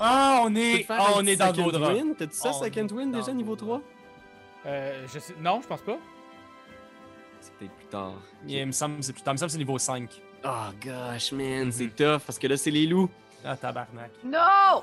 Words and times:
Ah, 0.00 0.42
on 0.44 0.54
est, 0.56 0.86
ah, 0.88 1.12
on 1.16 1.26
est 1.26 1.36
dans 1.36 1.52
le 1.52 1.72
drap. 1.72 1.94
T'as-tu 2.18 2.34
ça, 2.34 2.50
On 2.50 2.52
second 2.64 2.86
est 2.86 2.92
win 2.92 3.12
dans 3.12 3.18
déjà, 3.18 3.32
niveau 3.32 3.50
beau 3.50 3.56
3? 3.56 3.80
Euh, 4.66 5.06
je 5.12 5.18
sais... 5.18 5.34
Non, 5.40 5.60
je 5.62 5.68
pense 5.68 5.82
pas. 5.82 5.98
C'est 7.40 7.52
peut-être 7.54 7.72
plus 7.72 7.86
tard. 7.86 8.14
Yeah, 8.46 8.62
il 8.62 8.66
me 8.66 8.72
semble 8.72 8.96
que 8.96 9.04
c'est 9.04 9.12
plus 9.12 9.22
tard. 9.22 9.32
Il 9.32 9.34
me 9.34 9.38
semble 9.38 9.48
que 9.48 9.52
c'est 9.52 9.58
niveau 9.58 9.78
5. 9.78 10.10
Oh 10.44 10.48
gosh, 10.84 11.32
man, 11.32 11.70
c'est 11.70 11.94
tough 11.94 12.20
parce 12.26 12.38
que 12.38 12.46
là, 12.46 12.56
c'est 12.56 12.70
les 12.70 12.86
loups. 12.86 13.10
Ah, 13.44 13.56
tabarnak. 13.56 14.10
Non! 14.24 14.82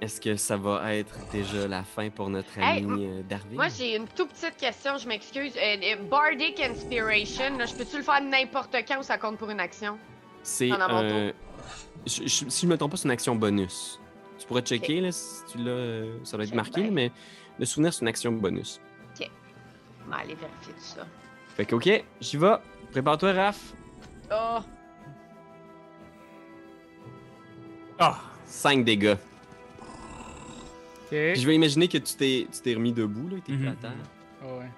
Est-ce 0.00 0.20
que 0.20 0.36
ça 0.36 0.58
va 0.58 0.94
être 0.94 1.14
déjà 1.32 1.66
la 1.66 1.82
fin 1.82 2.10
pour 2.10 2.28
notre 2.28 2.58
Hey, 2.58 2.84
ami 2.84 3.06
euh, 3.06 3.22
Darwin? 3.22 3.54
Moi, 3.54 3.68
j'ai 3.68 3.96
une 3.96 4.06
toute 4.08 4.28
petite 4.28 4.56
question, 4.58 4.98
je 4.98 5.08
m'excuse. 5.08 5.54
Euh, 5.56 5.76
euh, 5.82 5.96
Bardic 6.10 6.60
Inspiration, 6.60 7.56
là, 7.56 7.64
je 7.64 7.74
peux-tu 7.74 7.96
le 7.96 8.02
faire 8.02 8.20
n'importe 8.20 8.76
quand 8.86 8.98
ou 8.98 9.02
ça 9.02 9.16
compte 9.16 9.38
pour 9.38 9.48
une 9.48 9.60
action? 9.60 9.98
C'est 10.42 10.70
en 10.70 10.80
avant 10.80 10.98
un. 10.98 11.32
Je- 12.06 12.22
je- 12.22 12.48
si 12.48 12.66
je 12.66 12.70
me 12.70 12.76
trompe 12.76 12.92
pas, 12.92 12.96
c'est 12.96 13.04
une 13.08 13.10
action 13.12 13.34
bonus. 13.36 14.00
Tu 14.38 14.46
pourrais 14.46 14.62
checker 14.62 15.00
là, 15.00 15.12
si 15.12 15.42
tu 15.50 15.58
l'as. 15.58 15.70
euh, 15.70 16.18
Ça 16.24 16.36
doit 16.36 16.44
être 16.46 16.54
marqué, 16.54 16.82
bien. 16.82 16.90
mais 16.90 17.12
le 17.58 17.64
souvenir, 17.64 17.92
c'est 17.92 18.02
une 18.02 18.08
action 18.08 18.32
bonus. 18.32 18.80
On 20.08 20.10
va 20.10 20.18
aller 20.18 20.36
vérifier 20.36 20.72
tout 20.72 20.80
ça. 20.80 21.04
Fait 21.56 21.64
que, 21.66 21.74
ok, 21.74 22.04
j'y 22.20 22.36
vais. 22.36 22.54
Prépare-toi, 22.92 23.32
Raph. 23.32 23.72
Oh! 24.30 24.58
Ah, 27.98 28.20
5 28.46 28.84
dégâts. 28.84 29.16
Ok. 31.06 31.08
Puis 31.10 31.36
je 31.40 31.46
vais 31.46 31.54
imaginer 31.54 31.88
que 31.88 31.98
tu 31.98 32.14
t'es 32.14 32.46
tu 32.52 32.60
t'es 32.60 32.74
remis 32.74 32.92
debout, 32.92 33.28
là, 33.28 33.36
t'es 33.44 33.52
plus 33.54 33.68
à 33.68 33.72
terre. 33.72 33.92
Ah 34.42 34.46
ouais. 34.58 34.70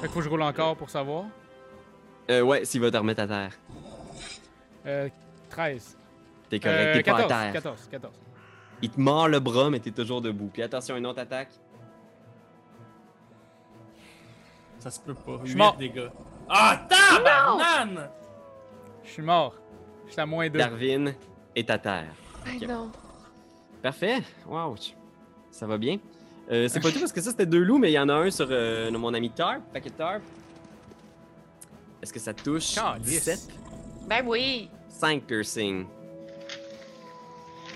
Fait 0.00 0.06
qu'il 0.06 0.08
faut 0.10 0.18
que 0.18 0.24
je 0.24 0.28
roule 0.28 0.42
encore 0.42 0.76
pour 0.76 0.88
savoir. 0.90 1.24
Euh, 2.30 2.42
ouais, 2.42 2.64
s'il 2.64 2.80
va 2.80 2.90
te 2.90 2.96
remettre 2.96 3.20
à 3.22 3.26
terre. 3.26 3.52
Euh, 4.86 5.08
13. 5.48 5.96
T'es 6.48 6.60
correct, 6.60 6.78
Euh, 6.78 6.92
t'es 6.94 7.02
pas 7.02 7.18
14, 7.18 7.32
à 7.32 7.42
terre. 7.44 7.52
14, 7.54 7.88
14. 7.90 8.14
Il 8.82 8.90
te 8.90 9.00
mord 9.00 9.28
le 9.28 9.40
bras, 9.40 9.70
mais 9.70 9.80
t'es 9.80 9.90
toujours 9.90 10.20
debout. 10.20 10.50
Puis 10.52 10.62
attention, 10.62 10.96
une 10.96 11.06
autre 11.06 11.20
attaque. 11.20 11.50
ça 14.78 14.90
se 14.90 15.00
peut 15.00 15.14
pas. 15.14 15.38
suis 15.44 15.54
8 15.54 15.56
mort. 15.56 15.76
dégâts. 15.76 16.08
Ah, 16.48 16.86
tabarnane! 16.88 18.08
Je 19.04 19.10
suis 19.10 19.22
mort. 19.22 19.54
Je 20.06 20.12
suis 20.12 20.20
à 20.20 20.26
moins 20.26 20.48
2. 20.48 20.58
Darwin 20.58 21.14
est 21.56 21.68
à 21.68 21.78
terre. 21.78 22.14
Ok. 22.46 22.66
non. 22.68 22.90
Parfait. 23.82 24.22
Wow. 24.46 24.76
Ça 25.50 25.66
va 25.66 25.76
bien. 25.78 25.98
Euh, 26.50 26.68
c'est 26.68 26.80
pas 26.80 26.90
tout 26.90 27.00
parce 27.00 27.12
que 27.12 27.20
ça 27.20 27.30
c'était 27.30 27.44
deux 27.44 27.62
loups, 27.62 27.78
mais 27.78 27.90
il 27.90 27.94
y 27.94 27.98
en 27.98 28.08
a 28.08 28.14
un 28.14 28.30
sur 28.30 28.46
euh, 28.50 28.90
mon 28.92 29.12
ami 29.12 29.30
Tarp, 29.30 29.60
paquet 29.72 29.90
Tarp. 29.90 30.22
Est-ce 32.00 32.12
que 32.12 32.20
ça 32.20 32.32
touche 32.32 32.74
Calisse. 32.74 33.24
17? 33.24 33.48
Ben 34.08 34.22
oui! 34.26 34.70
5 34.98 35.26
piercing. 35.26 35.86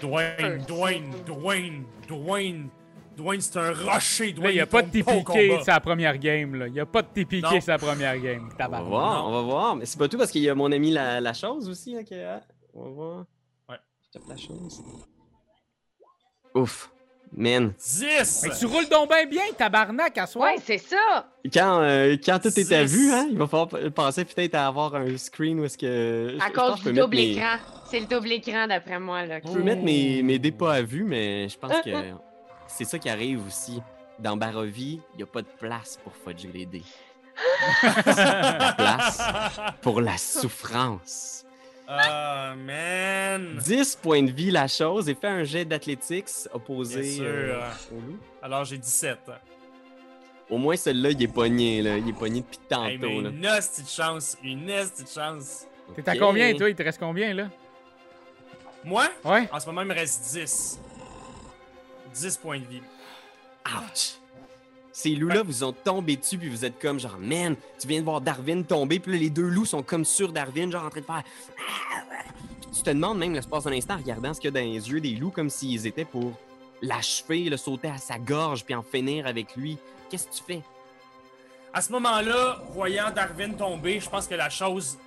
Dwayne, 0.01 0.65
Dwayne, 0.67 1.15
Dwayne, 1.25 1.85
Dwayne. 2.09 2.69
Dwayne, 3.17 3.41
c'est 3.41 3.59
un 3.59 3.73
rocher. 3.73 4.33
Dwayne, 4.33 4.55
il 4.55 4.61
a 4.61 4.67
pas 4.67 4.83
de 4.83 4.91
TPK 4.91 5.63
sa 5.65 5.79
première 5.79 6.19
game, 6.19 6.57
là. 6.57 6.67
Il 6.67 6.81
a 6.81 6.87
pas 6.87 7.03
de 7.03 7.09
TPK 7.09 7.63
sa 7.63 7.79
première 7.79 8.19
game. 8.19 8.49
On 8.59 8.69
va 8.69 8.81
voir, 8.81 9.29
on 9.29 9.33
va 9.33 9.43
voir. 9.43 9.77
Mais 9.77 9.87
c'est 9.87 9.99
pas 9.99 10.09
tout 10.09 10.19
parce 10.19 10.33
qu'il 10.33 10.43
y 10.43 10.49
a 10.49 10.55
mon 10.55 10.73
ami 10.73 10.91
la, 10.91 11.21
la 11.21 11.33
chose 11.33 11.69
aussi. 11.69 11.97
Hein, 11.97 12.03
ah, 12.13 12.41
on 12.75 12.85
va 12.85 12.91
voir. 12.91 13.27
Ouais. 13.69 13.77
Je 14.01 14.19
tape 14.19 14.29
la 14.29 14.37
chose. 14.37 14.83
Ouf. 16.55 16.91
Man. 17.35 17.73
10! 17.79 18.41
Mais 18.43 18.51
tu 18.59 18.67
roules 18.67 18.89
donc 18.91 19.09
bien 19.09 19.25
bien, 19.27 19.43
tabarnak, 19.57 20.19
à 20.19 20.27
soi. 20.27 20.47
Ouais, 20.49 20.57
c'est 20.63 20.77
ça! 20.79 21.27
Quand, 21.53 21.81
euh, 21.81 22.17
quand 22.23 22.39
tout 22.41 22.49
est 22.61 22.73
à 22.73 22.85
Dix. 22.85 22.95
vue, 22.95 23.11
hein, 23.13 23.27
il 23.31 23.39
va 23.39 23.47
falloir 23.47 23.69
penser 23.95 24.25
peut-être 24.27 24.55
à 24.55 24.67
avoir 24.67 24.95
un 24.97 25.17
screen 25.17 25.59
où 25.61 25.65
est-ce 25.65 25.79
que. 25.79 26.37
À 26.39 26.47
je- 26.47 26.49
je 26.49 26.53
pense 26.53 26.71
cause 26.75 26.81
peux 26.83 26.91
du 26.91 26.95
mettre 26.97 27.07
double 27.07 27.17
mes- 27.17 27.31
écran. 27.33 27.57
C'est 27.91 28.01
le 28.01 28.07
double 28.07 28.33
écran 28.33 28.67
d'après 28.67 29.01
moi, 29.01 29.25
là. 29.25 29.39
Je 29.45 29.51
peux 29.51 29.63
mettre 29.63 29.83
mes, 29.83 30.23
mes 30.23 30.39
dés 30.39 30.53
pas 30.53 30.75
à 30.75 30.83
vue, 30.83 31.05
mais 31.05 31.49
je 31.49 31.59
pense 31.59 31.73
que 31.83 31.91
c'est 32.67 32.85
ça 32.85 32.99
qui 32.99 33.09
arrive 33.09 33.41
aussi. 33.47 33.81
Dans 34.19 34.37
Barovie, 34.37 35.01
il 35.15 35.17
n'y 35.17 35.23
a 35.23 35.27
pas 35.27 35.41
de 35.43 35.49
place 35.59 35.99
pour 36.05 36.13
fudger 36.15 36.51
les 36.53 36.67
dés. 36.67 36.83
La 37.83 38.75
place 38.77 39.23
pour 39.81 40.01
la 40.03 40.17
souffrance. 40.19 41.45
Ah, 41.95 42.55
man! 42.57 43.59
10 43.65 43.97
points 43.97 44.23
de 44.23 44.31
vie 44.31 44.51
la 44.51 44.67
chose 44.69 45.09
et 45.09 45.15
fais 45.15 45.27
un 45.29 45.45
jet 45.45 45.65
d'athlétiques 45.65 46.29
opposé 46.53 47.01
Bien 47.03 47.11
sûr. 47.13 47.25
euh, 47.27 47.71
au 47.93 47.95
loup. 48.01 48.19
Alors, 48.41 48.65
j'ai 48.65 48.79
17. 48.79 49.19
Au 50.51 50.59
moins 50.59 50.77
celui-là, 50.77 51.11
il 51.11 51.23
est 51.23 51.29
pogné, 51.29 51.83
là. 51.83 51.97
Il 51.99 52.09
est 52.09 52.13
pogné 52.13 52.41
depuis 52.41 52.59
Hey, 52.71 52.99
tantôt, 52.99 53.13
mais 53.13 53.23
là. 53.23 53.29
une 53.31 53.41
de 53.41 53.89
chance. 53.89 54.37
Une 54.43 54.67
de 54.67 55.07
chance. 55.13 55.67
T'es 55.95 56.09
à 56.09 56.17
combien, 56.17 56.55
toi? 56.55 56.69
Il 56.71 56.75
te 56.77 56.83
reste 56.83 56.99
combien, 56.99 57.33
là? 57.35 57.49
Moi, 58.85 59.07
Ouais? 59.25 59.49
en 59.53 59.61
ce 59.61 59.67
moment, 59.67 59.83
il 59.83 59.89
me 59.89 59.95
reste 59.95 60.23
10. 60.33 60.81
10 62.15 62.37
points 62.39 62.59
de 62.59 62.65
vie. 62.67 62.83
Ouch! 63.67 64.19
Ces 64.93 65.15
loups-là 65.15 65.43
vous 65.43 65.65
ont 65.65 65.73
tombé 65.73 66.17
dessus, 66.17 66.37
puis 66.37 66.51
vous 66.51 66.65
êtes 66.67 66.79
comme 66.79 67.01
genre, 67.01 67.17
man, 67.19 67.57
tu 67.79 67.89
viens 67.89 68.01
de 68.01 68.05
voir 68.05 68.21
Darwin 68.21 68.63
tomber, 68.63 68.99
puis 68.99 69.13
là, 69.13 69.19
les 69.19 69.31
deux 69.31 69.49
loups 69.49 69.65
sont 69.65 69.83
comme 69.83 70.05
sur 70.05 70.33
Darwin, 70.33 70.71
genre 70.71 70.85
en 70.85 70.91
train 70.91 71.01
de 71.01 71.07
faire. 71.07 71.23
Tu 72.75 72.83
te 72.83 72.91
demandes 72.91 73.19
même 73.19 73.33
l'espace 73.33 73.65
d'un 73.65 73.73
instant 73.73 73.97
regardant 73.97 74.35
ce 74.35 74.41
qu'il 74.41 74.49
y 74.49 74.57
a 74.57 74.61
dans 74.61 74.67
les 74.67 74.91
yeux 74.91 75.01
des 75.01 75.15
loups, 75.15 75.31
comme 75.31 75.49
s'ils 75.49 75.87
étaient 75.87 76.05
pour 76.05 76.33
l'achever, 76.83 77.49
le 77.49 77.57
sauter 77.57 77.89
à 77.89 77.97
sa 77.97 78.19
gorge, 78.19 78.65
puis 78.65 78.75
en 78.75 78.83
finir 78.83 79.27
avec 79.27 79.57
lui. 79.57 79.79
Qu'est-ce 80.11 80.29
que 80.29 80.35
tu 80.35 80.43
fais? 80.47 80.63
À 81.73 81.81
ce 81.81 81.91
moment-là, 81.93 82.63
voyant 82.73 83.11
Darwin 83.11 83.57
tomber, 83.57 83.99
je 83.99 84.11
pense 84.11 84.27
que 84.27 84.35
la 84.35 84.51
chose. 84.51 84.99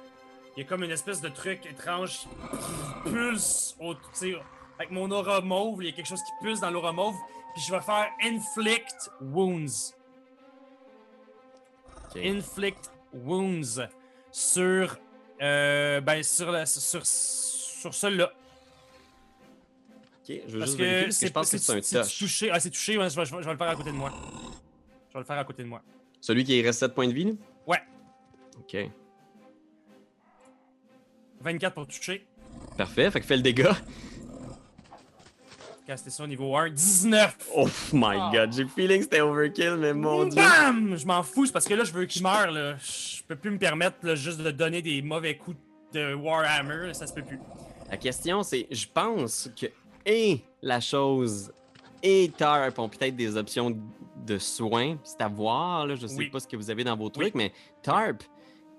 Il 0.57 0.63
y 0.63 0.66
a 0.66 0.67
comme 0.67 0.84
une 0.84 0.91
espèce 0.91 1.22
de 1.22 1.29
truc 1.29 1.66
étrange 1.66 2.22
qui 3.03 3.09
pulse 3.12 3.75
au. 3.79 3.94
Avec 4.79 4.90
mon 4.90 5.12
aura 5.12 5.41
mauve, 5.41 5.84
il 5.84 5.90
y 5.90 5.90
a 5.90 5.91
quelque 5.91 6.07
chose 6.07 6.22
qui 6.22 6.31
pulse 6.46 6.62
dans 6.62 6.72
l'aura 6.72 6.91
mauve. 6.91 7.16
Puis 7.56 7.64
je 7.64 7.72
vais 7.72 7.82
faire 7.82 8.10
Inflict 8.22 9.10
Wounds. 9.22 9.96
Inflict 12.16 12.92
Wounds 13.14 13.82
sur. 14.32 14.98
Euh, 15.42 16.00
ben, 16.02 16.22
sur, 16.24 16.52
la, 16.52 16.66
sur, 16.66 17.06
sur 17.06 17.94
celui-là. 17.94 18.32
Ok, 20.28 20.36
je 20.48 20.54
veux 20.54 20.60
Parce 20.60 20.72
juste 20.72 20.78
que 20.78 21.04
parce 21.06 21.20
que 21.20 21.28
je 21.28 21.32
pense 21.34 21.52
que 21.52 21.58
c'est 21.58 21.98
un 21.98 22.02
touch. 22.04 22.18
touché. 22.20 22.50
Ah, 22.52 22.60
c'est 22.60 22.70
touché, 22.70 22.98
ouais, 22.98 23.10
je, 23.10 23.16
vais, 23.16 23.26
je 23.26 23.36
vais- 23.36 23.42
je 23.42 23.46
vais 23.48 23.52
le 23.52 23.58
faire 23.58 23.68
à 23.70 23.76
côté 23.76 23.92
de 23.92 23.96
moi. 23.96 24.12
Je 25.10 25.14
vais 25.14 25.20
le 25.20 25.26
faire 25.26 25.38
à 25.38 25.44
côté 25.44 25.64
de 25.64 25.68
moi. 25.68 25.82
Celui 26.22 26.44
qui 26.44 26.62
reste 26.62 26.80
7 26.80 26.94
points 26.96 27.08
de 27.08 27.14
vie, 27.14 27.26
là? 27.26 27.32
Ouais. 27.68 27.82
Ok. 28.60 28.78
24 31.42 31.74
pour 31.74 31.88
toucher. 31.88 32.26
Parfait, 32.78 33.12
fait 33.12 33.20
que 33.22 33.26
fais 33.26 33.36
le 33.38 33.44
dégât. 33.44 33.76
Caster 35.85 36.09
ça 36.09 36.23
au 36.23 36.28
niveau 36.28 36.56
1. 36.56 36.72
19! 36.72 37.38
Oh 37.56 37.68
my 37.94 38.16
Ah. 38.19 38.31
god, 38.34 38.53
j'ai 38.53 38.63
le 38.63 38.69
feeling 38.69 38.97
que 38.97 39.03
c'était 39.03 39.22
overkill, 39.22 39.75
mais 39.78 39.94
mon 39.94 40.25
dieu. 40.25 40.41
Bam! 40.41 40.96
Je 40.97 41.06
m'en 41.06 41.22
fous, 41.22 41.46
c'est 41.46 41.51
parce 41.51 41.66
que 41.68 41.75
là, 41.75 41.84
je 41.84 41.91
veux 41.94 42.06
qu'il 42.06 42.23
meure. 42.23 42.50
Là. 42.51 42.75
Je 42.78 43.22
peux 43.28 43.35
plus 43.35 43.51
me 43.51 43.59
permettre 43.59 43.97
là, 44.01 44.16
juste 44.16 44.40
de 44.41 44.50
donner 44.50 44.81
des 44.81 45.03
mauvais 45.03 45.38
coups 45.38 45.57
de 45.94 46.16
Warhammer. 46.16 46.88
là, 46.88 46.94
Ça 46.96 47.06
se 47.06 47.13
peut 47.13 47.22
plus. 47.22 47.40
La 47.90 47.97
question, 47.97 48.41
c'est, 48.41 48.66
je 48.72 48.85
pense 48.91 49.50
que 49.59 49.68
et 50.07 50.41
la 50.63 50.79
chose 50.79 51.53
et 52.02 52.31
Tarp 52.35 52.79
ont 52.79 52.90
peut-être 52.90 53.16
des 53.16 53.38
options 53.38 53.78
de 54.25 54.38
soins. 54.40 54.97
C'est 55.03 55.22
à 55.22 55.28
voir, 55.28 55.85
là, 55.85 55.96
je 55.96 56.07
sais 56.07 56.16
Oui. 56.17 56.29
pas 56.31 56.40
ce 56.40 56.47
que 56.47 56.57
vous 56.57 56.72
avez 56.72 56.84
dans 56.84 56.97
vos 56.97 57.09
trucs, 57.09 57.35
mais 57.35 57.52
Tarp, 57.84 58.23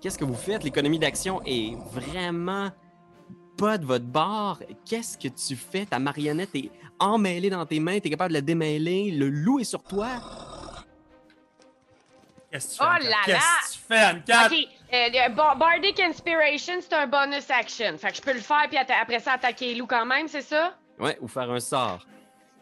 qu'est-ce 0.01 0.19
que 0.19 0.25
vous 0.25 0.35
faites? 0.35 0.65
L'économie 0.65 0.99
d'action 0.99 1.41
est 1.47 1.77
vraiment 1.93 2.71
pas 3.57 3.79
de 3.79 3.85
votre 3.87 4.05
bord. 4.05 4.59
Qu'est-ce 4.85 5.17
que 5.17 5.29
tu 5.29 5.57
fais? 5.57 5.87
Ta 5.87 5.99
marionnette 5.99 6.55
est 6.55 6.71
emmêlée 6.99 7.51
dans 7.51 7.67
tes 7.67 7.81
mains, 7.81 7.99
t'es 8.01 8.11
capable 8.11 8.31
de 8.31 8.39
la 8.39 8.41
démêler, 8.41 9.11
le 9.11 9.29
loup 9.29 9.59
est 9.59 9.65
sur 9.65 9.83
toi. 9.83 10.09
Qu'est-ce 12.51 12.69
que 12.69 12.73
tu 12.73 12.79
fais? 12.79 12.85
Oh 12.85 13.03
là 13.03 13.11
là! 13.11 13.17
Qu'est-ce 13.27 13.69
que 13.69 13.73
tu 13.73 13.79
fais, 13.87 13.99
Anne-Cat? 13.99 14.47
Ok, 14.47 14.69
euh, 14.95 15.55
Bardic 15.57 16.01
Inspiration, 16.01 16.75
c'est 16.81 16.95
un 16.95 17.07
bonus 17.07 17.51
action. 17.51 17.99
Fait 17.99 18.11
que 18.11 18.17
je 18.17 18.23
peux 18.23 18.33
le 18.33 18.41
faire, 18.41 18.67
puis 18.69 18.79
après 18.79 19.21
ça, 19.21 19.33
attaquer 19.33 19.67
les 19.67 19.75
loups 19.75 19.87
quand 19.87 20.07
même, 20.07 20.29
c'est 20.29 20.43
ça? 20.43 20.75
Ouais, 20.99 21.19
ou 21.21 21.29
faire 21.29 21.51
un 21.51 21.61
sort. 21.61 22.07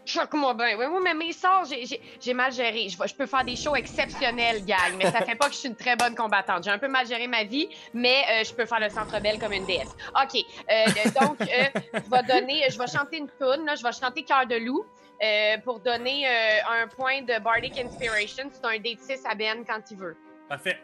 Choque-moi 0.06 0.54
bien. 0.54 0.76
Oui, 0.78 0.84
oui, 0.90 1.00
mais 1.02 1.14
mes 1.14 1.32
sorts, 1.32 1.64
j'ai- 1.64 2.34
mal 2.34 2.52
géré. 2.52 2.88
Je, 2.88 2.96
je 3.06 3.14
peux 3.14 3.26
faire 3.26 3.44
des 3.44 3.56
shows 3.56 3.74
exceptionnels, 3.76 4.64
gang, 4.64 4.96
mais 4.98 5.10
ça 5.10 5.22
fait 5.24 5.34
pas 5.34 5.46
que 5.46 5.52
je 5.54 5.58
suis 5.60 5.68
une 5.68 5.76
très 5.76 5.96
bonne 5.96 6.14
combattante. 6.14 6.64
J'ai 6.64 6.70
un 6.70 6.78
peu 6.78 6.88
mal 6.88 7.06
géré 7.06 7.26
ma 7.26 7.44
vie, 7.44 7.68
mais 7.94 8.22
euh, 8.30 8.44
je 8.44 8.52
peux 8.52 8.66
faire 8.66 8.80
le 8.80 8.90
centre 8.90 9.18
belle 9.20 9.38
comme 9.38 9.52
une 9.52 9.64
déesse. 9.66 9.94
OK. 10.14 10.40
euh, 10.70 10.84
donc, 11.20 11.40
euh, 11.40 11.80
je 11.94 12.10
vais 12.10 12.22
donner, 12.40 12.64
je 12.70 12.78
vais 12.78 12.86
chanter 12.86 13.16
une 13.18 13.28
tune, 13.28 13.64
là. 13.64 13.74
Je 13.76 13.82
vais 13.82 13.92
chanter 13.92 14.22
Cœur 14.24 14.46
de 14.46 14.56
loup. 14.56 14.84
euh, 15.22 15.56
pour 15.64 15.78
donner 15.80 16.26
euh, 16.28 16.82
un 16.82 16.88
point 16.88 17.22
de 17.22 17.38
Bardic 17.42 17.78
Inspiration, 17.78 18.50
c'est 18.52 18.64
un 18.66 18.76
D6 18.78 19.20
à 19.30 19.34
Ben 19.34 19.64
quand 19.64 19.80
il 19.90 19.96
veut. 19.96 20.16
Parfait. 20.48 20.78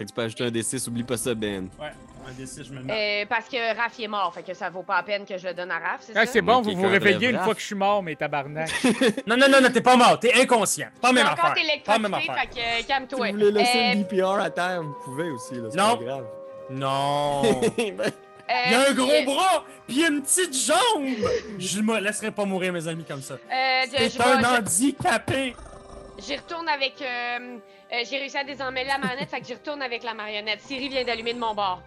Fait 0.00 0.04
que 0.06 0.08
tu 0.08 0.14
peux 0.14 0.22
ajouter 0.22 0.44
un 0.44 0.48
D6, 0.48 0.88
oublie 0.88 1.02
pas 1.02 1.18
ça, 1.18 1.34
Ben. 1.34 1.68
Ouais, 1.78 1.88
un 2.26 2.32
D6, 2.32 2.64
je 2.64 2.72
me 2.72 2.78
le 2.78 2.84
mets. 2.84 3.22
Euh, 3.22 3.26
parce 3.28 3.50
que 3.50 3.76
Raph 3.76 3.92
il 3.98 4.04
est 4.04 4.08
mort, 4.08 4.32
fait 4.32 4.42
que 4.42 4.54
ça 4.54 4.70
vaut 4.70 4.82
pas 4.82 4.96
la 4.96 5.02
peine 5.02 5.26
que 5.26 5.36
je 5.36 5.46
le 5.46 5.52
donne 5.52 5.70
à 5.70 5.78
Raph, 5.78 6.00
c'est 6.00 6.12
Ah, 6.16 6.24
ça? 6.24 6.32
c'est 6.32 6.40
bon, 6.40 6.62
vous 6.62 6.74
vous 6.74 6.88
réveillez 6.88 7.28
une 7.28 7.38
fois 7.38 7.52
que 7.54 7.60
je 7.60 7.66
suis 7.66 7.74
mort, 7.74 8.02
mais 8.02 8.16
tabarnak. 8.16 8.70
Non, 9.26 9.36
non, 9.36 9.46
non, 9.50 9.60
non, 9.60 9.68
t'es 9.70 9.82
pas 9.82 9.96
mort. 9.96 10.18
T'es 10.18 10.32
inconscient. 10.40 10.88
Pas 11.02 11.12
même 11.12 11.26
affaire. 11.26 11.54
Pas 11.84 11.98
même 11.98 12.14
affaire. 12.14 12.34
fait 12.34 12.46
que 12.46 12.58
euh, 12.60 12.78
Si 12.78 12.84
calme-toi. 12.86 13.26
vous 13.26 13.32
voulez 13.32 13.50
laisser 13.52 13.78
Euh, 13.78 13.90
le 13.94 13.96
DPR 14.04 14.40
à 14.40 14.48
terre, 14.48 14.82
vous 14.82 14.94
pouvez 15.04 15.28
aussi, 15.28 15.54
là, 15.56 15.68
c'est 15.70 15.76
Non. 15.76 15.98
pas 15.98 16.04
grave. 16.04 16.24
Non. 16.70 17.42
Ben, 17.76 18.12
Il 18.66 18.72
y 18.72 18.74
a 18.74 18.88
un 18.90 18.94
gros 18.94 19.08
euh, 19.10 19.24
bras, 19.26 19.64
puis 19.86 19.96
il 19.96 20.00
y 20.00 20.04
a 20.04 20.08
une 20.08 20.22
petite 20.22 20.52
jambe! 20.52 21.04
Je 21.58 21.80
me 21.82 22.00
laisserai 22.00 22.32
pas 22.32 22.44
mourir, 22.46 22.72
mes 22.72 22.88
amis, 22.88 23.04
comme 23.04 23.22
ça. 23.22 23.34
euh, 23.34 23.82
C'est 23.88 24.20
un 24.20 24.40
je- 24.40 24.58
handicapé! 24.58 25.54
J'y 26.18 26.36
retourne 26.36 26.68
avec. 26.68 26.94
euh, 27.00 27.58
euh, 27.92 28.04
J'ai 28.08 28.18
réussi 28.18 28.36
à 28.38 28.44
désemmêler 28.44 28.88
la 28.88 28.98
marionnette, 28.98 29.30
fait 29.30 29.40
que 29.40 29.46
j'y 29.46 29.54
retourne 29.54 29.82
avec 29.82 30.02
la 30.02 30.14
marionnette. 30.14 30.60
Siri 30.62 30.88
vient 30.88 31.04
d'allumer 31.04 31.34
de 31.34 31.38
mon 31.38 31.54
bord. 31.54 31.82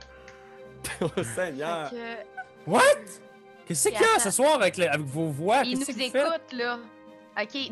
Oh, 1.01 1.07
Seigneur. 1.35 1.89
Fait 1.89 1.95
que, 1.95 2.69
What? 2.71 2.81
Qu'est-ce 3.67 3.89
qu'il 3.89 4.00
y 4.00 4.03
a 4.03 4.19
ce 4.19 4.31
soir 4.31 4.55
avec, 4.55 4.77
le- 4.77 4.88
avec 4.89 5.05
vos 5.05 5.27
voix? 5.29 5.61
il 5.63 5.79
nous 5.79 5.85
Qu'est-ce 5.85 6.00
écoute, 6.00 6.51
là. 6.53 6.77
Ok, 7.41 7.47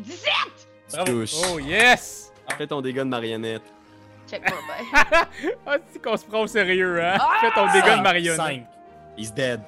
Tu 0.88 0.96
Bravo. 0.96 1.12
touches. 1.12 1.34
Oh 1.52 1.58
yes! 1.58 2.32
Fais 2.56 2.66
ton 2.66 2.80
dégât 2.80 3.04
de 3.04 3.08
marionnette. 3.10 3.62
Check 4.28 4.42
pas 4.44 4.50
bien. 4.52 5.26
Ah, 5.66 5.76
c'est 5.92 6.02
qu'on 6.02 6.16
se 6.16 6.24
prend 6.24 6.40
au 6.40 6.46
sérieux, 6.46 7.02
hein? 7.02 7.16
Ah! 7.20 7.30
Fais 7.40 7.50
ton 7.52 7.66
dégât 7.72 7.96
de 7.98 8.02
marionnette. 8.02 8.36
cinq. 8.40 8.64
He's 9.16 9.32
dead. 9.32 9.60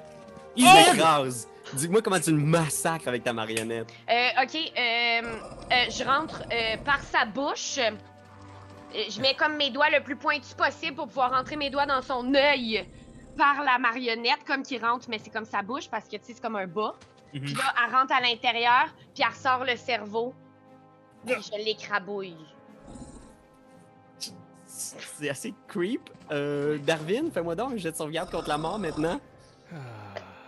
Il 0.57 0.65
Il 0.65 0.69
est 0.69 0.85
dead! 0.85 0.95
écrase. 0.97 1.49
Dis-moi 1.75 2.03
comment 2.03 2.21
tu 2.21 2.31
le 2.31 2.39
massacres 2.39 3.09
avec 3.09 3.25
ta 3.25 3.33
marionnette. 3.33 3.89
Euh, 4.11 4.43
ok, 4.43 4.55
euh, 4.55 4.81
euh, 4.81 5.75
je 5.91 6.05
rentre 6.05 6.43
euh, 6.53 6.77
par 6.85 7.01
sa 7.01 7.25
bouche. 7.25 7.79
Je 8.95 9.21
mets 9.21 9.35
comme 9.35 9.57
mes 9.57 9.71
doigts 9.71 9.91
le 9.91 10.03
plus 10.03 10.17
pointus 10.17 10.55
possible 10.55 10.95
pour 10.95 11.09
pouvoir 11.09 11.33
rentrer 11.33 11.57
mes 11.57 11.71
doigts 11.71 11.87
dans 11.87 12.03
son 12.03 12.33
œil 12.35 12.87
par 13.37 13.63
la 13.65 13.79
marionnette, 13.79 14.45
comme 14.47 14.63
qui 14.63 14.79
rentre, 14.79 15.07
mais 15.09 15.19
c'est 15.19 15.31
comme 15.31 15.45
sa 15.45 15.63
bouche 15.63 15.89
parce 15.91 16.05
que 16.05 16.17
tu 16.17 16.25
sais, 16.25 16.35
c'est 16.35 16.41
comme 16.41 16.57
un 16.57 16.67
bas. 16.67 16.95
Mhm. 17.33 17.41
Puis 17.43 17.55
là, 17.55 17.75
elle 17.85 17.95
rentre 17.95 18.13
à 18.15 18.21
l'intérieur, 18.21 18.87
puis 19.13 19.25
elle 19.25 19.35
ressort 19.35 19.65
le 19.65 19.77
cerveau. 19.77 20.33
Puis 21.27 21.35
je 21.43 21.65
l'écrabouille. 21.65 22.37
C'est 24.67 25.29
assez 25.29 25.55
creep. 25.67 26.11
Euh, 26.31 26.79
Darwin, 26.79 27.31
fais-moi 27.33 27.55
donc 27.55 27.73
un 27.73 27.77
jet 27.77 27.91
de 27.91 27.97
sauvegarde 27.97 28.31
contre 28.31 28.49
la 28.49 28.59
mort 28.59 28.79
maintenant. 28.79 29.21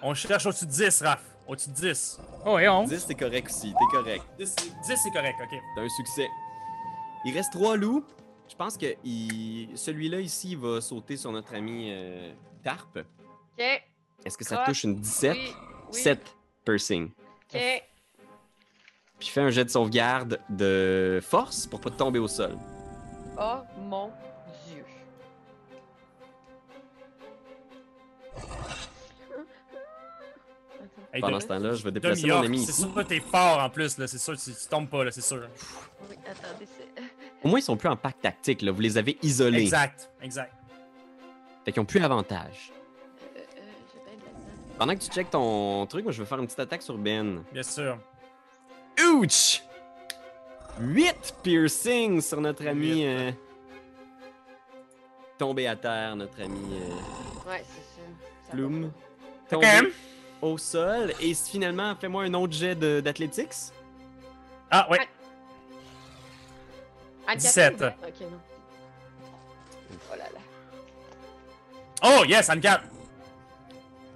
On 0.02 0.14
cherche 0.14 0.46
au-dessus 0.46 0.66
de 0.66 0.70
10, 0.70 1.02
Raph. 1.02 1.22
Au-dessus 1.46 1.70
de 1.70 1.74
10. 1.74 2.20
Oh, 2.44 2.58
et 2.58 2.68
on. 2.68 2.84
10, 2.84 3.04
c'est 3.06 3.14
correct 3.14 3.48
aussi. 3.48 3.72
T'es 3.72 3.96
correct. 3.96 4.24
10, 4.38 4.54
10, 4.86 4.96
c'est 5.02 5.10
correct, 5.10 5.36
ok. 5.42 5.58
T'as 5.74 5.82
un 5.82 5.88
succès. 5.88 6.28
Il 7.24 7.34
reste 7.34 7.52
trois 7.52 7.76
loups. 7.76 8.04
Je 8.48 8.54
pense 8.56 8.76
que 8.76 8.86
il- 9.04 9.70
celui-là 9.76 10.20
ici 10.20 10.50
il 10.52 10.58
va 10.58 10.80
sauter 10.80 11.16
sur 11.16 11.32
notre 11.32 11.54
ami 11.54 11.88
euh, 11.90 12.32
Tarp. 12.62 12.98
Ok. 12.98 13.64
Est-ce 14.24 14.36
que 14.38 14.44
ça 14.44 14.64
touche 14.66 14.84
une 14.84 14.96
17? 14.96 15.32
Oui. 15.36 15.52
oui. 15.92 15.94
7 16.00 16.20
piercing. 16.64 17.10
Ok. 17.54 17.60
Puis 19.18 19.28
fais 19.28 19.40
un 19.40 19.50
jet 19.50 19.64
de 19.64 19.70
sauvegarde 19.70 20.40
de 20.50 21.20
force 21.22 21.66
pour 21.66 21.80
pas 21.80 21.90
tomber 21.90 22.18
au 22.18 22.28
sol. 22.28 22.56
Oh 23.38 23.58
mon 23.78 24.10
dieu. 24.68 24.84
Hey, 31.12 31.20
Pendant 31.20 31.40
ce 31.40 31.46
temps-là, 31.46 31.72
je 31.74 31.82
vais 31.82 31.92
déplacer 31.92 32.26
mon 32.26 32.42
ami 32.42 32.64
c'est 32.64 32.72
sûr 32.72 32.92
que 32.92 33.00
t'es 33.00 33.20
fort 33.20 33.60
en 33.62 33.70
plus, 33.70 33.96
là. 33.96 34.06
C'est 34.06 34.18
sûr, 34.18 34.36
tu, 34.36 34.50
tu 34.52 34.66
tombes 34.68 34.88
pas, 34.88 35.04
là, 35.04 35.10
c'est 35.10 35.22
sûr. 35.22 35.48
Oui, 36.10 36.16
attendez, 36.28 36.66
c'est. 36.66 37.02
Au 37.42 37.48
moins, 37.48 37.58
ils 37.58 37.62
sont 37.62 37.76
plus 37.76 37.88
en 37.88 37.96
pacte 37.96 38.22
tactique. 38.22 38.62
Là. 38.62 38.72
Vous 38.72 38.80
les 38.80 38.98
avez 38.98 39.18
isolés. 39.22 39.62
Exact, 39.62 40.10
exact. 40.22 40.52
Fait 41.64 41.72
qu'ils 41.72 41.82
ont 41.82 41.86
plus 41.86 42.02
avantage. 42.02 42.72
Euh, 43.36 43.38
euh, 43.38 43.42
j'ai 43.92 44.00
bien 44.04 44.16
de 44.16 44.24
la 44.24 44.38
misère. 44.38 44.54
Pendant 44.78 44.94
que 44.94 45.00
tu 45.00 45.10
checkes 45.10 45.30
ton 45.30 45.86
truc, 45.86 46.04
moi, 46.04 46.12
je 46.12 46.22
vais 46.22 46.28
faire 46.28 46.38
une 46.38 46.46
petite 46.46 46.60
attaque 46.60 46.82
sur 46.82 46.96
Ben. 46.96 47.42
Bien 47.52 47.62
sûr. 47.62 47.98
Ouch! 49.04 49.62
8 50.80 51.36
piercings 51.42 52.20
sur 52.20 52.40
notre 52.40 52.66
ami. 52.66 53.04
Euh, 53.04 53.30
Tombé 55.38 55.66
à 55.66 55.76
terre, 55.76 56.16
notre 56.16 56.40
ami 56.40 56.60
euh, 56.72 57.50
Ouais, 57.50 57.62
c'est 57.64 58.00
ça. 58.00 58.52
Plume. 58.52 58.90
Tombé 59.50 59.92
au 60.40 60.56
sol. 60.58 61.12
Et 61.20 61.34
finalement, 61.34 61.94
fais-moi 61.96 62.24
un 62.24 62.34
autre 62.34 62.52
jet 62.54 62.74
d'athlétiques. 62.74 63.52
Ah, 64.70 64.88
ouais. 64.90 64.98
pas. 64.98 65.04
Ah, 67.26 67.36
17. 67.36 67.76
quatre, 67.78 67.94
Ok, 68.06 68.20
non. 68.22 68.38
Oh 70.12 70.16
là 70.16 70.24
là. 70.34 70.40
Oh, 72.20 72.24
yes, 72.26 72.48
Anne 72.50 72.60
4. 72.60 72.82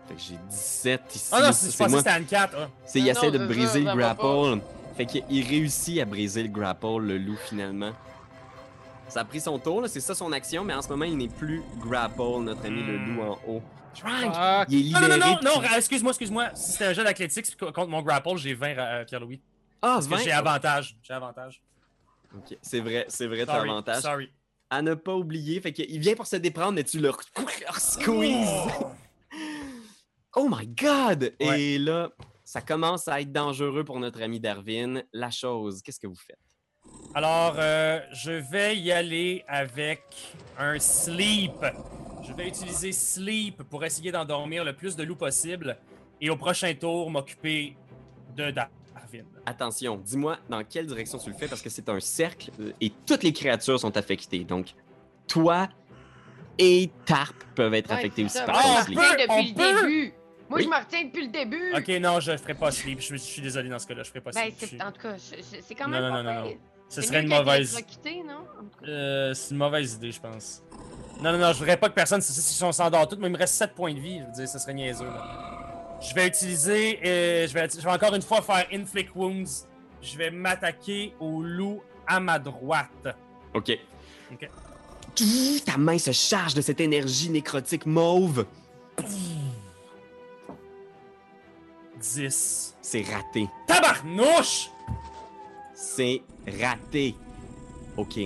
Fait 0.09 0.15
que 0.15 0.21
j'ai 0.21 0.37
17 0.49 1.15
ici. 1.15 1.29
Ah 1.33 1.41
non, 1.43 1.53
c'est- 1.53 1.71
je 1.71 1.77
pensais 1.77 1.91
que 1.93 1.99
c'était 1.99 2.11
Anne 2.11 2.25
4. 2.27 2.55
Ah. 2.59 2.69
C'est 2.85 2.99
il 2.99 3.05
Non, 3.07 3.11
essaie 3.13 3.31
de 3.31 3.39
briser 3.47 3.81
le 3.81 3.95
grapple. 3.95 4.61
Fait 4.97 5.07
qu'il 5.07 5.47
réussit 5.47 6.01
à 6.01 6.05
briser 6.05 6.43
le 6.43 6.49
grapple, 6.49 6.99
le 7.01 7.17
loup, 7.19 7.39
finalement. 7.49 7.93
Ça 9.09 9.21
a 9.21 9.25
pris 9.25 9.41
son 9.41 9.59
tour, 9.59 9.81
là, 9.83 9.89
c'est 9.89 10.01
ça 10.01 10.15
son 10.15 10.31
action, 10.33 10.63
mais 10.63 10.75
en 10.75 10.83
ce 10.83 10.89
moment, 10.89 11.05
il 11.05 11.17
n'est 11.17 11.29
plus 11.29 11.63
grapple, 11.79 12.23
notre 12.43 12.65
ami 12.67 12.83
le 12.83 12.99
Hmm. 12.99 13.17
loup 13.17 13.23
en 13.23 13.39
haut. 13.49 13.63
Ah, 14.05 14.65
Il 14.69 14.89
est 14.89 14.93
Non, 14.93 15.01
libéré. 15.01 15.19
non, 15.19 15.27
non, 15.27 15.33
non, 15.43 15.55
non, 15.55 15.59
puis- 15.61 15.69
ra- 15.69 15.79
excuse-moi, 15.79 16.11
excuse-moi. 16.11 16.51
Si 16.55 16.73
c'était 16.73 16.85
un 16.87 16.93
jeu 16.93 17.03
d'athlétique 17.03 17.57
contre 17.59 17.89
mon 17.89 18.03
grapple, 18.03 18.37
j'ai 18.37 18.55
20, 18.55 18.77
euh, 18.79 19.05
Pierre-Louis. 19.05 19.41
Ah, 19.83 19.95
Parce 19.95 20.07
que 20.07 20.11
20? 20.15 20.19
j'ai 20.23 20.31
avantage. 20.33 20.97
J'ai 21.03 21.13
avantage. 21.15 21.61
Ok, 22.37 22.57
C'est 22.63 22.81
vrai, 22.81 23.07
c'est 23.09 23.27
vrai, 23.27 23.45
t'as 23.45 23.61
avantage. 23.61 24.03
sorry. 24.03 24.31
À 24.69 24.83
ne 24.83 24.95
pas 24.95 25.15
oublier, 25.17 25.61
fait 25.61 25.73
qu'il 25.73 25.99
vient 25.99 26.15
pour 26.15 26.27
se 26.27 26.37
déprendre, 26.37 26.73
mais 26.73 26.85
tu 26.85 27.01
le 27.01 27.11
squeeze. 27.79 28.49
Oh! 28.81 28.87
Oh 30.37 30.49
my 30.49 30.67
god! 30.69 31.35
Ouais. 31.41 31.61
Et 31.61 31.79
là, 31.79 32.11
ça 32.45 32.61
commence 32.61 33.09
à 33.09 33.21
être 33.21 33.33
dangereux 33.33 33.85
pour 33.85 33.99
notre 33.99 34.23
ami 34.23 34.39
Darwin. 34.39 35.03
La 35.13 35.31
chose, 35.31 35.83
qu'est-ce 35.83 35.99
que 35.99 36.07
vous 36.07 36.15
faites? 36.15 36.39
Alors, 37.15 37.57
euh, 37.59 38.01
je 38.13 38.31
vais 38.31 38.77
y 38.77 38.93
aller 38.93 39.45
avec 39.49 40.03
un 40.57 40.79
sleep. 40.79 41.65
Je 42.23 42.33
vais 42.33 42.47
utiliser 42.47 42.93
sleep 42.93 43.65
pour 43.65 43.85
essayer 43.85 44.13
d'endormir 44.13 44.65
le 44.65 44.73
plus 44.75 44.95
de 44.95 45.03
loups 45.03 45.17
possible 45.17 45.77
et 46.21 46.31
au 46.31 46.37
prochain 46.37 46.73
tour 46.75 47.11
m'occuper 47.11 47.77
de 48.37 48.53
Darwin. 48.53 48.77
Attention, 49.47 49.97
dis-moi 49.97 50.39
dans 50.49 50.63
quelle 50.65 50.87
direction 50.87 51.19
tu 51.19 51.31
le 51.31 51.37
fais 51.37 51.49
parce 51.49 51.63
que 51.63 51.71
c'est 51.71 51.89
un 51.89 51.99
cercle 52.01 52.51
euh, 52.61 52.73
et 52.81 52.93
toutes 53.07 53.23
les 53.23 53.33
créatures 53.33 53.79
sont 53.81 53.97
affectées. 53.97 54.45
Donc, 54.45 54.75
toi 55.27 55.69
et 56.59 56.91
Tarp 57.07 57.35
peuvent 57.55 57.75
être 57.75 57.89
Ouais, 57.91 57.97
affectés 57.97 58.25
aussi 58.25 58.37
ça. 58.39 58.45
par 58.45 58.55
Moi, 58.55 58.63
ton 58.63 58.69
je 58.69 58.75
on 58.75 58.79
me 58.79 58.85
sleep. 58.85 58.99
on 59.31 59.37
depuis 59.43 59.49
le 59.49 59.55
peut. 59.55 59.81
début. 59.83 60.15
Moi, 60.51 60.59
Oui. 60.59 60.65
je 60.65 60.69
me 60.69 60.77
retiens 60.77 61.05
depuis 61.05 61.23
le 61.27 61.33
début. 61.33 61.73
Ok, 61.77 61.89
non, 62.01 62.21
je 62.21 62.37
ferai 62.37 62.55
pas 62.55 62.71
sleep. 62.71 63.01
Je, 63.01 63.09
je 63.15 63.17
suis 63.17 63.41
désolé 63.43 63.69
dans 63.69 63.79
ce 63.79 63.87
cas-là, 63.87 64.03
je 64.03 64.09
ferai 64.09 64.21
pas 64.21 64.31
Ben, 64.33 64.43
sleep. 64.43 64.59
Suis- 64.59 64.77
c'est, 64.79 64.83
en 64.85 64.93
tout 64.93 65.01
cas, 65.01 65.15
c'est 65.17 65.75
quand 65.75 65.85
Non, 65.87 65.91
même 66.01 66.03
non, 66.03 66.11
pas 66.11 66.23
non, 66.23 66.35
non, 66.43 66.49
pire. 66.49 66.59
Ce 66.89 67.03
serait 67.03 67.23
une 67.23 67.29
mauvaise. 67.29 67.73
non? 67.75 67.81
Cas. 68.83 68.87
Euh, 68.89 69.33
c'est 69.35 69.53
une 69.53 69.59
mauvaise 69.59 69.95
idée, 69.95 70.11
je 70.11 70.21
pense. 70.21 70.63
Non, 71.23 71.31
non, 71.33 71.39
non, 71.39 71.53
je 71.53 71.59
voudrais 71.59 71.77
pas 71.77 71.89
que 71.89 71.95
personne. 71.95 72.21
Si 72.21 72.33
si 72.33 72.65
on 72.65 72.73
s'endort 72.73 73.07
tout, 73.07 73.17
mais 73.21 73.29
il 73.29 73.33
me 73.33 73.39
reste 73.39 73.55
7 73.55 73.75
points 73.75 73.95
de 73.95 74.01
vie. 74.01 74.19
Je 74.19 74.25
veux 74.25 74.33
dire, 74.33 74.49
ça 74.49 74.59
serait 74.59 74.75
niaiseux. 74.75 75.05
là. 75.05 75.60
Je 76.01 76.15
vais 76.15 76.29
utiliser. 76.29 76.99
euh, 77.05 77.47
je, 77.47 77.53
vais, 77.55 77.69
je 77.69 77.81
vais 77.81 77.91
encore 77.91 78.15
une 78.15 78.23
fois 78.23 78.41
faire 78.43 78.67
Inflict 78.73 79.15
Wounds. 79.15 79.67
Je 80.03 80.17
vais 80.17 80.31
m'attaquer 80.31 81.15
au 81.21 81.43
loup 81.43 81.83
à 82.07 82.21
ma 82.21 82.39
droite. 82.39 83.09
Ok. 83.55 83.79
Ta 85.67 85.77
main 85.77 85.99
se 85.99 86.13
charge 86.13 86.55
de 86.55 86.63
cette 86.63 86.81
énergie 86.81 87.29
nécrotique 87.31 87.85
mauve. 87.85 88.47
10. 92.01 92.77
C'est 92.81 93.03
raté. 93.03 93.47
Tabarnouche! 93.67 94.71
C'est 95.75 96.23
raté. 96.61 97.15
Ok. 97.97 98.19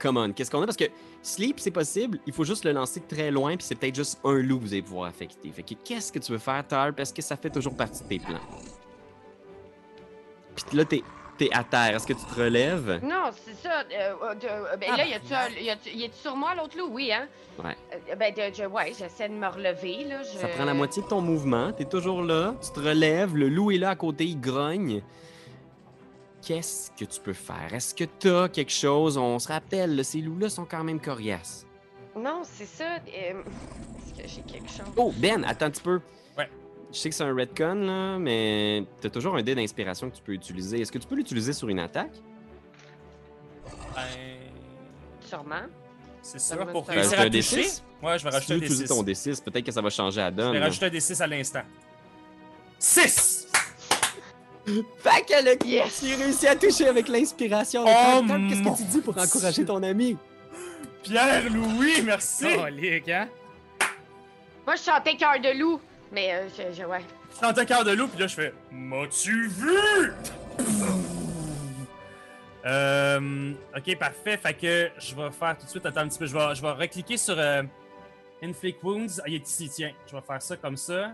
Come 0.00 0.16
on. 0.16 0.32
Qu'est-ce 0.32 0.50
qu'on 0.50 0.62
a? 0.62 0.66
Parce 0.66 0.76
que 0.76 0.84
sleep, 1.26 1.60
c'est 1.60 1.70
possible. 1.70 2.18
Il 2.26 2.32
faut 2.32 2.44
juste 2.44 2.64
le 2.64 2.72
lancer 2.72 3.00
très 3.00 3.30
loin, 3.30 3.56
puis 3.56 3.66
c'est 3.66 3.74
peut-être 3.74 3.94
juste 3.96 4.18
un 4.24 4.34
loup 4.40 4.58
que 4.58 4.62
vous 4.64 4.72
allez 4.72 4.82
pouvoir 4.82 5.08
affecter. 5.08 5.50
Fait 5.50 5.62
que 5.62 5.74
qu'est-ce 5.84 6.12
que 6.12 6.18
tu 6.18 6.32
veux 6.32 6.38
faire, 6.38 6.66
Tarp? 6.66 6.98
Est-ce 7.00 7.12
que 7.12 7.22
ça 7.22 7.36
fait 7.36 7.50
toujours 7.50 7.76
partie 7.76 8.02
de 8.04 8.08
tes 8.08 8.18
plans? 8.18 8.40
Puis 10.54 10.76
là, 10.76 10.84
t'es, 10.84 11.02
t'es 11.36 11.50
à 11.52 11.62
terre. 11.64 11.96
Est-ce 11.96 12.06
que 12.06 12.14
tu 12.14 12.24
te 12.24 12.34
relèves? 12.40 13.00
Non, 13.02 13.30
c'est 13.44 13.54
ça. 13.62 13.80
euh, 13.80 14.14
euh, 14.22 14.34
euh, 14.44 14.76
ben 14.76 14.88
Ah, 14.92 14.96
là, 14.96 15.06
y 15.06 15.12
a-tu 15.14 15.34
un- 15.34 15.94
y 15.94 16.04
est 16.04 16.14
sur 16.14 16.34
moi, 16.34 16.54
l'autre 16.54 16.78
loup? 16.78 16.88
Oui, 16.90 17.12
hein? 17.12 17.26
Ouais. 17.62 17.76
Euh, 18.10 18.14
ben, 18.16 18.32
de- 18.32 18.54
je- 18.54 18.64
ouais, 18.64 18.92
j'essaie 18.98 19.28
de 19.28 19.34
me 19.34 19.46
relever, 19.46 20.04
là. 20.04 20.22
Je... 20.22 20.38
Ça 20.38 20.48
prend 20.48 20.64
la 20.64 20.74
moitié 20.74 21.02
de 21.02 21.08
ton 21.08 21.20
mouvement. 21.20 21.72
T'es 21.72 21.84
toujours 21.84 22.22
là. 22.22 22.54
Tu 22.62 22.70
te 22.72 22.80
relèves. 22.80 23.36
Le 23.36 23.48
loup 23.48 23.70
est 23.70 23.78
là 23.78 23.90
à 23.90 23.96
côté. 23.96 24.24
Il 24.24 24.40
grogne. 24.40 25.02
Qu'est-ce 26.46 26.92
que 26.92 27.04
tu 27.04 27.20
peux 27.20 27.32
faire? 27.32 27.74
Est-ce 27.74 27.92
que 27.92 28.04
t'as 28.04 28.48
quelque 28.48 28.70
chose? 28.70 29.18
On 29.18 29.38
se 29.40 29.48
rappelle, 29.48 29.96
là, 29.96 30.04
ces 30.04 30.20
loups-là 30.20 30.48
sont 30.48 30.64
quand 30.64 30.84
même 30.84 31.00
coriaces. 31.00 31.66
Non, 32.16 32.42
c'est 32.44 32.66
ça. 32.66 32.84
euh, 32.84 33.42
Est-ce 33.42 34.22
que 34.22 34.28
j'ai 34.28 34.42
quelque 34.42 34.68
chose? 34.70 34.86
Oh, 34.96 35.12
Ben, 35.16 35.42
attends 35.44 35.66
un 35.66 35.70
petit 35.70 35.82
peu. 35.82 36.00
Ouais. 36.38 36.48
Je 36.92 36.98
sais 36.98 37.08
que 37.10 37.16
c'est 37.16 37.24
un 37.24 37.34
redcon, 37.34 37.74
là, 37.74 38.18
mais 38.20 38.84
t'as 39.00 39.10
toujours 39.10 39.34
un 39.36 39.42
dé 39.42 39.56
d'inspiration 39.56 40.08
que 40.08 40.14
tu 40.16 40.22
peux 40.22 40.32
utiliser. 40.34 40.80
Est-ce 40.80 40.92
que 40.92 40.98
tu 40.98 41.08
peux 41.08 41.16
l'utiliser 41.16 41.52
sur 41.52 41.68
une 41.68 41.80
attaque? 41.80 42.14
Ben. 43.96 44.02
Sûrement. 45.28 45.62
C'est 46.22 46.38
Ça 46.38 46.54
sûr. 46.54 46.64
va 46.64 46.70
Pour 46.70 46.86
réussir 46.86 47.18
Ben, 47.18 47.26
à 47.26 47.30
toucher. 47.30 47.62
D6? 47.62 47.82
Ouais, 48.02 48.18
je 48.18 48.24
vais 48.24 48.30
Si 48.30 48.46
tu 48.46 48.52
rajouter 48.52 48.52
un 48.52 48.56
utiliser 48.58 48.84
D6. 48.84 48.88
ton 48.88 49.02
D6, 49.02 49.42
peut-être 49.42 49.66
que 49.66 49.72
ça 49.72 49.82
va 49.82 49.90
changer 49.90 50.20
la 50.20 50.30
Je 50.30 50.34
donne. 50.36 50.52
vais 50.52 50.58
là. 50.60 50.66
rajouter 50.66 50.86
un 50.86 50.90
D6 50.90 51.20
à 51.22 51.26
l'instant. 51.26 51.62
6! 52.78 53.35
Fait 54.66 55.22
que 55.24 55.44
le 55.44 55.66
Yes! 55.66 56.00
tu 56.00 56.14
réussi 56.14 56.46
à 56.48 56.56
toucher 56.56 56.88
avec 56.88 57.08
l'inspiration. 57.08 57.84
Oh, 57.86 58.22
Qu'est-ce 58.48 58.62
que 58.62 58.76
tu 58.76 58.84
dis 58.84 59.00
pour 59.00 59.16
encourager 59.16 59.64
ton 59.64 59.82
ami? 59.82 60.16
Pierre-Louis, 61.04 62.02
merci! 62.02 62.46
Colique, 62.56 63.08
hein? 63.08 63.28
Moi, 64.66 64.74
je 64.74 64.82
chantais 64.82 65.14
cœur 65.16 65.38
de 65.40 65.56
loup. 65.56 65.80
Mais, 66.10 66.34
euh, 66.34 66.48
je, 66.48 66.74
je- 66.82 66.84
ouais. 66.86 67.00
Je 67.40 67.64
cœur 67.64 67.84
de 67.84 67.92
loup, 67.92 68.08
puis 68.08 68.18
là, 68.20 68.26
je 68.26 68.34
fais 68.34 68.52
M'as-tu 68.72 69.48
vu? 69.48 70.12
Euh, 72.64 73.52
ok, 73.76 73.98
parfait. 73.98 74.36
Fait 74.36 74.54
que 74.54 74.90
je 74.98 75.14
vais 75.14 75.30
faire 75.30 75.56
tout 75.56 75.64
de 75.66 75.70
suite. 75.70 75.86
Attends 75.86 76.00
un 76.00 76.08
petit 76.08 76.18
peu. 76.18 76.26
Je 76.26 76.34
vais, 76.36 76.54
je 76.54 76.62
vais 76.62 76.70
recliquer 76.72 77.16
sur 77.16 77.38
euh, 77.38 77.62
Inflict 78.42 78.82
Wounds. 78.82 79.20
Ah, 79.20 79.24
il 79.28 79.34
est 79.36 79.48
ici, 79.48 79.68
tiens. 79.72 79.92
Je 80.10 80.16
vais 80.16 80.22
faire 80.26 80.42
ça 80.42 80.56
comme 80.56 80.76
ça. 80.76 81.12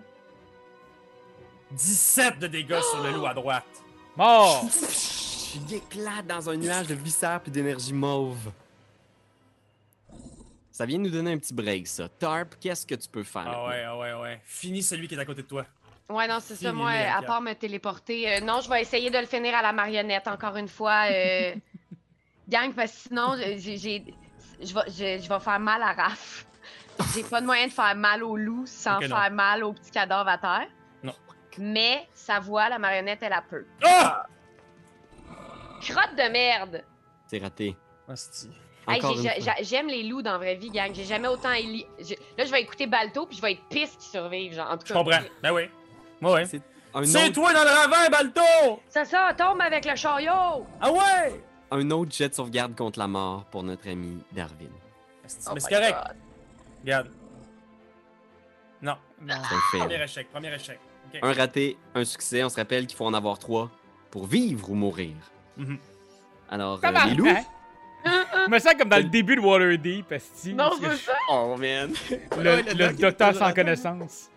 17 1.73 2.38
de 2.38 2.47
dégâts 2.47 2.81
sur 2.81 3.02
le 3.02 3.11
loup 3.12 3.26
à 3.26 3.35
droite. 3.35 3.64
Mort! 4.17 4.64
Il 5.55 5.75
éclate 5.75 6.26
dans 6.26 6.49
un 6.49 6.57
nuage 6.57 6.87
de 6.87 6.95
viscères 6.95 7.41
puis 7.41 7.52
d'énergie 7.52 7.93
mauve. 7.93 8.50
Ça 10.71 10.87
vient 10.87 10.99
de 10.99 11.05
nous 11.05 11.11
donner 11.11 11.33
un 11.33 11.38
petit 11.38 11.52
break, 11.52 11.87
ça. 11.87 12.09
Tarp, 12.09 12.55
qu'est-ce 12.59 12.87
que 12.87 12.95
tu 12.95 13.09
peux 13.09 13.23
faire? 13.23 13.47
Ah 13.47 13.67
ouais, 13.69 13.85
ah 13.87 13.99
ouais, 13.99 14.12
ouais. 14.14 14.41
Finis 14.45 14.83
celui 14.83 15.07
qui 15.07 15.14
est 15.14 15.19
à 15.19 15.25
côté 15.26 15.43
de 15.43 15.47
toi. 15.47 15.67
Ouais, 16.09 16.26
non, 16.26 16.38
c'est 16.41 16.57
ça. 16.57 16.73
Moi, 16.73 16.91
à 16.91 17.23
part 17.23 17.41
me 17.43 17.52
téléporter, 17.55 18.35
euh, 18.37 18.41
non, 18.41 18.61
je 18.61 18.69
vais 18.71 18.81
essayer 18.83 19.11
de 19.11 19.19
le 19.19 19.26
finir 19.26 19.55
à 19.55 19.62
la 19.62 19.73
marionnette, 19.73 20.26
encore 20.29 20.57
une 20.57 20.69
fois. 20.69 21.05
euh, 21.11 21.55
gang, 22.49 22.73
parce 22.73 22.93
que 22.93 22.99
sinon, 23.09 23.35
j'ai, 23.38 23.76
j'ai- 23.79 24.14
je, 24.62 24.75
vais, 24.75 24.81
je, 24.88 25.23
je 25.23 25.29
vais 25.29 25.41
faire 25.41 25.61
mal 25.61 25.83
à 25.83 25.93
Raph. 25.93 26.47
J'ai 27.14 27.23
pas 27.25 27.41
de 27.41 27.47
moyen 27.47 27.67
de 27.67 27.73
faire 27.73 27.95
mal 27.97 28.23
au 28.23 28.37
loup 28.37 28.64
sans 28.67 29.00
faire 29.00 29.31
mal 29.31 29.64
au 29.64 29.73
petit 29.73 29.91
cadavre 29.91 30.29
à 30.29 30.38
terre. 30.38 30.69
Mais 31.59 32.09
sa 32.14 32.40
voix, 32.40 32.68
la 32.68 32.78
marionnette, 32.78 33.21
elle 33.23 33.32
a 33.32 33.42
peu. 33.42 33.66
Ah! 33.85 34.26
Crotte 35.80 36.14
de 36.16 36.30
merde! 36.30 36.85
C'est 37.26 37.38
raté. 37.38 37.76
Hostie. 38.09 38.50
Hey, 38.88 39.00
J'aime 39.62 39.87
les 39.87 40.02
loups 40.02 40.23
dans 40.23 40.32
la 40.32 40.38
vraie 40.38 40.56
vie, 40.56 40.71
gang. 40.71 40.92
J'ai 40.92 41.04
jamais 41.04 41.28
autant. 41.28 41.50
éli- 41.52 41.87
Là, 42.37 42.44
je 42.44 42.50
vais 42.50 42.62
écouter 42.62 42.87
Balto, 42.87 43.26
puis 43.26 43.37
je 43.37 43.42
vais 43.42 43.52
être 43.52 43.64
piste 43.68 44.00
qu'ils 44.00 44.11
survivent. 44.11 44.54
Genre, 44.54 44.68
en 44.71 44.76
tout 44.76 44.87
Je 44.87 44.92
cas, 44.92 44.99
comprends. 44.99 45.18
Ben 45.42 45.52
oui. 45.52 45.62
Ouais, 46.21 46.32
ouais. 46.32 46.44
C'est 46.47 46.59
autre, 46.94 47.32
toi 47.32 47.52
dans 47.54 47.62
le 47.62 47.71
ravin, 47.71 48.09
Balto! 48.11 48.80
C'est 48.88 49.04
ça, 49.06 49.32
tombe 49.37 49.61
avec 49.62 49.85
le 49.87 49.97
chariot! 49.97 50.66
Ah 50.80 50.90
ouais! 50.92 51.42
un 51.71 51.90
autre 51.90 52.12
jet 52.12 52.28
de 52.28 52.35
sauvegarde 52.35 52.76
contre 52.76 52.99
la 52.99 53.09
mort 53.09 53.44
pour 53.47 53.62
notre 53.62 53.88
ami 53.88 54.23
Darwin. 54.32 54.68
Oh 54.71 55.52
Mais 55.54 55.61
c'est 55.61 55.71
correct. 55.75 55.97
God. 56.06 56.16
Regarde. 56.82 57.11
Non. 58.82 58.97
Non. 59.23 59.35
C'est 59.71 59.76
un 59.78 59.80
Premier 59.87 60.02
échec, 60.02 60.30
premier 60.30 60.54
échec. 60.54 60.78
Un 61.21 61.33
raté, 61.33 61.76
un 61.95 62.04
succès. 62.04 62.42
On 62.45 62.49
se 62.49 62.57
rappelle 62.57 62.87
qu'il 62.87 62.97
faut 62.97 63.04
en 63.07 63.14
avoir 63.14 63.38
trois 63.38 63.71
pour 64.11 64.26
vivre 64.26 64.71
ou 64.71 64.75
mourir. 64.75 65.14
Mhm. 65.57 65.78
Alors, 66.50 66.81
Ça 66.81 66.88
euh, 66.88 67.09
les 67.09 67.14
loups? 67.14 67.28
hein? 67.28 67.42
Je 68.47 68.50
me 68.50 68.59
sens 68.59 68.75
comme 68.78 68.88
dans 68.88 68.97
le 68.97 69.04
début 69.04 69.37
de 69.37 69.40
Waterdeep, 69.40 70.11
esti. 70.12 70.54
Non, 70.54 70.71
c'est 70.81 70.90
je- 70.90 70.97
ça. 70.97 71.12
Oh 71.31 71.54
man! 71.57 71.92
Le, 72.38 72.57
Ouais, 72.85 72.92
docteur 72.95 73.35
sans 73.35 73.52
connaissance. 73.52 74.28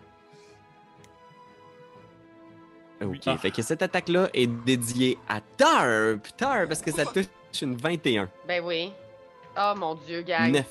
Ok, 3.02 3.20
Ah. 3.26 3.36
fait 3.36 3.50
que 3.50 3.60
cette 3.62 3.82
attaque-là 3.82 4.28
est 4.32 4.46
dédiée 4.46 5.18
à 5.28 5.40
Tarp. 5.40 6.26
Tarp, 6.36 6.68
parce 6.68 6.80
que 6.80 6.90
ça 6.92 7.04
touche 7.04 7.26
une 7.60 7.76
21. 7.76 8.28
Ben 8.46 8.62
oui. 8.64 8.92
Oh 9.58 9.72
mon 9.76 9.94
dieu, 9.96 10.22
gang. 10.22 10.50
9. 10.52 10.64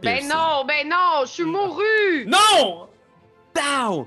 Ben 0.00 0.26
non, 0.28 0.64
ben 0.66 0.88
non, 0.88 1.22
je 1.24 1.30
suis 1.30 1.44
mouru! 1.44 2.24
Non! 2.26 2.88
Pow! 3.52 4.06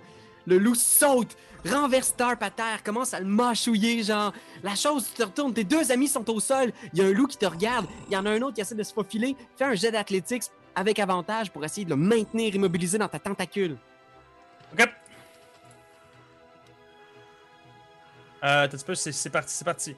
Le 0.51 0.58
loup 0.58 0.75
saute, 0.75 1.38
renverse 1.65 2.13
Tarp 2.13 2.43
à 2.43 2.50
terre, 2.50 2.84
commence 2.84 3.13
à 3.13 3.22
le 3.22 3.25
mâchouiller, 3.25 4.03
genre. 4.03 4.34
La 4.63 4.75
chose, 4.75 5.08
tu 5.08 5.13
te 5.13 5.24
retournes, 5.24 5.53
tes 5.53 5.63
deux 5.63 5.93
amis 5.93 6.10
sont 6.10 6.29
au 6.29 6.41
sol, 6.41 6.74
il 6.91 7.00
y 7.00 7.01
a 7.01 7.05
un 7.05 7.13
loup 7.13 7.25
qui 7.27 7.38
te 7.38 7.46
regarde, 7.46 7.86
il 8.10 8.13
y 8.13 8.17
en 8.17 8.25
a 8.25 8.31
un 8.31 8.41
autre 8.41 8.55
qui 8.55 8.60
essaie 8.62 8.75
de 8.75 8.84
se 8.84 8.91
faufiler. 8.93 9.38
Fais 9.55 9.63
un 9.63 9.75
jet 9.75 9.91
d'athlétiques 9.91 10.43
avec 10.75 11.00
avantage 11.00 11.51
pour 11.51 11.63
essayer 11.63 11.86
de 11.86 11.89
le 11.91 11.96
maintenir 11.96 12.53
immobilisé 12.53 12.98
dans 12.98 13.08
ta 13.08 13.17
tentacule. 13.17 13.77
Ok. 14.74 14.89
Euh, 18.43 18.67
t'as 18.67 18.77
peu, 18.86 18.93
c'est 18.96 19.13
c'est 19.13 19.29
parti, 19.29 19.53
c'est 19.53 19.63
parti. 19.65 19.96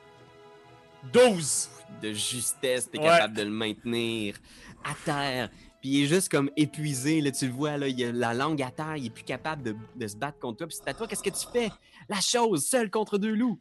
12! 1.11 1.69
De 1.99 2.11
justesse, 2.13 2.91
t'es 2.91 2.99
Ouais. 2.99 3.05
capable 3.05 3.33
de 3.35 3.41
le 3.43 3.49
maintenir 3.49 4.35
à 4.83 4.93
terre. 5.03 5.49
Puis 5.83 5.91
il 5.91 6.03
est 6.05 6.07
juste 6.07 6.29
comme 6.29 6.49
épuisé, 6.55 7.19
là, 7.19 7.29
tu 7.29 7.45
le 7.45 7.51
vois, 7.51 7.75
là, 7.75 7.89
il 7.89 8.01
a 8.05 8.13
la 8.13 8.33
langue 8.33 8.61
à 8.61 8.71
terre, 8.71 8.95
il 8.95 9.07
est 9.07 9.09
plus 9.09 9.25
capable 9.25 9.63
de, 9.63 9.75
de 9.97 10.07
se 10.07 10.15
battre 10.15 10.39
contre 10.39 10.59
toi. 10.59 10.67
Puis 10.67 10.77
c'est 10.81 10.89
à 10.89 10.93
toi, 10.93 11.09
qu'est-ce 11.09 11.21
que 11.21 11.29
tu 11.29 11.45
fais? 11.51 11.69
La 12.07 12.21
chose, 12.21 12.65
seul 12.65 12.89
contre 12.89 13.17
deux 13.17 13.33
loups. 13.35 13.59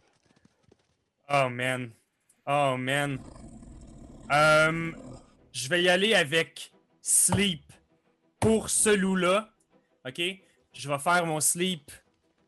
Oh 1.29 1.49
man. 1.51 1.91
Oh 2.47 2.77
man. 2.79 3.19
Euh, 4.31 4.93
je 5.51 5.69
vais 5.69 5.83
y 5.83 5.89
aller 5.89 6.15
avec 6.15 6.73
Sleep 7.01 7.65
pour 8.39 8.71
ce 8.71 8.91
loup-là. 8.91 9.51
Ok? 10.07 10.21
Je 10.75 10.89
vais 10.89 10.99
faire 11.01 11.27
mon 11.27 11.41
sleep. 11.41 11.91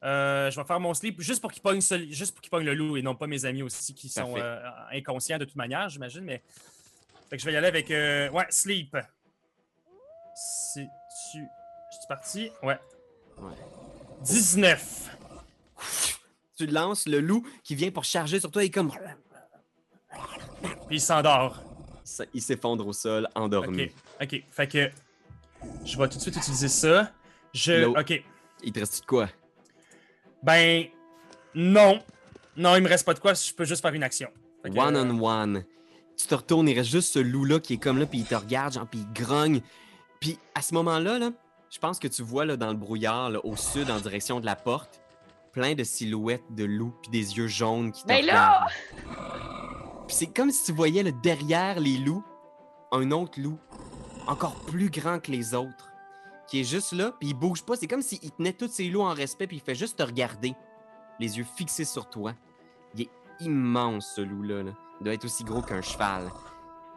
euh, 0.04 0.52
je 0.52 0.60
vais 0.60 0.66
faire 0.66 0.78
mon 0.78 0.94
sleep 0.94 1.20
juste 1.20 1.40
pour 1.40 1.50
qu'il 1.50 1.62
pogne, 1.62 1.80
ce- 1.80 2.12
juste 2.12 2.32
pour 2.32 2.42
qu'il 2.42 2.50
pogne 2.50 2.64
le 2.64 2.74
loup 2.74 2.96
et 2.96 3.02
non 3.02 3.16
pas 3.16 3.26
mes 3.26 3.44
amis 3.44 3.62
aussi 3.62 3.92
qui 3.92 4.08
sont 4.08 4.36
euh, 4.36 4.60
inconscients 4.92 5.38
de 5.38 5.44
toute 5.44 5.56
manière, 5.56 5.88
j'imagine. 5.88 6.22
Mais 6.22 6.42
fait 7.28 7.36
que 7.36 7.40
je 7.42 7.46
vais 7.46 7.54
y 7.54 7.56
aller 7.56 7.66
avec 7.66 7.88
ouais 7.88 8.46
sleep. 8.50 8.96
C'est 10.34 10.88
tu, 11.32 11.38
je 11.90 11.96
suis 11.96 12.06
parti? 12.08 12.50
Ouais. 12.62 12.78
Ouais. 13.38 13.52
19. 14.22 15.10
Tu 16.56 16.66
lances 16.66 17.06
le 17.06 17.20
loup 17.20 17.46
qui 17.62 17.74
vient 17.74 17.90
pour 17.90 18.04
charger 18.04 18.40
sur 18.40 18.50
toi, 18.50 18.62
il 18.62 18.66
est 18.66 18.70
comme. 18.70 18.90
Puis 20.86 20.96
il 20.96 21.00
s'endort. 21.00 21.62
Ça- 22.04 22.24
il 22.34 22.42
s'effondre 22.42 22.86
au 22.86 22.92
sol, 22.92 23.28
endormi. 23.34 23.84
Ok, 23.84 23.92
ok. 24.22 24.42
Fait 24.50 24.68
que 24.68 24.90
je 25.84 25.96
vais 25.98 26.08
tout 26.08 26.16
de 26.16 26.22
suite 26.22 26.36
utiliser 26.36 26.68
ça. 26.68 27.10
Je. 27.52 27.84
Ok. 27.86 28.22
Il 28.62 28.72
te 28.72 28.80
reste 28.80 29.00
de 29.02 29.06
quoi? 29.06 29.28
Ben. 30.42 30.86
Non. 31.54 32.02
Non, 32.56 32.76
il 32.76 32.82
me 32.82 32.88
reste 32.88 33.04
pas 33.04 33.14
de 33.14 33.18
quoi, 33.18 33.34
je 33.34 33.52
peux 33.52 33.64
juste 33.64 33.82
faire 33.82 33.94
une 33.94 34.02
action. 34.04 34.28
Que, 34.62 34.70
One 34.78 34.96
on 34.96 35.20
one. 35.24 35.64
Tu 36.16 36.26
te 36.28 36.34
retournes, 36.34 36.68
il 36.68 36.78
reste 36.78 36.90
juste 36.90 37.12
ce 37.14 37.18
loup-là 37.18 37.58
qui 37.58 37.74
est 37.74 37.78
comme 37.78 37.98
là, 37.98 38.06
puis 38.06 38.20
il 38.20 38.24
te 38.24 38.34
regarde, 38.36 38.74
genre, 38.74 38.86
puis 38.86 39.00
il 39.00 39.12
grogne. 39.12 39.60
Puis 40.20 40.38
à 40.54 40.62
ce 40.62 40.74
moment-là, 40.74 41.18
là, 41.18 41.30
je 41.70 41.78
pense 41.78 41.98
que 41.98 42.08
tu 42.08 42.22
vois 42.22 42.44
là, 42.44 42.56
dans 42.56 42.70
le 42.70 42.76
brouillard, 42.76 43.30
là, 43.30 43.44
au 43.44 43.56
sud, 43.56 43.90
en 43.90 43.98
direction 43.98 44.40
de 44.40 44.46
la 44.46 44.56
porte, 44.56 45.02
plein 45.52 45.74
de 45.74 45.84
silhouettes 45.84 46.44
de 46.50 46.64
loups, 46.64 46.94
puis 47.02 47.10
des 47.10 47.36
yeux 47.36 47.46
jaunes 47.46 47.92
qui 47.92 48.02
te 48.02 48.08
Ben 48.08 48.24
là! 48.24 48.66
Puis 50.06 50.16
c'est 50.16 50.26
comme 50.26 50.50
si 50.50 50.64
tu 50.64 50.72
voyais 50.72 51.02
là, 51.02 51.10
derrière 51.10 51.80
les 51.80 51.96
loups, 51.96 52.24
un 52.92 53.10
autre 53.10 53.40
loup, 53.40 53.58
encore 54.26 54.54
plus 54.66 54.90
grand 54.90 55.18
que 55.18 55.30
les 55.30 55.54
autres, 55.54 55.90
qui 56.46 56.60
est 56.60 56.64
juste 56.64 56.92
là, 56.92 57.12
puis 57.18 57.30
il 57.30 57.34
bouge 57.34 57.62
pas. 57.62 57.76
C'est 57.76 57.86
comme 57.86 58.02
s'il 58.02 58.30
tenait 58.32 58.52
tous 58.52 58.68
ces 58.68 58.88
loups 58.88 59.02
en 59.02 59.14
respect, 59.14 59.46
puis 59.46 59.56
il 59.56 59.62
fait 59.62 59.74
juste 59.74 59.98
te 59.98 60.02
regarder, 60.02 60.54
les 61.18 61.38
yeux 61.38 61.46
fixés 61.56 61.84
sur 61.84 62.08
toi. 62.08 62.34
Il 62.94 63.02
est 63.02 63.10
immense, 63.40 64.12
ce 64.14 64.20
loup-là. 64.20 64.62
là. 64.62 64.72
Il 65.00 65.04
doit 65.04 65.14
être 65.14 65.24
aussi 65.24 65.44
gros 65.44 65.62
qu'un 65.62 65.82
cheval. 65.82 66.30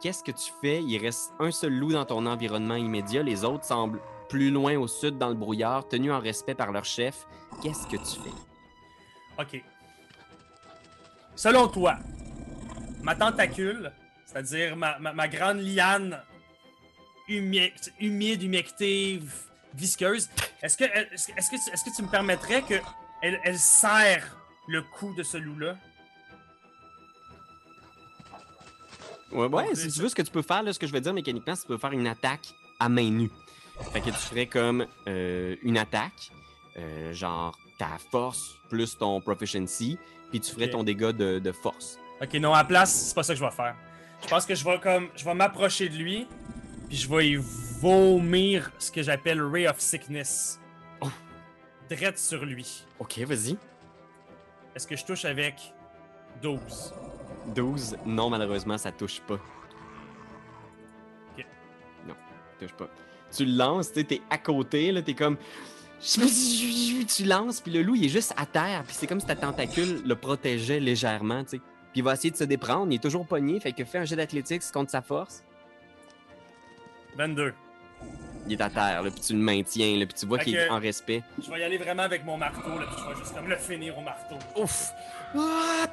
Qu'est-ce 0.00 0.22
que 0.22 0.30
tu 0.30 0.52
fais? 0.60 0.82
Il 0.82 0.98
reste 0.98 1.32
un 1.40 1.50
seul 1.50 1.72
loup 1.72 1.92
dans 1.92 2.04
ton 2.04 2.24
environnement 2.26 2.76
immédiat. 2.76 3.22
Les 3.22 3.44
autres 3.44 3.64
semblent 3.64 4.00
plus 4.28 4.50
loin 4.50 4.76
au 4.76 4.86
sud 4.86 5.18
dans 5.18 5.28
le 5.28 5.34
brouillard, 5.34 5.88
tenus 5.88 6.12
en 6.12 6.20
respect 6.20 6.54
par 6.54 6.70
leur 6.70 6.84
chef. 6.84 7.26
Qu'est-ce 7.62 7.86
que 7.86 7.96
tu 7.96 8.20
fais? 8.22 8.34
Ok. 9.38 9.62
Selon 11.34 11.68
toi, 11.68 11.96
ma 13.02 13.14
tentacule, 13.14 13.92
c'est-à-dire 14.26 14.76
ma, 14.76 15.28
grande 15.28 15.58
liane 15.60 16.20
humi- 17.28 17.72
humide, 18.00 18.42
humectée, 18.42 19.22
visqueuse, 19.74 20.28
est-ce 20.62 20.76
que, 20.76 20.84
est-ce, 20.84 21.30
est-ce 21.36 21.50
que, 21.50 21.56
tu, 21.56 21.70
est-ce 21.72 21.84
que 21.84 21.96
tu 21.96 22.02
me 22.02 22.08
permettrais 22.08 22.62
que 22.62 22.74
elle, 23.22 23.40
elle 23.44 23.58
serre 23.58 24.36
le 24.66 24.82
cou 24.82 25.14
de 25.14 25.22
ce 25.22 25.36
loup-là? 25.36 25.76
Ouais, 29.32 29.74
si 29.74 29.88
tu 29.92 30.00
veux, 30.00 30.08
ce 30.08 30.14
que 30.14 30.22
tu 30.22 30.30
peux 30.30 30.42
faire, 30.42 30.62
là, 30.62 30.72
ce 30.72 30.78
que 30.78 30.86
je 30.86 30.92
veux 30.92 31.00
dire 31.00 31.12
mécaniquement, 31.12 31.54
c'est 31.54 31.62
que 31.62 31.66
tu 31.66 31.72
peux 31.74 31.78
faire 31.78 31.92
une 31.92 32.06
attaque 32.06 32.54
à 32.80 32.88
main 32.88 33.10
nue. 33.10 33.30
Fait 33.92 34.00
que 34.00 34.06
tu 34.10 34.16
ferais 34.16 34.46
comme 34.46 34.86
euh, 35.06 35.56
une 35.62 35.78
attaque, 35.78 36.32
euh, 36.76 37.12
genre 37.12 37.56
ta 37.78 37.98
force 38.10 38.56
plus 38.68 38.96
ton 38.98 39.20
proficiency, 39.20 39.98
puis 40.30 40.40
tu 40.40 40.52
ferais 40.52 40.70
ton 40.70 40.82
dégât 40.82 41.12
de, 41.12 41.38
de 41.38 41.52
force. 41.52 41.98
Ok, 42.20 42.34
non, 42.34 42.52
à 42.52 42.58
la 42.58 42.64
place, 42.64 42.92
c'est 42.92 43.14
pas 43.14 43.22
ça 43.22 43.34
que 43.34 43.38
je 43.38 43.44
vais 43.44 43.50
faire. 43.50 43.76
Je 44.22 44.28
pense 44.28 44.46
que 44.46 44.54
je 44.54 44.64
vais 44.64 44.80
comme, 44.80 45.08
je 45.14 45.24
vais 45.24 45.34
m'approcher 45.34 45.88
de 45.88 45.96
lui, 45.96 46.26
puis 46.88 46.96
je 46.96 47.08
vais 47.08 47.28
y 47.30 47.36
vomir 47.36 48.70
ce 48.78 48.90
que 48.90 49.02
j'appelle 49.02 49.40
Ray 49.40 49.68
of 49.68 49.78
Sickness. 49.78 50.58
Oh. 51.00 51.08
Drette 51.88 52.18
sur 52.18 52.44
lui. 52.44 52.84
Ok, 52.98 53.18
vas-y. 53.20 53.56
Est-ce 54.74 54.86
que 54.86 54.96
je 54.96 55.04
touche 55.04 55.24
avec 55.24 55.72
12? 56.42 56.94
12, 57.54 57.96
non, 58.06 58.30
malheureusement, 58.30 58.78
ça 58.78 58.92
touche 58.92 59.20
pas. 59.20 59.38
Ok. 61.36 61.46
Non, 62.06 62.14
touche 62.58 62.72
pas. 62.72 62.88
Tu 63.34 63.44
le 63.44 63.56
lances, 63.56 63.92
tu 63.92 64.04
t'es 64.04 64.22
à 64.30 64.38
côté, 64.38 64.92
là, 64.92 65.02
t'es 65.02 65.14
comme. 65.14 65.36
Tu 66.00 67.24
lances, 67.24 67.60
puis 67.60 67.72
le 67.72 67.82
loup, 67.82 67.96
il 67.96 68.04
est 68.04 68.08
juste 68.08 68.32
à 68.36 68.46
terre, 68.46 68.84
puis 68.86 68.94
c'est 68.94 69.06
comme 69.06 69.20
si 69.20 69.26
ta 69.26 69.34
tentacule 69.34 70.02
le 70.06 70.14
protégeait 70.14 70.78
légèrement, 70.78 71.42
tu 71.42 71.50
sais. 71.50 71.58
Puis 71.58 72.00
il 72.00 72.02
va 72.02 72.12
essayer 72.12 72.30
de 72.30 72.36
se 72.36 72.44
déprendre, 72.44 72.92
il 72.92 72.96
est 72.96 73.02
toujours 73.02 73.26
pogné, 73.26 73.58
fait 73.58 73.72
que 73.72 73.84
fais 73.84 73.98
un 73.98 74.04
jet 74.04 74.16
d'athlétiques 74.16 74.62
contre 74.72 74.90
sa 74.90 75.02
force. 75.02 75.42
22. 77.16 77.52
Il 78.46 78.52
est 78.52 78.62
à 78.62 78.70
terre, 78.70 79.02
là, 79.02 79.10
puis 79.10 79.20
tu 79.20 79.32
le 79.32 79.40
maintiens, 79.40 79.98
là, 79.98 80.06
puis 80.06 80.14
tu 80.14 80.26
vois 80.26 80.38
Fait 80.38 80.44
qu'il 80.44 80.54
est 80.54 80.70
en 80.70 80.78
respect. 80.78 81.22
Je 81.42 81.50
vais 81.50 81.60
y 81.60 81.64
aller 81.64 81.78
vraiment 81.78 82.04
avec 82.04 82.24
mon 82.24 82.36
marteau, 82.36 82.78
là, 82.78 82.86
puis 82.86 82.96
je 83.02 83.08
vais 83.12 83.18
juste 83.18 83.34
comme 83.34 83.48
le 83.48 83.56
finir 83.56 83.98
au 83.98 84.02
marteau. 84.02 84.36
Ouf! 84.56 84.90
Ah! 85.36 85.86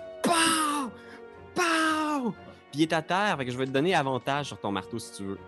Pow! 1.56 2.32
Puis 2.72 2.82
il 2.82 2.82
est 2.84 2.94
à 2.94 3.02
terre, 3.02 3.36
fait 3.38 3.46
que 3.46 3.52
je 3.52 3.58
vais 3.58 3.66
te 3.66 3.72
donner 3.72 3.96
avantage 3.96 4.48
sur 4.48 4.60
ton 4.60 4.72
marteau 4.72 5.00
si 5.00 5.14
tu 5.14 5.24
veux. 5.24 5.40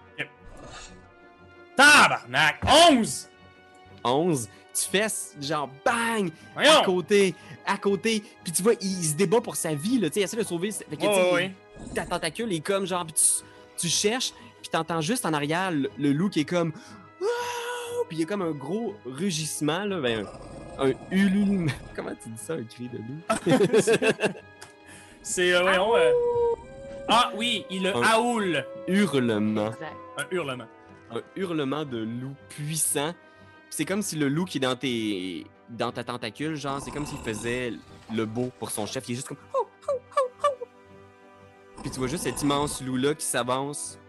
Tabarnak! 1.76 2.60
11! 2.92 3.30
11, 4.04 4.50
tu 4.74 4.90
fais 4.90 5.08
genre 5.42 5.70
bang! 5.86 6.32
À 6.56 6.64
Voyons! 6.64 6.84
côté, 6.86 7.36
à 7.66 7.78
côté, 7.78 8.24
puis 8.44 8.52
tu 8.52 8.64
vois, 8.64 8.74
il 8.82 9.04
se 9.04 9.16
débat 9.16 9.42
pour 9.42 9.56
sa 9.56 9.74
vie, 9.76 10.00
là, 10.00 10.10
tu 10.10 10.16
sais, 10.16 10.20
il 10.22 10.24
essaie 10.24 10.38
de 10.38 10.44
sauver. 10.44 10.72
Fait 10.72 10.96
que, 10.96 11.02
ouais, 11.04 11.34
ouais. 11.34 11.54
ta 11.94 12.06
tentacule 12.06 12.52
est 12.54 12.62
comme 12.62 12.86
genre, 12.88 13.06
puis 13.06 13.14
tu, 13.14 13.44
tu 13.78 13.88
cherches, 13.90 14.34
puis 14.62 14.70
t'entends 14.72 15.02
juste 15.02 15.26
en 15.26 15.34
arrière 15.34 15.72
le, 15.72 15.92
le 15.98 16.12
loup 16.12 16.30
qui 16.30 16.40
est 16.42 16.46
comme. 16.46 16.72
Wouah! 17.22 18.06
Puis 18.08 18.18
il 18.18 18.20
y 18.22 18.24
a 18.24 18.26
comme 18.26 18.42
un 18.42 18.52
gros 18.52 18.96
rugissement, 19.06 19.84
là, 19.84 20.00
ben, 20.00 20.26
un, 20.80 20.90
un. 20.90 20.94
Comment 21.96 22.12
tu 22.24 22.30
dis 22.30 22.42
ça, 22.42 22.54
un 22.54 22.64
cri 22.64 22.90
de 22.90 22.98
loup? 22.98 23.22
C'est, 25.30 25.54
euh, 25.54 25.62
voyons, 25.62 25.94
euh, 25.98 26.12
Ah 27.10 27.32
oui, 27.36 27.66
il 27.70 27.86
Un-. 27.86 28.02
Hurlement. 28.88 29.68
Exact. 29.68 29.96
Un 30.18 30.26
hurlement. 30.32 30.68
Un 31.12 31.22
hurlement 31.36 31.84
de 31.84 31.98
loup 31.98 32.34
puissant. 32.48 33.12
Puis 33.12 33.72
c'est 33.72 33.86
comme 33.86 34.02
si 34.02 34.16
le 34.16 34.30
loup 34.30 34.46
qui 34.46 34.58
est 34.58 34.62
dans 34.62 34.78
tes 34.78 35.46
dans 35.70 35.92
ta 35.92 36.06
tentacule, 36.06 36.56
genre, 36.56 36.80
c'est 36.82 36.92
comme 36.92 37.06
s'il 37.06 37.18
faisait 37.20 37.74
le 38.16 38.26
beau 38.26 38.52
pour 38.58 38.72
son 38.72 38.86
chef. 38.86 39.04
Il 39.10 39.12
est 39.12 39.16
juste 39.16 39.28
comme. 39.28 39.38
Hou, 39.54 39.64
hou, 39.64 39.92
hou, 39.92 40.46
hou. 40.46 40.66
Puis 41.82 41.92
tu 41.92 42.00
vois 42.00 42.08
juste 42.08 42.24
cet 42.24 42.42
immense 42.42 42.82
loup-là 42.82 43.14
qui 43.14 43.26
s'avance 43.26 44.00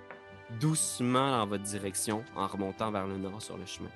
doucement 0.60 1.30
dans 1.32 1.46
votre 1.48 1.64
direction 1.64 2.22
en 2.36 2.46
remontant 2.46 2.92
vers 2.92 3.08
le 3.08 3.16
nord 3.16 3.42
sur 3.42 3.56
le 3.58 3.66
chemin. 3.66 3.90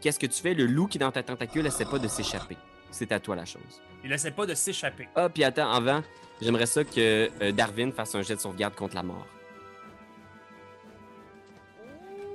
Qu'est-ce 0.00 0.18
que 0.18 0.26
tu 0.26 0.42
fais? 0.42 0.54
Le 0.54 0.66
loup 0.66 0.88
qui 0.88 0.98
est 0.98 1.00
dans 1.00 1.12
ta 1.12 1.22
tentacule 1.22 1.66
essaie 1.66 1.86
pas 1.86 2.00
de 2.00 2.08
s'échapper. 2.08 2.56
C'est 2.96 3.12
à 3.12 3.20
toi 3.20 3.36
la 3.36 3.44
chose. 3.44 3.82
Il 4.02 4.10
essaie 4.10 4.30
pas 4.30 4.46
de 4.46 4.54
s'échapper. 4.54 5.06
Ah, 5.14 5.28
puis 5.28 5.44
attends, 5.44 5.70
avant, 5.70 6.02
j'aimerais 6.40 6.64
ça 6.64 6.82
que 6.82 7.28
euh, 7.42 7.52
Darwin 7.52 7.92
fasse 7.92 8.14
un 8.14 8.22
jet 8.22 8.36
de 8.36 8.40
sauvegarde 8.40 8.74
contre 8.74 8.94
la 8.94 9.02
mort. 9.02 9.26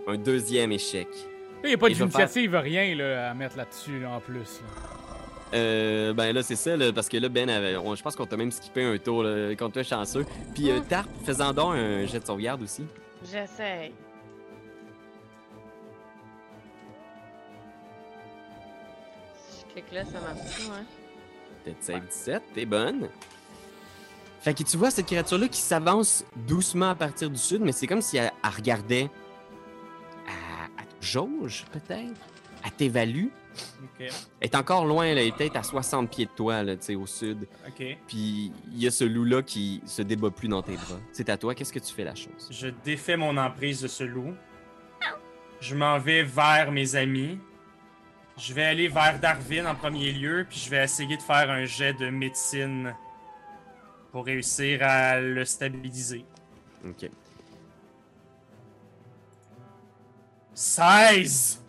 Un 0.08 0.18
deuxième 0.18 0.72
échec. 0.72 1.08
Il 1.63 1.70
n'y 1.70 1.74
a 1.74 1.77
pas 1.80 1.89
d'initiative, 1.89 2.56
rien 2.56 2.94
là, 2.96 3.32
à 3.32 3.34
mettre 3.34 3.58
là-dessus 3.58 4.00
là, 4.01 4.12
en 4.12 4.20
plus. 4.20 4.38
là. 4.62 4.68
Euh, 5.56 6.13
ben 6.13 6.32
là, 6.32 6.44
c'est 6.44 6.56
ça, 6.56 6.77
là, 6.77 6.94
parce 6.94 7.10
que 7.10 7.18
là, 7.18 7.27
Ben, 7.27 7.50
avait- 7.50 7.75
on- 7.77 7.96
je 7.96 8.03
pense 8.03 8.15
qu'on 8.15 8.25
t'a 8.27 8.38
même 8.38 8.51
skippé 8.51 8.84
un 8.84 8.98
tour, 9.00 9.24
là, 9.24 9.56
contre 9.56 9.74
toi 9.74 9.84
chanceux. 9.84 10.25
Puis 10.53 10.70
euh, 10.70 10.80
Mm. 10.80 10.86
Tarp, 10.86 11.10
faisant 11.25 11.53
donc 11.53 11.74
un 11.74 12.06
jet 12.06 12.20
de 12.20 12.25
sauvegarde 12.25 12.62
aussi. 12.62 12.86
J'essaye. 13.24 13.94
Je 19.75 19.82
clique 19.82 19.92
là, 19.94 20.04
ça 20.06 20.20
marche 20.20 20.68
pas, 20.68 20.75
hein? 20.75 20.86
Peut-être 21.63 21.84
save 21.84 22.06
17, 22.08 22.44
t'es 22.54 22.66
bonne. 22.66 23.10
Fait 24.42 24.54
que 24.56 24.63
tu 24.63 24.75
vois 24.78 24.90
cette 24.90 25.06
créature-là 25.06 25.48
qui 25.48 25.60
s'avance 25.62 26.25
doucement 26.48 26.90
à 26.90 26.96
partir 26.96 27.30
du 27.30 27.38
sud, 27.38 27.62
mais 27.62 27.72
c'est 27.72 27.86
comme 27.88 28.01
si 28.01 28.18
elle, 28.18 28.32
elle 28.44 28.50
regardait 28.50 29.10
à, 30.28 30.66
à 30.82 30.86
jauge, 31.00 31.66
peut-être? 31.72 32.20
Elle 32.63 32.72
t'évalue. 32.72 33.28
Ok, 33.84 34.00
Elle 34.00 34.12
est 34.42 34.56
encore 34.56 34.86
loin, 34.86 35.06
là, 35.13 35.22
elle 35.22 35.28
est 35.28 35.36
peut-être 35.36 35.58
à 35.58 35.63
60 35.63 36.10
pieds 36.10 36.25
de 36.25 36.32
toi, 36.32 36.63
là, 36.63 36.75
tu 36.75 36.84
sais, 36.86 36.96
au 36.96 37.06
sud. 37.06 37.48
ok. 37.68 37.98
Puis 38.08 38.51
il 38.74 38.80
y 38.82 38.88
a 38.88 38.92
ce 38.92 39.04
loup-là 39.04 39.42
qui 39.44 39.82
se 39.86 40.01
débat 40.01 40.32
plus 40.32 40.48
dans 40.48 40.62
tes 40.63 40.75
bras. 40.75 41.00
C'est 41.12 41.30
à 41.30 41.38
toi, 41.38 41.54
qu'est-ce 41.54 41.74
que 41.74 41.80
tu 41.80 41.94
fais 41.94 42.04
la 42.06 42.16
chose? 42.16 42.48
Je 42.50 42.70
défais 42.84 43.18
mon 43.18 43.38
emprise 43.38 43.82
de 43.82 43.88
ce 43.88 44.04
loup. 44.04 44.34
Je 45.60 45.75
m'en 45.75 46.00
vais 46.00 46.24
vers 46.24 46.72
mes 46.72 46.96
amis. 46.96 47.38
Je 48.38 48.54
vais 48.54 48.64
aller 48.64 48.88
vers 48.88 49.20
Darwin 49.20 49.68
en 49.68 49.76
premier 49.76 50.12
lieu, 50.12 50.46
puis 50.50 50.60
je 50.60 50.70
vais 50.70 50.84
essayer 50.84 51.16
de 51.16 51.22
faire 51.22 51.50
un 51.50 51.66
jet 51.66 51.94
de 51.94 52.10
médecine 52.10 52.96
pour 54.12 54.25
réussir 54.25 54.79
à 54.82 55.20
le 55.20 55.46
stabiliser. 55.46 56.25
Ok. 56.86 57.10
16! 60.53 61.62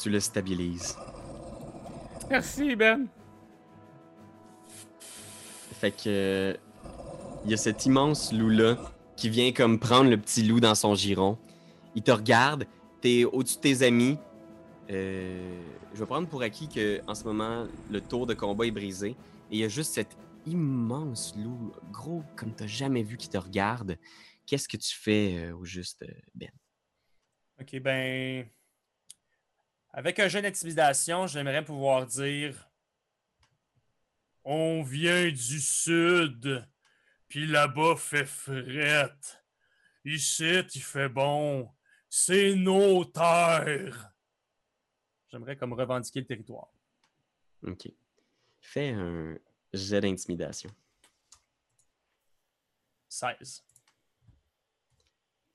Tu 0.00 0.10
le 0.10 0.20
stabilises. 0.20 0.96
Merci, 2.30 2.76
Ben. 2.76 3.06
Fait 5.80 5.90
que. 5.90 6.56
Il 7.44 7.50
y 7.50 7.54
a 7.54 7.56
cet 7.56 7.86
immense 7.86 8.32
loup-là 8.32 8.76
qui 9.16 9.28
vient 9.28 9.52
comme 9.52 9.78
prendre 9.78 10.10
le 10.10 10.16
petit 10.16 10.42
loup 10.42 10.60
dans 10.60 10.74
son 10.74 10.94
giron. 10.94 11.38
Il 11.94 12.02
te 12.02 12.10
regarde, 12.10 12.66
t'es 13.00 13.24
au-dessus 13.24 13.56
de 13.56 13.60
tes 13.60 13.82
amis. 13.86 14.18
Euh, 14.90 15.62
je 15.92 15.98
vais 15.98 16.06
prendre 16.06 16.28
pour 16.28 16.42
acquis 16.42 16.68
que 16.68 17.00
en 17.06 17.14
ce 17.14 17.24
moment, 17.24 17.66
le 17.90 18.00
tour 18.00 18.26
de 18.26 18.34
combat 18.34 18.66
est 18.66 18.70
brisé. 18.70 19.10
Et 19.50 19.56
il 19.56 19.58
y 19.58 19.64
a 19.64 19.68
juste 19.68 19.94
cet 19.94 20.16
immense 20.46 21.34
loup, 21.36 21.72
gros 21.90 22.22
comme 22.36 22.54
t'as 22.54 22.66
jamais 22.66 23.02
vu, 23.02 23.16
qui 23.16 23.28
te 23.28 23.38
regarde. 23.38 23.98
Qu'est-ce 24.46 24.68
que 24.68 24.76
tu 24.76 24.94
fais 24.96 25.36
euh, 25.36 25.56
au 25.56 25.64
juste, 25.64 26.02
euh, 26.02 26.20
Ben? 26.34 26.50
Ok, 27.60 27.78
ben. 27.80 28.48
Avec 29.92 30.18
un 30.20 30.28
jeu 30.28 30.40
d'intimidation, 30.40 31.26
j'aimerais 31.26 31.64
pouvoir 31.64 32.06
dire. 32.06 32.70
On 34.44 34.82
vient 34.82 35.28
du 35.28 35.60
sud, 35.60 36.66
puis 37.28 37.46
là-bas 37.46 37.96
fait 37.96 38.24
frette. 38.24 39.44
Ici, 40.04 40.62
il 40.74 40.82
fait 40.82 41.10
bon. 41.10 41.70
C'est 42.08 42.54
nos 42.54 43.04
terres. 43.04 44.14
J'aimerais 45.30 45.56
comme 45.56 45.72
revendiquer 45.74 46.20
le 46.20 46.26
territoire. 46.26 46.68
Ok. 47.66 47.88
Fais 48.60 48.90
un 48.90 49.36
jet 49.72 50.00
d'intimidation. 50.00 50.70
16. 53.08 53.64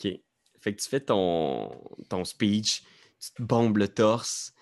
OK. 0.04 0.12
Fait 0.60 0.76
que 0.76 0.82
tu 0.82 0.88
fais 0.90 1.00
ton, 1.02 1.70
ton 2.10 2.24
speech, 2.24 2.84
tu 3.20 3.32
te 3.34 3.42
bombes 3.42 3.78
le 3.78 3.88
torse. 3.88 4.54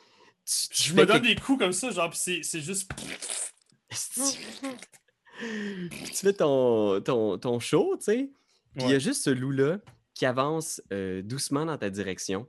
tu- 0.45 0.69
tu 0.69 0.83
Je 0.89 0.93
me 0.93 1.05
donne 1.05 1.21
quelque- 1.21 1.35
des 1.35 1.41
coups 1.41 1.59
comme 1.59 1.73
ça, 1.73 1.91
genre, 1.91 2.09
pis 2.09 2.43
c'est 2.43 2.61
juste. 2.61 2.91
Tu 5.39 6.13
fais 6.13 6.33
ton, 6.33 7.01
ton, 7.01 7.37
ton 7.39 7.59
show, 7.59 7.97
tu 7.97 8.03
sais. 8.03 8.31
Puis 8.75 8.83
il 8.85 8.89
y 8.91 8.93
a 8.93 8.99
juste 8.99 9.23
ce 9.23 9.31
loup-là 9.31 9.79
qui 10.13 10.27
avance 10.27 10.81
euh, 10.93 11.23
doucement 11.23 11.65
dans 11.65 11.77
ta 11.79 11.89
direction. 11.89 12.47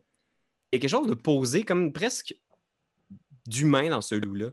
Il 0.70 0.76
y 0.76 0.78
a 0.78 0.80
quelque 0.80 0.90
chose 0.90 1.06
de 1.08 1.14
posé, 1.14 1.64
comme 1.64 1.90
presque 1.94 2.36
d'humain 3.46 3.90
dans 3.90 4.00
ce 4.00 4.14
loup-là, 4.14 4.50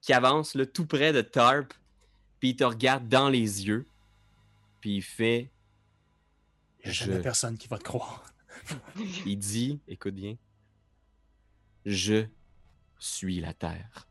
qui 0.00 0.12
avance 0.12 0.54
là, 0.54 0.66
tout 0.66 0.86
près 0.86 1.12
de 1.12 1.20
Tarp, 1.20 1.72
puis 2.40 2.50
il 2.50 2.56
te 2.56 2.64
regarde 2.64 3.08
dans 3.08 3.28
les 3.28 3.66
yeux, 3.66 3.86
puis 4.80 4.96
il 4.96 5.02
fait, 5.02 5.50
Il 6.84 6.90
a 6.90 6.92
jamais 6.92 7.16
Je- 7.16 7.22
personne 7.22 7.58
qui 7.58 7.66
va 7.68 7.78
te 7.78 7.84
croire. 7.84 8.24
il 9.26 9.36
dit, 9.38 9.80
écoute 9.88 10.14
bien, 10.14 10.36
je 11.84 12.26
suis 12.98 13.40
la 13.40 13.52
terre. 13.54 14.06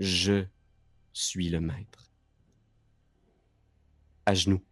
Je 0.00 0.44
suis 1.12 1.48
le 1.50 1.60
maître. 1.60 2.10
À 4.26 4.34
genoux. 4.34 4.62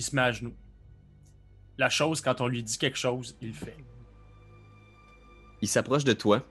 Il 0.00 0.02
se 0.02 0.16
met 0.16 0.22
à 0.22 0.32
genoux. 0.32 0.54
La 1.76 1.90
chose, 1.90 2.22
quand 2.22 2.40
on 2.40 2.46
lui 2.46 2.62
dit 2.62 2.78
quelque 2.78 2.96
chose, 2.96 3.36
il 3.42 3.48
le 3.48 3.52
fait. 3.52 3.76
Il 5.60 5.68
s'approche 5.68 6.04
de 6.04 6.14
toi. 6.14 6.42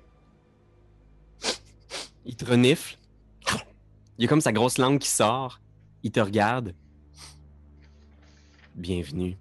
Il 2.27 2.35
te 2.35 2.45
renifle. 2.45 2.95
Il 4.19 4.21
y 4.21 4.25
a 4.25 4.27
comme 4.27 4.39
sa 4.39 4.51
grosse 4.51 4.77
langue 4.77 4.99
qui 4.99 5.09
sort. 5.09 5.59
Il 6.03 6.11
te 6.11 6.19
regarde. 6.19 6.75
Bienvenue. 8.75 9.35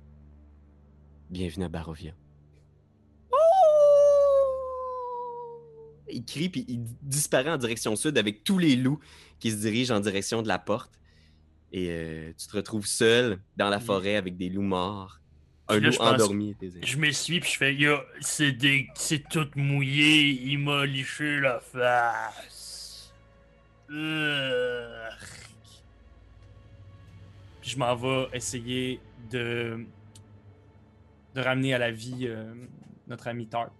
Bienvenue 1.28 1.66
à 1.66 1.68
Barovia. 1.68 2.12
Il 6.10 6.24
crie 6.24 6.48
puis 6.48 6.64
il 6.66 6.82
disparaît 7.02 7.50
en 7.50 7.58
direction 7.58 7.94
sud 7.94 8.16
avec 8.16 8.42
tous 8.42 8.56
les 8.56 8.74
loups 8.74 9.00
qui 9.38 9.50
se 9.50 9.56
dirigent 9.56 9.94
en 9.94 10.00
direction 10.00 10.40
de 10.40 10.48
la 10.48 10.58
porte. 10.58 10.98
Et 11.72 11.88
euh, 11.90 12.32
tu 12.38 12.46
te 12.46 12.56
retrouves 12.56 12.86
seul 12.86 13.38
dans 13.56 13.68
la 13.68 13.80
forêt 13.80 14.16
avec 14.16 14.36
des 14.36 14.48
loups 14.48 14.62
morts. 14.62 15.20
Un 15.68 15.80
là, 15.80 15.90
loup 15.90 15.96
endormi. 16.00 16.56
Je 16.82 16.96
m'essuie 16.96 17.40
puis 17.40 17.52
je 17.52 17.56
fais 17.58 17.74
Yo, 17.74 17.98
c'est 18.20 18.52
des... 18.52 18.88
tout 19.30 19.48
mouillé, 19.54 20.28
il 20.28 20.58
m'a 20.58 20.86
liché 20.86 21.40
la 21.40 21.60
face. 21.60 23.12
Puis 23.86 23.96
je 27.62 27.78
m'en 27.78 27.94
vais 27.94 28.28
essayer 28.32 29.00
de 29.30 29.84
de 31.34 31.40
ramener 31.42 31.74
à 31.74 31.78
la 31.78 31.90
vie 31.90 32.26
euh, 32.26 32.54
notre 33.06 33.28
ami 33.28 33.46
Tarp. 33.46 33.72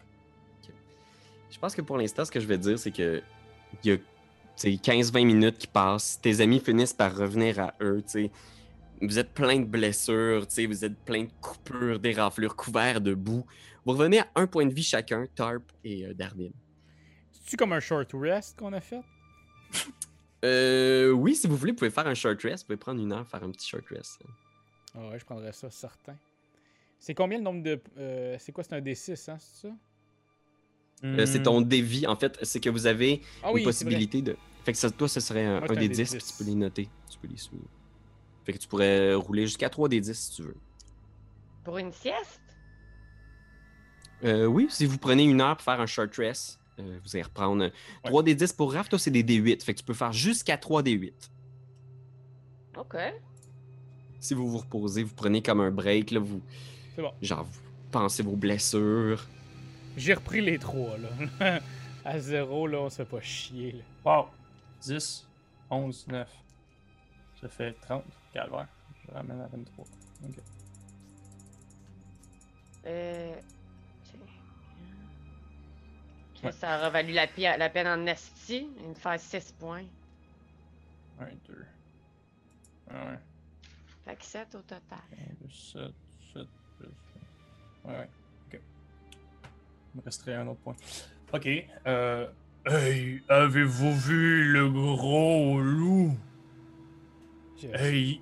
Je 1.51 1.59
pense 1.59 1.75
que 1.75 1.83
pour 1.83 1.97
l'instant, 1.99 2.25
ce 2.25 2.31
que 2.31 2.41
je 2.41 2.47
vais 2.47 2.59
dire, 2.59 2.79
c'est 2.79 2.91
que 2.91 3.23
il 3.83 3.91
y 3.91 3.95
a 3.95 3.99
15-20 4.67 5.25
minutes 5.25 5.59
qui 5.59 5.67
passent. 5.67 6.21
Tes 6.21 6.41
amis 6.41 6.61
finissent 6.61 6.93
par 6.93 7.17
revenir 7.17 7.59
à 7.61 7.75
eux, 7.81 8.03
tu 8.03 8.11
sais. 8.11 8.31
Vous 9.01 9.19
êtes 9.19 9.33
plein 9.33 9.61
de 9.61 9.65
blessures, 9.65 10.47
tu 10.49 10.55
sais, 10.55 10.67
vous 10.67 10.85
êtes 10.85 10.97
plein 11.05 11.25
de 11.25 11.31
coupures, 11.41 12.01
des 12.01 12.13
raflures, 12.13 12.57
couverts 12.57 13.01
de 13.01 13.15
boue. 13.15 13.47
Vous 13.85 13.93
revenez 13.93 14.19
à 14.19 14.27
un 14.35 14.47
point 14.47 14.67
de 14.67 14.75
vie 14.75 14.83
chacun, 14.83 15.27
Tarp 15.35 15.63
et 15.85 16.05
euh, 16.07 16.15
Darwin. 16.15 16.53
C'est-tu 17.31 17.57
comme 17.57 17.73
un 17.73 17.81
short 17.81 18.11
rest 18.15 18.59
qu'on 18.59 18.73
a 18.73 18.81
fait? 18.81 19.01
Euh, 20.45 21.11
oui, 21.11 21.35
si 21.35 21.49
vous 21.49 21.57
voulez, 21.57 21.73
vous 21.73 21.79
pouvez 21.79 21.91
faire 21.91 22.07
un 22.07 22.15
short 22.15 22.41
rest. 22.43 22.63
Vous 22.63 22.67
pouvez 22.67 22.77
prendre 22.77 23.03
une 23.03 23.13
heure, 23.13 23.27
faire 23.27 23.43
un 23.43 23.51
petit 23.51 23.69
short 23.69 23.85
rest. 23.91 24.21
Ah 24.95 25.09
ouais, 25.09 25.19
je 25.19 25.25
prendrais 25.25 25.51
ça, 25.53 25.69
certain. 25.69 26.15
C'est 27.01 27.13
combien 27.13 27.39
le 27.39 27.43
nombre 27.43 27.61
de. 27.63 27.81
euh, 27.99 28.37
c'est 28.39 28.53
quoi, 28.53 28.63
c'est 28.63 28.75
un 28.75 28.81
D6, 28.81 29.31
hein, 29.33 29.37
c'est 29.41 29.67
ça? 29.67 29.75
Euh, 31.05 31.27
c'est 31.27 31.43
ton 31.43 31.61
dévi. 31.61 32.07
En 32.07 32.15
fait, 32.17 32.39
c'est 32.43 32.61
que 32.61 32.71
vous 32.71 32.87
avez 32.87 33.21
Ah 33.43 33.51
une 33.53 33.65
possibilité 33.65 34.23
de. 34.23 34.37
Fait 34.65 34.73
que 34.73 34.79
ça, 34.79 34.91
toi, 34.91 35.09
ce 35.09 35.21
serait 35.21 35.45
un, 35.45 35.61
Moi, 35.61 35.69
des 35.77 35.89
des 35.89 35.95
10, 35.95 35.97
10. 35.97 36.11
puis 36.11 36.25
tu 36.27 36.33
peux 36.39 36.51
les 36.51 36.55
noter. 36.55 36.89
Tu 37.11 37.19
peux 37.19 37.29
les 37.29 37.37
suivre. 37.37 37.65
Fait 38.45 38.53
que 38.53 38.59
tu 38.59 38.69
pourrais 38.69 39.15
rouler 39.15 39.47
jusqu'à 39.47 39.69
3 39.69 39.89
des 39.89 40.01
10 40.01 40.19
si 40.19 40.37
tu 40.37 40.43
veux. 40.43 40.57
Pour 41.65 41.79
une 41.79 41.93
sieste? 41.93 42.41
Euh, 44.25 44.47
oui, 44.47 44.67
si 44.71 44.87
vous 44.87 44.99
prenez 44.99 45.25
une 45.25 45.41
heure 45.41 45.57
pour 45.57 45.65
faire 45.65 45.81
un 45.81 45.87
short 45.87 46.15
rest, 46.17 46.59
euh, 46.81 46.99
vous 47.05 47.17
allez 47.17 47.23
reprendre 47.23 47.71
3 48.05 48.23
des 48.23 48.35
10 48.35 48.53
pour 48.53 48.73
Raph. 48.73 48.89
Toi, 48.89 48.99
c'est 48.99 49.11
des 49.11 49.23
D8. 49.23 49.63
Fait 49.63 49.75
que 49.75 49.79
tu 49.79 49.85
peux 49.85 49.95
faire 49.95 50.13
jusqu'à 50.13 50.57
3 50.57 50.83
des 50.83 50.93
8. 50.93 51.31
OK. 52.79 52.97
Si 54.21 54.35
vous 54.35 54.49
vous 54.49 54.59
reposez, 54.59 55.03
vous 55.03 55.15
prenez 55.15 55.43
comme 55.43 55.61
un 55.61 55.71
break, 55.71 56.11
là, 56.11 56.21
vous. 56.21 56.41
C'est 56.95 57.03
bon. 57.03 57.13
Genre, 57.23 57.45
vous 57.45 57.61
pensez 57.91 58.23
vos 58.23 58.37
blessures. 58.37 59.27
J'ai 59.97 60.15
repris 60.15 60.41
les 60.41 60.59
trois, 60.59 60.97
là. 60.99 61.61
à 62.05 62.19
zéro, 62.19 62.67
là, 62.67 62.79
on 62.81 62.91
se 62.91 62.97
fait 62.97 63.05
pas 63.05 63.21
chier, 63.21 63.73
là. 63.73 63.85
Wow. 64.05 64.27
10, 64.81 65.29
11, 65.71 66.07
9. 66.09 66.29
Ça 67.41 67.49
fait 67.49 67.73
30. 67.83 68.05
Calvaire. 68.33 68.69
Je 69.07 69.13
ramène 69.13 69.41
à 69.41 69.47
23. 69.47 69.85
Ok. 70.25 70.35
Euh... 72.87 73.35
tiens. 74.05 74.21
Ouais. 76.45 76.53
Ça 76.53 76.79
aurait 76.79 76.91
valu 76.91 77.13
la, 77.13 77.27
pi- 77.27 77.43
la 77.43 77.69
peine 77.71 77.87
en 77.89 78.07
esti, 78.07 78.69
de 78.89 78.95
faire 78.95 79.19
6 79.21 79.53
points. 79.59 79.85
1, 81.21 81.27
2. 81.49 81.67
Ah 82.91 83.07
ouais. 83.07 83.19
Fait 84.05 84.17
que 84.17 84.25
7 84.25 84.55
au 84.55 84.61
total. 84.63 84.99
7, 85.51 85.93
7, 86.33 86.47
plus. 86.79 86.89
Ouais, 87.85 87.99
ouais. 87.99 88.09
Ok. 88.47 88.61
Il 89.95 90.01
me 90.01 90.05
resterait 90.05 90.35
un 90.35 90.47
autre 90.49 90.61
point. 90.61 90.77
Ok. 91.33 91.47
Euh. 91.87 92.31
Hey, 92.71 93.23
avez-vous 93.29 93.95
vu 93.97 94.45
le 94.53 94.69
gros 94.69 95.59
loup? 95.59 96.17
Hey, 97.73 98.21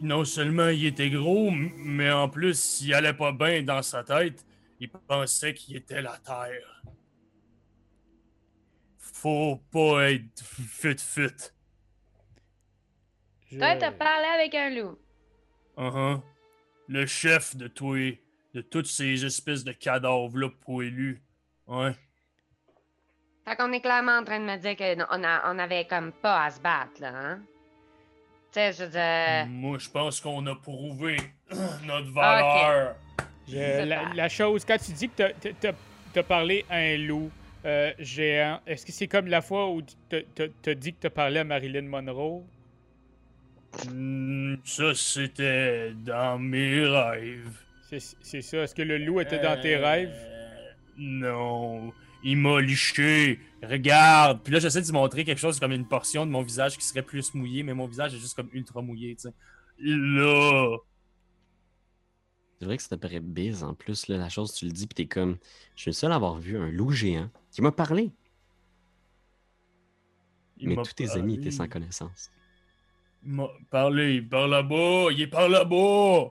non 0.00 0.24
seulement 0.24 0.68
il 0.68 0.84
était 0.86 1.08
gros, 1.10 1.50
mais 1.50 2.10
en 2.10 2.28
plus, 2.28 2.82
il 2.82 2.92
allait 2.92 3.14
pas 3.14 3.32
bien 3.32 3.62
dans 3.62 3.82
sa 3.82 4.04
tête. 4.04 4.44
Il 4.80 4.90
pensait 4.90 5.54
qu'il 5.54 5.76
était 5.76 6.02
la 6.02 6.18
Terre. 6.18 6.82
Faut 8.98 9.56
pas 9.70 10.10
être 10.12 10.42
fut-fut. 10.44 11.52
je- 13.50 13.58
Toi, 13.58 13.76
t'as 13.76 13.92
parlé 13.92 14.26
avec 14.26 14.54
un 14.54 14.70
loup. 14.70 14.98
Uh-huh. 15.76 16.20
Le 16.88 17.06
chef 17.06 17.56
de 17.56 17.66
toi, 17.68 17.96
de 18.54 18.60
toutes 18.60 18.86
ces 18.86 19.24
espèces 19.24 19.64
de 19.64 19.72
cadavres-là 19.72 20.48
poilus. 20.60 21.22
Ouais. 21.66 21.94
Fait 23.50 23.56
qu'on 23.56 23.72
est 23.72 23.80
clairement 23.80 24.18
en 24.18 24.22
train 24.22 24.38
de 24.38 24.44
me 24.44 24.56
dire 24.58 24.76
qu'on 24.76 25.24
a, 25.24 25.52
on 25.52 25.58
avait 25.58 25.84
comme 25.84 26.12
pas 26.12 26.44
à 26.44 26.50
se 26.50 26.60
battre, 26.60 27.00
là, 27.00 27.10
hein? 27.12 27.40
Tu 28.52 28.60
sais, 28.60 28.72
je 28.72 28.84
veux 28.84 28.90
dire... 28.90 29.46
Moi, 29.48 29.78
je 29.78 29.88
pense 29.90 30.20
qu'on 30.20 30.46
a 30.46 30.54
prouvé 30.54 31.16
notre 31.84 32.12
valeur. 32.12 32.94
Je- 33.48 34.14
la, 34.14 34.28
chose, 34.28 34.64
quand 34.64 34.76
tu 34.78 34.92
dis 34.92 35.08
que 35.08 35.32
t'as- 36.12 36.22
parlé 36.22 36.64
à 36.70 36.76
un 36.76 36.96
loup 36.98 37.28
euh, 37.64 37.92
géant, 37.98 38.60
est-ce 38.68 38.86
que 38.86 38.92
c'est 38.92 39.08
comme 39.08 39.26
la 39.26 39.40
fois 39.42 39.68
où 39.68 39.82
t'as- 40.08 40.74
dit 40.76 40.92
que 40.92 41.00
t'as 41.00 41.10
parlé 41.10 41.40
à 41.40 41.44
Marilyn 41.44 41.82
Monroe? 41.88 42.44
Hmm, 43.88 44.54
Ça, 44.64 44.94
c'était 44.94 45.90
dans 45.94 46.38
mes 46.38 46.84
rêves. 46.86 47.50
C'est 47.88 47.98
c'est 48.22 48.42
ça. 48.42 48.58
Est-ce 48.58 48.76
que 48.76 48.82
le 48.82 48.98
loup 48.98 49.20
était 49.20 49.40
dans 49.40 49.60
tes 49.60 49.74
Euh, 49.74 49.84
rêves? 49.84 50.14
Non. 50.96 51.92
Il 52.22 52.36
m'a 52.36 52.60
liché. 52.60 53.40
Regarde. 53.62 54.42
Puis 54.42 54.52
là, 54.52 54.58
j'essaie 54.58 54.82
de 54.82 54.92
montrer 54.92 55.24
quelque 55.24 55.38
chose 55.38 55.58
comme 55.58 55.72
une 55.72 55.86
portion 55.86 56.26
de 56.26 56.30
mon 56.30 56.42
visage 56.42 56.76
qui 56.76 56.84
serait 56.84 57.02
plus 57.02 57.34
mouillé, 57.34 57.62
mais 57.62 57.74
mon 57.74 57.86
visage 57.86 58.14
est 58.14 58.18
juste 58.18 58.34
comme 58.34 58.48
ultra 58.52 58.82
mouillé, 58.82 59.14
tu 59.16 59.22
sais. 59.22 59.34
Là. 59.78 60.76
C'est 62.58 62.66
vrai 62.66 62.76
que 62.76 62.82
ça 62.82 62.90
te 62.90 62.94
paraît 62.96 63.20
bise 63.20 63.64
en 63.64 63.72
plus, 63.72 64.08
là, 64.08 64.18
la 64.18 64.28
chose, 64.28 64.52
tu 64.52 64.66
le 64.66 64.72
dis, 64.72 64.86
puis 64.86 64.94
t'es 64.94 65.06
comme. 65.06 65.38
Je 65.76 65.82
suis 65.82 65.88
le 65.90 65.94
seul 65.94 66.12
à 66.12 66.16
avoir 66.16 66.38
vu 66.38 66.58
un 66.58 66.70
loup 66.70 66.90
géant 66.90 67.30
qui 67.50 67.62
m'a 67.62 67.72
parlé. 67.72 68.10
il 70.58 70.68
mais 70.68 70.76
m'a 70.76 70.82
tous 70.82 70.92
tes 70.92 71.10
amis 71.12 71.36
étaient 71.36 71.50
sans 71.50 71.68
connaissance. 71.68 72.30
Il 73.24 73.32
m'a 73.32 73.48
parlé. 73.70 74.16
Il 74.16 74.16
est 74.18 74.22
par 74.22 74.46
là-bas. 74.46 75.06
Il 75.10 75.20
est 75.22 75.26
par 75.26 75.48
là-bas. 75.48 76.30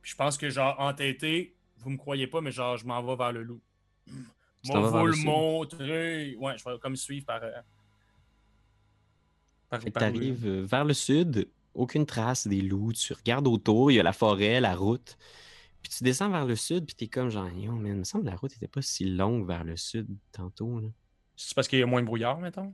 Puis 0.00 0.12
je 0.12 0.16
pense 0.16 0.36
que, 0.36 0.48
genre, 0.48 0.78
entêté, 0.78 1.56
vous 1.78 1.90
me 1.90 1.96
croyez 1.96 2.28
pas, 2.28 2.40
mais 2.40 2.52
genre, 2.52 2.76
je 2.76 2.86
m'en 2.86 3.02
vais 3.02 3.16
vers 3.16 3.32
le 3.32 3.42
loup. 3.42 3.60
T'en 4.66 4.80
Moi, 4.80 4.90
vous 4.90 5.06
le 5.06 5.24
montrer. 5.24 6.36
Ouais, 6.36 6.56
je 6.58 6.64
vais 6.64 6.78
comme 6.78 6.96
suivre 6.96 7.26
par. 7.26 7.42
euh, 7.42 7.52
par, 9.68 9.80
t'arrives 9.80 10.46
euh, 10.46 10.62
vers 10.64 10.84
le 10.84 10.94
sud, 10.94 11.48
aucune 11.74 12.06
trace 12.06 12.46
des 12.46 12.60
loups, 12.60 12.92
tu 12.92 13.12
regardes 13.12 13.46
autour, 13.48 13.90
il 13.90 13.94
y 13.94 14.00
a 14.00 14.02
la 14.02 14.12
forêt, 14.12 14.60
la 14.60 14.74
route. 14.74 15.16
Puis 15.82 15.92
tu 15.98 16.04
descends 16.04 16.30
vers 16.30 16.46
le 16.46 16.56
sud, 16.56 16.86
puis 16.86 16.96
t'es 16.96 17.06
comme 17.06 17.28
genre, 17.30 17.48
yo, 17.50 17.72
man, 17.72 17.92
il 17.92 17.98
me 17.98 18.04
semble 18.04 18.24
que 18.24 18.30
la 18.30 18.36
route 18.36 18.52
était 18.54 18.68
pas 18.68 18.82
si 18.82 19.04
longue 19.04 19.46
vers 19.46 19.64
le 19.64 19.76
sud 19.76 20.08
tantôt. 20.32 20.80
Là. 20.80 20.88
C'est 21.36 21.54
parce 21.54 21.68
qu'il 21.68 21.78
y 21.78 21.82
a 21.82 21.86
moins 21.86 22.00
de 22.00 22.06
brouillard, 22.06 22.40
mettons? 22.40 22.72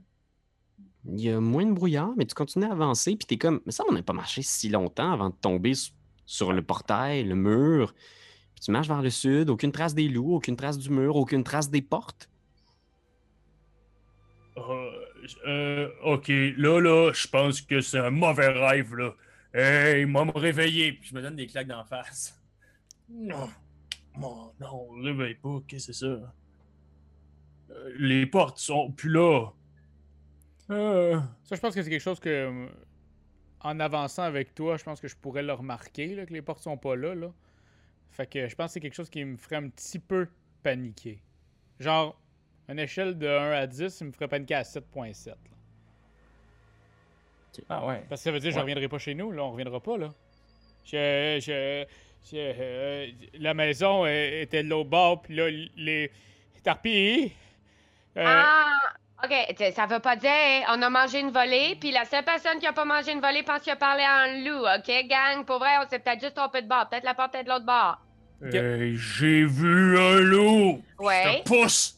Il 1.05 1.21
y 1.21 1.29
a 1.29 1.39
moins 1.39 1.65
de 1.65 1.73
brouillard, 1.73 2.13
mais 2.17 2.25
tu 2.25 2.33
continues 2.33 2.65
à 2.65 2.71
avancer, 2.71 3.15
puis 3.15 3.25
t'es 3.25 3.37
comme, 3.37 3.61
mais 3.65 3.71
ça, 3.71 3.83
on 3.89 3.93
n'a 3.93 4.01
pas 4.01 4.13
marché 4.13 4.41
si 4.41 4.69
longtemps 4.69 5.11
avant 5.11 5.29
de 5.29 5.35
tomber 5.35 5.73
sur 6.25 6.53
le 6.53 6.61
portail, 6.61 7.23
le 7.23 7.35
mur. 7.35 7.93
Tu 8.63 8.71
marches 8.71 8.87
vers 8.87 9.01
le 9.01 9.09
sud, 9.09 9.49
aucune 9.49 9.73
trace 9.73 9.93
des 9.93 10.07
loups, 10.07 10.35
aucune 10.35 10.55
trace 10.55 10.77
du 10.77 10.89
mur, 10.89 11.17
aucune 11.17 11.43
trace 11.43 11.69
des 11.69 11.81
portes? 11.81 12.29
Euh, 14.55 14.89
euh, 15.45 15.89
ok, 16.03 16.29
là, 16.29 16.79
là, 16.79 17.11
je 17.11 17.27
pense 17.27 17.61
que 17.61 17.81
c'est 17.81 17.99
un 17.99 18.09
mauvais 18.09 18.47
rêve, 18.47 18.95
là. 18.95 19.15
Hey, 19.53 20.05
m'a 20.05 20.23
me 20.23 20.31
réveiller. 20.31 20.93
Puis 20.93 21.09
je 21.09 21.15
me 21.15 21.21
donne 21.21 21.35
des 21.35 21.47
claques 21.47 21.67
d'en 21.67 21.83
face. 21.83 22.41
Non, 23.09 23.49
non, 24.17 24.53
non, 24.61 24.87
réveille 25.01 25.35
pas, 25.35 25.59
qu'est-ce 25.67 25.87
que 25.87 25.93
c'est 25.93 26.05
ça? 26.05 26.33
Euh, 27.71 27.93
les 27.97 28.25
portes 28.25 28.59
sont 28.59 28.91
plus 28.91 29.09
là. 29.09 29.49
Euh, 30.69 31.19
Ça, 31.43 31.55
je 31.55 31.59
pense 31.59 31.75
que 31.75 31.81
c'est 31.81 31.89
quelque 31.89 32.01
chose 32.01 32.21
que, 32.21 32.69
en 33.59 33.79
avançant 33.81 34.23
avec 34.23 34.55
toi, 34.55 34.77
je 34.77 34.85
pense 34.85 35.01
que 35.01 35.09
je 35.09 35.17
pourrais 35.17 35.43
le 35.43 35.51
remarquer, 35.51 36.15
là, 36.15 36.25
que 36.25 36.31
les 36.31 36.41
portes 36.41 36.63
sont 36.63 36.77
pas 36.77 36.95
là, 36.95 37.13
là. 37.13 37.33
Fait 38.13 38.27
que 38.27 38.47
je 38.47 38.55
pense 38.55 38.67
que 38.67 38.73
c'est 38.73 38.79
quelque 38.79 38.93
chose 38.95 39.09
qui 39.09 39.25
me 39.25 39.35
ferait 39.37 39.57
un 39.57 39.67
petit 39.69 39.99
peu 39.99 40.27
paniquer. 40.61 41.19
Genre, 41.79 42.17
une 42.69 42.79
échelle 42.79 43.17
de 43.17 43.27
1 43.27 43.51
à 43.51 43.67
10, 43.67 43.99
il 44.01 44.07
me 44.07 44.11
ferait 44.11 44.27
paniquer 44.27 44.55
à 44.55 44.61
7.7. 44.63 45.27
là. 45.29 45.35
Ah 47.69 47.85
ouais. 47.85 48.03
Parce 48.09 48.21
que 48.21 48.23
ça 48.25 48.31
veut 48.31 48.39
dire 48.39 48.49
que 48.49 48.55
je 48.55 48.59
reviendrai 48.61 48.87
pas 48.87 48.97
chez 48.97 49.13
nous, 49.13 49.31
là. 49.31 49.43
On 49.43 49.51
reviendra 49.51 49.79
pas, 49.79 49.97
là. 49.97 50.09
Je, 50.85 51.39
je, 51.41 51.85
je- 52.31 52.35
euh, 52.37 53.07
la 53.35 53.53
maison 53.53 54.05
euh, 54.05 54.41
était 54.41 54.63
de 54.63 54.69
l'autre 54.69 54.89
bord, 54.89 55.21
puis 55.21 55.35
là, 55.35 55.49
les 55.49 56.11
tarpilles. 56.63 57.31
euh, 58.17 58.23
Ah! 58.25 58.79
OK, 59.23 59.55
t'sais, 59.55 59.71
ça 59.71 59.85
veut 59.85 60.01
pas 60.01 60.17
dire 60.17 60.29
hein, 60.31 60.63
on 60.69 60.81
a 60.81 60.89
mangé 60.89 61.19
une 61.21 61.31
volée, 61.31 61.77
puis 61.79 61.91
la 61.91 62.03
seule 62.03 62.25
personne 62.25 62.59
qui 62.59 62.67
a 62.67 62.73
pas 62.73 62.83
mangé 62.83 63.13
une 63.13 63.21
volée 63.21 63.41
pense 63.41 63.61
qu'il 63.61 63.71
a 63.71 63.77
parlé 63.77 64.03
à 64.03 64.15
un 64.17 64.43
loup, 64.43 64.65
OK, 64.65 65.07
gang? 65.07 65.45
Pour 65.45 65.59
vrai, 65.59 65.77
on 65.81 65.87
s'est 65.87 65.99
peut-être 65.99 66.19
juste 66.19 66.35
trompé 66.35 66.61
de 66.61 66.67
bord. 66.67 66.89
Peut-être 66.89 67.05
la 67.05 67.13
porte 67.13 67.33
est 67.35 67.45
de 67.45 67.49
l'autre 67.49 67.65
bord. 67.65 67.99
Hey, 68.41 68.97
j'ai 68.97 69.45
vu 69.45 69.97
un 69.97 70.19
loup! 70.19 70.83
Ouais. 70.99 71.37
Je 71.37 71.43
te 71.43 71.47
pousse! 71.47 71.97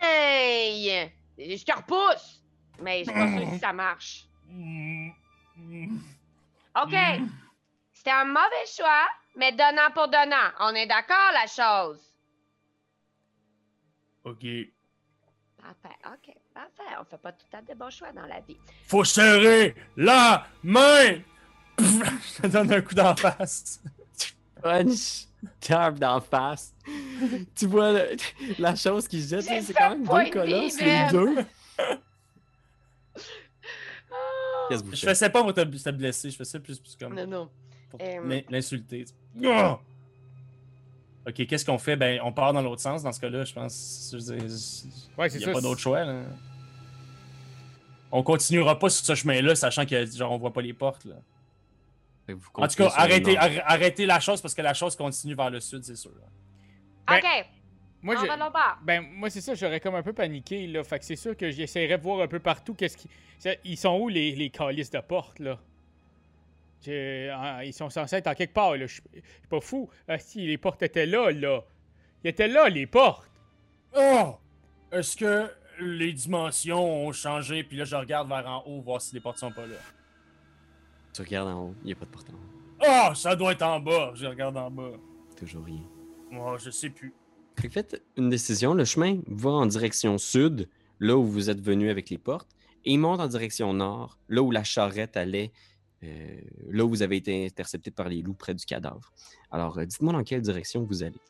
Hey! 0.00 1.12
Je 1.38 1.64
te 1.64 1.76
repousse! 1.76 2.42
Mais 2.80 3.04
je 3.04 3.10
suis 3.10 3.20
pas 3.20 3.28
sûre 3.28 3.48
si 3.52 3.58
ça 3.60 3.72
marche. 3.72 4.24
OK. 6.82 6.96
C'était 7.92 8.10
un 8.10 8.24
mauvais 8.24 8.66
choix, 8.76 9.06
mais 9.36 9.52
donnant 9.52 9.90
pour 9.94 10.08
donnant. 10.08 10.50
On 10.60 10.74
est 10.74 10.86
d'accord, 10.86 11.32
la 11.32 11.46
chose? 11.46 12.00
Ok. 14.24 14.44
Parfait, 15.82 15.96
OK, 16.06 16.34
parfait. 16.54 16.96
On 17.00 17.04
fait 17.04 17.18
pas 17.18 17.32
tout 17.32 17.44
à 17.52 17.60
des 17.60 17.74
bons 17.74 17.90
choix 17.90 18.10
dans 18.12 18.26
la 18.26 18.40
vie. 18.40 18.56
Faut 18.86 19.04
serrer 19.04 19.74
la 19.96 20.46
main! 20.62 21.18
Je 21.78 22.42
te 22.42 22.46
donne 22.46 22.72
un 22.72 22.80
coup 22.80 22.94
d'en 22.94 23.14
face. 23.14 23.82
Punch! 24.62 25.26
Tarp 25.60 25.96
d'en 25.98 26.20
face. 26.20 26.74
tu 27.54 27.66
vois 27.66 27.92
le- 27.92 28.16
la 28.58 28.74
chose 28.74 29.06
qui 29.06 29.22
se 29.22 29.40
jette, 29.40 29.62
c'est 29.64 29.72
quand 29.74 29.90
même 29.90 30.04
deux 30.04 30.24
de 30.24 30.30
colosses, 30.30 30.80
les 30.80 31.06
deux. 31.12 31.36
Qu'est-ce 34.68 34.82
que 34.82 34.86
vous 34.88 34.94
Je 34.94 35.00
faites? 35.00 35.08
fais 35.10 35.14
ça 35.14 35.30
pas 35.30 35.42
pour 35.42 35.54
te, 35.54 35.60
te 35.60 35.90
blesser, 35.90 36.30
je 36.30 36.36
fais 36.36 36.44
ça 36.44 36.58
plus, 36.58 36.78
plus 36.80 36.96
comme 36.96 37.14
Non, 37.14 37.26
non. 37.26 37.50
pour 37.90 38.00
l'in- 38.00 38.40
l'insulter. 38.50 39.04
Ah! 39.44 39.78
Ok, 41.28 41.46
qu'est-ce 41.46 41.64
qu'on 41.66 41.78
fait? 41.78 41.96
Ben, 41.96 42.20
on 42.24 42.32
part 42.32 42.52
dans 42.54 42.62
l'autre 42.62 42.80
sens 42.80 43.02
dans 43.02 43.12
ce 43.12 43.20
cas-là, 43.20 43.44
je 43.44 43.52
pense. 43.52 44.08
Je 44.12 44.16
veux 44.16 44.36
dire, 44.38 44.44
Ouais, 45.18 45.28
c'est 45.28 45.36
Il 45.36 45.38
n'y 45.40 45.44
ça. 45.44 45.50
a 45.50 45.52
pas 45.54 45.60
d'autre 45.60 45.80
choix. 45.80 46.04
Là. 46.04 46.22
On 48.10 48.22
continuera 48.22 48.78
pas 48.78 48.88
sur 48.88 49.04
ce 49.04 49.14
chemin-là, 49.14 49.54
sachant 49.54 49.84
que 49.84 50.06
genre 50.06 50.32
on 50.32 50.38
voit 50.38 50.52
pas 50.52 50.62
les 50.62 50.72
portes. 50.72 51.04
Là. 51.04 51.16
En 52.54 52.68
tout 52.68 52.76
cas, 52.76 52.92
arrêtez, 52.96 54.06
la 54.06 54.20
chose 54.20 54.40
parce 54.40 54.54
que 54.54 54.62
la 54.62 54.74
chose 54.74 54.96
continue 54.96 55.34
vers 55.34 55.50
le 55.50 55.60
sud, 55.60 55.84
c'est 55.84 55.96
sûr. 55.96 56.10
Ben, 57.06 57.16
OK, 57.18 57.24
Moi, 58.02 58.14
on 58.18 58.22
je- 58.22 58.26
va 58.26 58.36
là-bas. 58.36 58.76
Ben, 58.82 59.02
moi, 59.12 59.28
c'est 59.30 59.40
ça, 59.40 59.54
j'aurais 59.54 59.80
comme 59.80 59.94
un 59.94 60.02
peu 60.02 60.12
paniqué, 60.12 60.66
là. 60.66 60.84
Fait 60.84 60.98
que 60.98 61.04
c'est 61.04 61.16
sûr 61.16 61.36
que 61.36 61.50
j'essaierais 61.50 61.98
de 61.98 62.02
voir 62.02 62.20
un 62.20 62.28
peu 62.28 62.38
partout 62.38 62.74
qu'est-ce 62.74 62.96
qui. 62.96 63.08
Ils 63.64 63.76
sont 63.76 63.98
où 63.98 64.08
les, 64.08 64.34
les 64.34 64.50
calices 64.50 64.90
de 64.90 65.00
porte, 65.00 65.38
là? 65.40 65.58
Ils 66.86 67.72
sont 67.72 67.90
censés 67.90 68.16
être 68.16 68.26
en 68.26 68.34
quelque 68.34 68.54
part, 68.54 68.76
là. 68.76 68.86
Je 68.86 68.94
suis 68.94 69.02
pas 69.48 69.60
fou. 69.60 69.88
Ah, 70.06 70.18
si, 70.18 70.46
les 70.46 70.58
portes 70.58 70.82
étaient 70.82 71.06
là, 71.06 71.30
là. 71.30 71.62
Ils 72.24 72.28
étaient 72.28 72.48
là, 72.48 72.68
les 72.68 72.86
portes. 72.86 73.30
Oh! 73.96 74.36
Est-ce 74.90 75.16
que 75.16 75.50
les 75.80 76.12
dimensions 76.12 77.06
ont 77.06 77.12
changé? 77.12 77.62
Puis 77.62 77.76
là, 77.76 77.84
je 77.84 77.96
regarde 77.96 78.28
vers 78.28 78.46
en 78.46 78.62
haut, 78.66 78.80
voir 78.80 79.00
si 79.00 79.14
les 79.14 79.20
portes 79.20 79.38
sont 79.38 79.52
pas 79.52 79.66
là. 79.66 79.76
Tu 81.12 81.22
regardes 81.22 81.48
en 81.48 81.62
haut, 81.62 81.74
il 81.82 81.86
n'y 81.86 81.92
a 81.92 81.96
pas 81.96 82.04
de 82.04 82.10
porte 82.10 82.28
en 82.30 82.34
haut. 82.34 83.10
Oh! 83.10 83.14
Ça 83.14 83.34
doit 83.34 83.52
être 83.52 83.62
en 83.62 83.80
bas. 83.80 84.12
Je 84.14 84.26
regarde 84.26 84.56
en 84.56 84.70
bas. 84.70 84.92
Toujours 85.36 85.64
rien. 85.64 85.82
Oh, 86.32 86.56
je 86.58 86.70
sais 86.70 86.90
plus. 86.90 87.12
Faites 87.70 88.02
une 88.16 88.30
décision. 88.30 88.72
Le 88.72 88.84
chemin 88.84 89.18
va 89.26 89.50
en 89.50 89.66
direction 89.66 90.16
sud, 90.16 90.68
là 91.00 91.16
où 91.16 91.24
vous 91.24 91.50
êtes 91.50 91.60
venu 91.60 91.90
avec 91.90 92.08
les 92.10 92.18
portes, 92.18 92.50
et 92.84 92.92
il 92.92 92.98
monte 92.98 93.20
en 93.20 93.26
direction 93.26 93.74
nord, 93.74 94.18
là 94.28 94.42
où 94.42 94.50
la 94.50 94.62
charrette 94.62 95.16
allait, 95.16 95.50
euh, 96.04 96.40
là 96.70 96.84
où 96.84 96.88
vous 96.88 97.02
avez 97.02 97.16
été 97.16 97.46
intercepté 97.46 97.90
par 97.90 98.08
les 98.08 98.22
loups 98.22 98.34
près 98.34 98.54
du 98.54 98.64
cadavre. 98.64 99.12
Alors, 99.50 99.78
euh, 99.78 99.84
dites-moi 99.84 100.12
dans 100.12 100.22
quelle 100.24 100.40
direction 100.42 100.82
vous 100.84 101.02
allez. 101.02 101.20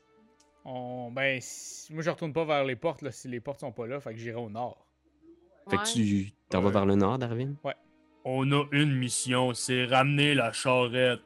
On- 0.64 1.11
Ben, 1.11 1.38
si- 1.40 1.92
moi, 1.94 2.02
je 2.02 2.11
retourne 2.11 2.33
pas 2.35 2.44
vers 2.44 2.64
les 2.64 2.76
portes, 2.76 3.00
là, 3.02 3.11
si 3.11 3.28
les 3.28 3.40
portes 3.40 3.61
sont 3.61 3.72
pas 3.72 3.87
là. 3.87 3.98
Fait 4.00 4.12
que 4.12 4.18
j'irai 4.18 4.37
au 4.37 4.50
nord. 4.50 4.85
Fait 5.70 5.76
Ouais. 5.76 5.83
que 5.83 5.88
tu 5.92 6.33
t'en 6.50 6.61
vas 6.61 6.66
Ouais. 6.68 6.72
vers 6.72 6.87
le 6.87 6.94
nord, 6.96 7.18
Darwin? 7.18 7.57
On 8.24 8.50
a 8.52 8.64
une 8.72 8.94
mission, 8.94 9.54
c'est 9.54 9.87
ramener 9.87 10.35
la 10.35 10.52
charrette 10.52 11.20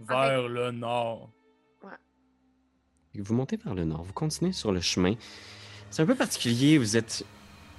vers 0.00 0.48
le 0.48 0.70
nord. 0.70 1.30
Vous 3.16 3.34
montez 3.34 3.56
vers 3.56 3.74
le 3.74 3.84
nord, 3.84 4.04
vous 4.04 4.12
continuez 4.12 4.52
sur 4.52 4.70
le 4.70 4.80
chemin. 4.80 5.14
C'est 5.90 6.02
un 6.02 6.06
peu 6.06 6.14
particulier, 6.14 6.78
vous 6.78 6.96
êtes. 6.96 7.24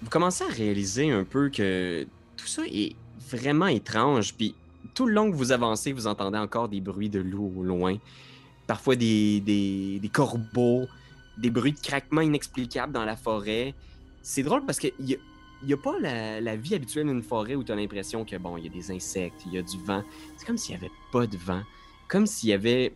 Vous 0.01 0.09
commencez 0.09 0.43
à 0.43 0.47
réaliser 0.47 1.11
un 1.11 1.23
peu 1.23 1.49
que 1.49 2.05
tout 2.35 2.47
ça 2.47 2.63
est 2.67 2.95
vraiment 3.29 3.67
étrange. 3.67 4.33
Puis 4.35 4.55
tout 4.93 5.05
le 5.05 5.13
long 5.13 5.31
que 5.31 5.35
vous 5.35 5.51
avancez, 5.51 5.91
vous 5.91 6.07
entendez 6.07 6.37
encore 6.37 6.69
des 6.69 6.81
bruits 6.81 7.09
de 7.09 7.19
loups 7.19 7.53
au 7.57 7.63
loin. 7.63 7.97
Parfois 8.67 8.95
des, 8.95 9.39
des, 9.41 10.09
corbeaux, 10.11 10.85
des 11.37 11.49
bruits 11.49 11.73
de 11.73 11.79
craquements 11.79 12.21
inexplicables 12.21 12.93
dans 12.93 13.05
la 13.05 13.15
forêt. 13.15 13.73
C'est 14.21 14.43
drôle 14.43 14.65
parce 14.65 14.79
qu'il 14.79 14.93
n'y 14.99 15.15
a, 15.15 15.17
y 15.65 15.73
a 15.73 15.77
pas 15.77 15.97
la, 15.99 16.39
la 16.41 16.55
vie 16.55 16.75
habituelle 16.75 17.07
d'une 17.07 17.23
forêt 17.23 17.55
où 17.55 17.63
tu 17.63 17.71
as 17.71 17.75
l'impression 17.75 18.25
que, 18.25 18.35
bon, 18.35 18.57
il 18.57 18.65
y 18.65 18.67
a 18.67 18.71
des 18.71 18.91
insectes, 18.91 19.41
il 19.45 19.53
y 19.53 19.57
a 19.57 19.63
du 19.63 19.77
vent. 19.83 20.03
C'est 20.37 20.45
comme 20.45 20.57
s'il 20.57 20.75
n'y 20.75 20.81
avait 20.81 20.93
pas 21.11 21.25
de 21.25 21.37
vent. 21.37 21.61
Comme 22.07 22.27
s'il 22.27 22.49
y 22.49 22.53
avait 22.53 22.93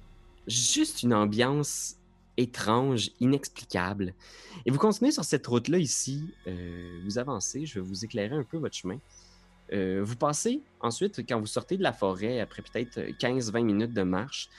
juste 0.47 1.03
une 1.03 1.13
ambiance 1.13 1.97
étrange, 2.38 3.12
inexplicable. 3.19 4.13
Et 4.65 4.71
vous 4.71 4.79
continuez 4.79 5.12
sur 5.12 5.23
cette 5.23 5.45
route-là 5.45 5.77
ici, 5.77 6.34
euh, 6.47 6.99
vous 7.03 7.17
avancez, 7.17 7.65
je 7.65 7.75
vais 7.75 7.86
vous 7.86 8.06
éclairer 8.06 8.36
un 8.36 8.43
peu 8.43 8.58
votre 8.58 8.75
chemin. 8.75 8.97
Euh, 9.73 10.01
vous 10.03 10.15
passez 10.15 10.62
ensuite, 10.81 11.21
quand 11.27 11.39
vous 11.39 11.47
sortez 11.47 11.77
de 11.77 11.83
la 11.83 11.93
forêt, 11.93 12.39
après 12.39 12.62
peut-être 12.62 12.99
15-20 13.19 13.63
minutes 13.63 13.93
de 13.93 14.03
marche, 14.03 14.49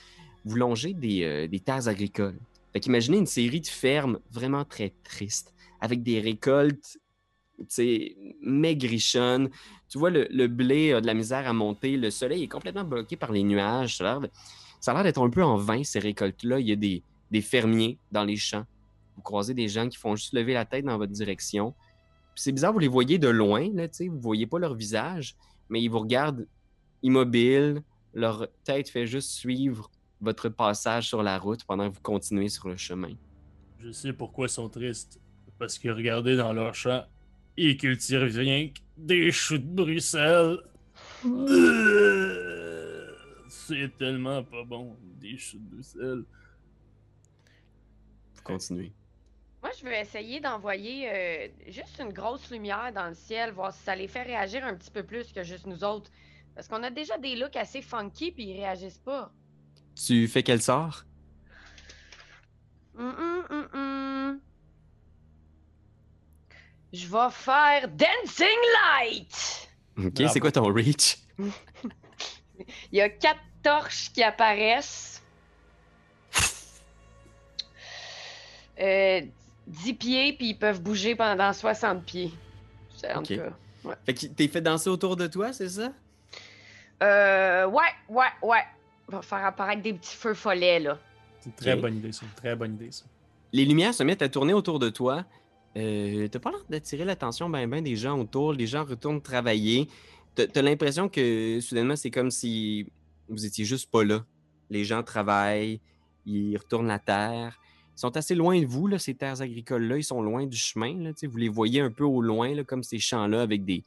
vous 0.45 0.57
longez 0.57 0.93
des, 0.93 1.23
euh, 1.23 1.47
des 1.47 1.61
terres 1.61 1.89
agricoles. 1.89 2.39
Fait 2.73 2.81
qu'imaginez 2.81 3.19
une 3.19 3.27
série 3.27 3.61
de 3.61 3.67
fermes 3.67 4.19
vraiment 4.33 4.65
très 4.65 4.93
tristes, 5.05 5.55
avec 5.81 6.03
des 6.03 6.21
récoltes, 6.21 6.99
maigrichonnes. 8.43 9.49
Tu 9.89 9.99
vois, 9.99 10.11
le, 10.11 10.47
blé 10.49 10.93
a 10.93 11.01
de 11.01 11.07
la 11.07 11.15
misère 11.15 11.47
à 11.47 11.53
monter, 11.53 11.97
le 11.97 12.11
soleil 12.11 12.43
est 12.43 12.49
complètement 12.49 12.85
bloqué 12.85 13.17
par 13.17 13.31
les 13.33 13.45
nuages. 13.45 13.99
Ça 13.99 14.05
a 14.05 14.07
l'air 14.13 14.21
de- 14.21 14.31
ça 14.81 14.91
a 14.91 14.95
l'air 14.95 15.05
d'être 15.05 15.23
un 15.23 15.31
peu 15.31 15.43
en 15.43 15.57
vain, 15.57 15.85
ces 15.85 16.01
récoltes-là. 16.01 16.59
Il 16.59 16.69
y 16.69 16.73
a 16.73 16.77
des, 16.77 17.03
des 17.31 17.41
fermiers 17.41 17.99
dans 18.11 18.25
les 18.25 18.37
champs. 18.37 18.65
Vous 19.17 19.23
croisez 19.23 19.55
des 19.55 19.69
gens 19.69 19.89
qui 19.89 19.97
font 19.97 20.17
juste 20.17 20.35
lever 20.35 20.53
la 20.55 20.65
tête 20.65 20.85
dans 20.85 20.99
votre 20.99 21.13
direction. 21.13 21.75
C'est 22.35 22.53
bizarre, 22.53 22.73
vous 22.73 22.79
les 22.79 22.89
voyez 22.89 23.19
de 23.19 23.29
loin, 23.29 23.71
là, 23.75 23.89
tu 23.89 23.97
sais, 23.97 24.09
vous 24.09 24.21
voyez 24.21 24.47
pas 24.47 24.59
leur 24.59 24.75
visage, 24.75 25.37
mais 25.69 25.81
ils 25.83 25.89
vous 25.89 26.01
regardent 26.01 26.47
immobiles. 27.03 27.83
Leur 28.13 28.49
tête 28.65 28.89
fait 28.89 29.07
juste 29.07 29.31
suivre 29.31 29.91
votre 30.21 30.49
passage 30.49 31.09
sur 31.09 31.23
la 31.23 31.39
route 31.39 31.65
pendant 31.65 31.91
que 31.91 31.95
vous 31.95 32.03
continuez 32.03 32.49
sur 32.49 32.69
le 32.69 32.77
chemin. 32.77 33.13
Je 33.79 33.93
sais 33.93 34.13
pourquoi 34.13 34.47
ils 34.47 34.51
sont 34.51 34.69
tristes. 34.69 35.21
Parce 35.59 35.79
que 35.79 35.89
regardez 35.89 36.37
dans 36.37 36.53
leur 36.53 36.75
champ, 36.75 37.05
ils 37.57 37.77
cultivent 37.77 38.23
rien 38.23 38.69
que 38.69 38.81
des 38.97 39.31
choux 39.31 39.59
de 39.59 39.67
Bruxelles. 39.67 40.59
C'est 43.49 43.97
tellement 43.97 44.43
pas 44.43 44.65
bon, 44.65 44.97
des 45.21 45.37
choux 45.37 45.59
de 45.59 45.75
Bruxelles. 45.75 46.25
Vous 48.35 48.43
continuez. 48.43 48.93
Moi, 49.65 49.73
je 49.81 49.85
veux 49.87 49.95
essayer 49.95 50.41
d'envoyer 50.41 51.09
euh, 51.09 51.49
juste 51.69 51.99
une 51.99 52.13
grosse 52.13 52.51
lumière 52.51 52.93
dans 52.95 53.09
le 53.09 53.15
ciel, 53.15 53.51
voir 53.51 53.73
si 53.73 53.83
ça 53.83 53.97
les 53.97 54.09
fait 54.09 54.23
réagir 54.23 54.63
un 54.63 54.75
petit 54.75 54.91
peu 54.91 55.03
plus 55.03 55.33
que 55.33 55.43
juste 55.43 55.65
nous 55.65 55.83
autres. 55.83 56.11
Parce 56.55 56.69
qu'on 56.69 56.83
a 56.83 56.91
déjà 56.91 57.17
des 57.17 57.35
looks 57.35 57.57
assez 57.57 57.81
funky, 57.81 58.31
puis 58.31 58.45
ils 58.45 58.61
réagissent 58.61 58.99
pas. 58.99 59.33
Tu 59.97 60.29
fais 60.29 60.43
quel 60.43 60.61
sort? 60.61 61.05
Hum, 62.99 63.17
hum, 63.19 63.45
hum, 63.49 63.69
hum. 63.73 64.41
Je 66.93 67.07
vais 67.07 67.31
faire 67.31 67.89
Dancing 67.89 68.47
Light! 69.01 69.71
Ok, 69.97 70.29
c'est 70.31 70.41
quoi 70.41 70.53
ton 70.53 70.71
reach? 70.71 71.17
Il 71.39 72.99
y 72.99 73.01
a 73.01 73.09
quatre 73.09 73.41
torches 73.63 74.13
qui 74.13 74.23
apparaissent. 74.23 75.23
Euh, 78.79 79.23
10 79.67 79.95
pieds, 79.95 80.33
puis 80.35 80.49
ils 80.51 80.59
peuvent 80.59 80.83
bouger 80.83 81.15
pendant 81.15 81.53
60 81.53 82.05
pieds. 82.05 82.33
C'est 82.97 83.13
en 83.15 83.21
Ok. 83.21 83.27
tout 83.29 83.37
cas. 83.37 83.97
Fait 84.07 84.15
que 84.15 84.27
t'es 84.27 84.49
fait 84.49 84.61
danser 84.61 84.89
autour 84.91 85.17
de 85.17 85.27
toi, 85.27 85.53
c'est 85.53 85.69
ça? 85.69 85.93
Euh, 87.03 87.67
ouais, 87.67 87.83
ouais, 88.09 88.25
ouais. 88.43 88.63
On 89.09 89.17
va 89.17 89.23
faire 89.23 89.45
apparaître 89.45 89.83
des 89.83 89.93
petits 89.93 90.17
feux 90.17 90.35
follets, 90.35 90.81
là. 90.81 90.99
C'est 91.41 91.51
une 91.51 91.57
très 91.57 91.77
bonne 91.77 91.97
idée, 91.97 92.13
ça. 92.13 92.25
Une 92.25 92.33
très 92.33 92.57
bonne 92.57 92.75
idée, 92.75 92.91
ça. 92.91 93.05
les 93.53 93.65
lumières 93.65 93.93
se 93.95 94.03
mettent 94.03 94.23
à 94.23 94.29
tourner 94.29 94.55
autour 94.55 94.79
de 94.79 94.89
toi. 94.89 95.25
Euh, 95.77 96.29
T'as 96.29 96.39
pas 96.39 96.51
l'air 96.51 96.65
d'attirer 96.71 97.05
l'attention 97.05 97.51
ben 97.51 97.69
ben 97.69 97.83
des 97.83 97.97
gens 97.97 98.19
autour. 98.19 98.53
Les 98.53 98.67
gens 98.67 98.85
retournent 98.85 99.21
travailler. 99.21 99.89
T'as 100.35 100.45
as, 100.55 100.63
l'impression 100.63 101.09
que 101.09 101.59
soudainement, 101.61 101.97
c'est 101.97 102.11
comme 102.11 102.31
si 102.31 102.87
vous 103.29 103.45
étiez 103.45 103.65
juste 103.65 103.91
pas 103.91 104.05
là. 104.05 104.25
Les 104.71 104.85
gens 104.85 105.03
travaillent, 105.03 105.81
ils 106.25 106.57
retournent 106.57 106.87
la 106.87 106.99
terre. 107.01 107.61
Ils 107.97 108.01
sont 108.01 108.17
assez 108.17 108.35
loin 108.35 108.61
de 108.61 108.67
vous, 108.67 108.87
là, 108.87 108.99
ces 108.99 109.15
terres 109.15 109.41
agricoles-là. 109.41 109.99
Ils 109.99 110.05
sont 110.05 110.21
loin 110.21 110.47
du 110.47 110.57
chemin. 110.57 110.97
Là, 111.01 111.13
vous 111.23 111.37
les 111.37 111.49
voyez 111.49 111.81
un 111.81 111.91
peu 111.91 112.05
au 112.05 112.21
loin, 112.21 112.55
là, 112.55 112.65
comme 112.65 112.83
ces 112.83 112.99
champs-là, 112.99 113.43
avec 113.43 113.65
des, 113.65 113.85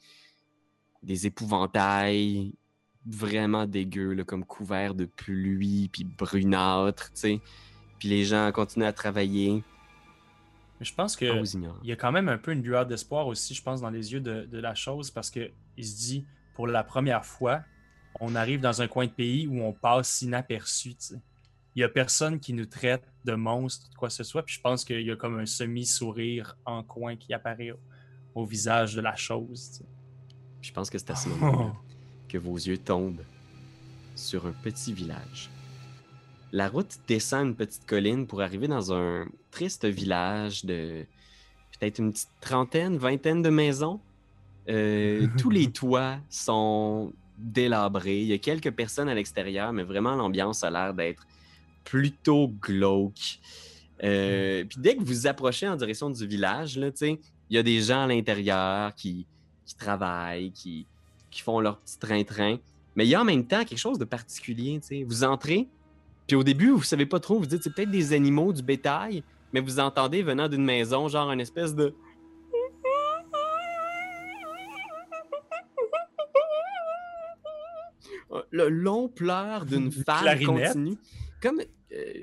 des 1.03 1.27
épouvantails 1.27 2.53
vraiment 3.05 3.65
dégueux, 3.65 4.23
comme 4.23 4.45
couverts 4.45 4.95
de 4.95 5.05
pluie, 5.05 5.89
puis 5.91 6.03
brunâtres. 6.03 7.11
tu 7.13 7.19
sais. 7.19 7.41
Puis 7.99 8.09
les 8.09 8.25
gens 8.25 8.51
continuent 8.51 8.85
à 8.85 8.93
travailler. 8.93 9.63
Mais 10.79 10.85
je 10.85 10.93
pense 10.93 11.15
que. 11.15 11.25
On 11.31 11.39
vous 11.39 11.55
ignore. 11.55 11.79
Il 11.83 11.89
y 11.89 11.93
a 11.93 11.95
quand 11.95 12.11
même 12.11 12.29
un 12.29 12.37
peu 12.37 12.51
une 12.51 12.63
lueur 12.63 12.85
d'espoir 12.85 13.27
aussi, 13.27 13.53
je 13.53 13.63
pense, 13.63 13.81
dans 13.81 13.89
les 13.89 14.13
yeux 14.13 14.19
de, 14.21 14.45
de 14.45 14.59
la 14.59 14.75
chose, 14.75 15.11
parce 15.11 15.29
que 15.29 15.51
il 15.77 15.85
se 15.85 15.95
dit, 15.97 16.25
pour 16.55 16.67
la 16.67 16.83
première 16.83 17.25
fois, 17.25 17.61
on 18.19 18.35
arrive 18.35 18.61
dans 18.61 18.81
un 18.81 18.87
coin 18.87 19.05
de 19.05 19.11
pays 19.11 19.47
où 19.47 19.61
on 19.61 19.73
passe 19.73 20.21
inaperçu. 20.21 20.95
Il 21.77 21.81
y 21.81 21.83
a 21.83 21.89
personne 21.89 22.39
qui 22.39 22.53
nous 22.53 22.65
traite 22.65 23.03
de 23.23 23.33
monstres, 23.35 23.87
de 23.91 23.95
quoi 23.95 24.07
que 24.07 24.15
ce 24.15 24.23
soit, 24.23 24.41
puis 24.41 24.55
je 24.55 24.61
pense 24.61 24.83
qu'il 24.83 25.01
y 25.01 25.11
a 25.11 25.15
comme 25.15 25.37
un 25.37 25.45
semi-sourire 25.45 26.57
en 26.65 26.81
coin 26.81 27.15
qui 27.15 27.35
apparaît 27.35 27.69
au, 27.69 27.77
au 28.33 28.45
visage 28.45 28.95
de 28.95 29.01
la 29.01 29.15
chose. 29.15 29.69
tu 29.69 29.77
sais. 29.77 29.85
Je 30.63 30.71
pense 30.71 30.89
que 30.89 30.97
c'est 30.97 31.11
à 31.11 31.15
ce 31.15 31.29
moment-là 31.29 31.75
que 32.27 32.39
vos 32.39 32.55
yeux 32.55 32.79
tombent 32.79 33.21
sur 34.15 34.47
un 34.47 34.53
petit 34.63 34.91
village. 34.91 35.51
La 36.51 36.67
route 36.67 36.97
descend 37.07 37.49
une 37.49 37.55
petite 37.55 37.85
colline 37.85 38.25
pour 38.25 38.41
arriver 38.41 38.67
dans 38.67 38.91
un 38.91 39.27
triste 39.51 39.85
village 39.85 40.65
de 40.65 41.05
peut-être 41.79 41.99
une 41.99 42.11
petite 42.11 42.31
trentaine, 42.41 42.97
vingtaine 42.97 43.43
de 43.43 43.49
maisons. 43.49 43.99
Euh, 44.67 45.27
tous 45.37 45.51
les 45.51 45.71
toits 45.71 46.17
sont 46.27 47.13
délabrés. 47.37 48.21
Il 48.21 48.27
y 48.27 48.33
a 48.33 48.39
quelques 48.39 48.71
personnes 48.71 49.09
à 49.09 49.13
l'extérieur, 49.13 49.73
mais 49.73 49.83
vraiment 49.83 50.15
l'ambiance 50.15 50.63
a 50.63 50.71
l'air 50.71 50.95
d'être 50.95 51.27
plutôt 51.87 52.49
glauque. 52.49 53.39
Euh, 54.03 54.65
puis 54.65 54.77
dès 54.79 54.97
que 54.97 55.03
vous 55.03 55.25
approchez 55.25 55.67
en 55.69 55.77
direction 55.77 56.09
du 56.09 56.27
village, 56.27 56.77
là, 56.77 56.91
tu 56.91 56.97
sais, 56.97 57.19
Il 57.49 57.55
y 57.55 57.57
a 57.57 57.63
des 57.63 57.81
gens 57.81 58.03
à 58.03 58.07
l'intérieur 58.07 58.93
qui, 58.93 59.25
qui 59.65 59.75
travaillent, 59.75 60.51
qui, 60.51 60.85
qui 61.31 61.41
font 61.41 61.61
leur 61.61 61.79
petit 61.79 61.97
train-train. 61.97 62.57
Mais 62.95 63.05
il 63.05 63.09
y 63.09 63.15
a 63.15 63.21
en 63.21 63.25
même 63.25 63.45
temps 63.45 63.63
quelque 63.63 63.79
chose 63.79 63.97
de 63.97 64.03
particulier. 64.03 64.79
tu 64.81 64.87
sais. 64.87 65.03
Vous 65.03 65.23
entrez, 65.23 65.69
puis 66.27 66.35
au 66.35 66.43
début, 66.43 66.71
vous 66.71 66.83
savez 66.83 67.05
pas 67.05 67.21
trop, 67.21 67.39
vous 67.39 67.45
dites 67.45 67.63
c'est 67.63 67.73
peut-être 67.73 67.91
des 67.91 68.11
animaux, 68.11 68.51
du 68.51 68.61
bétail, 68.61 69.23
mais 69.53 69.61
vous 69.61 69.79
entendez 69.79 70.23
venant 70.23 70.49
d'une 70.49 70.65
maison, 70.65 71.07
genre 71.07 71.31
une 71.31 71.39
espèce 71.39 71.73
de. 71.73 71.95
Le 78.51 78.67
long 78.67 79.07
pleur 79.07 79.65
d'une 79.65 79.89
femme 79.89 80.43
continue. 80.43 80.97
Comme 81.41 81.61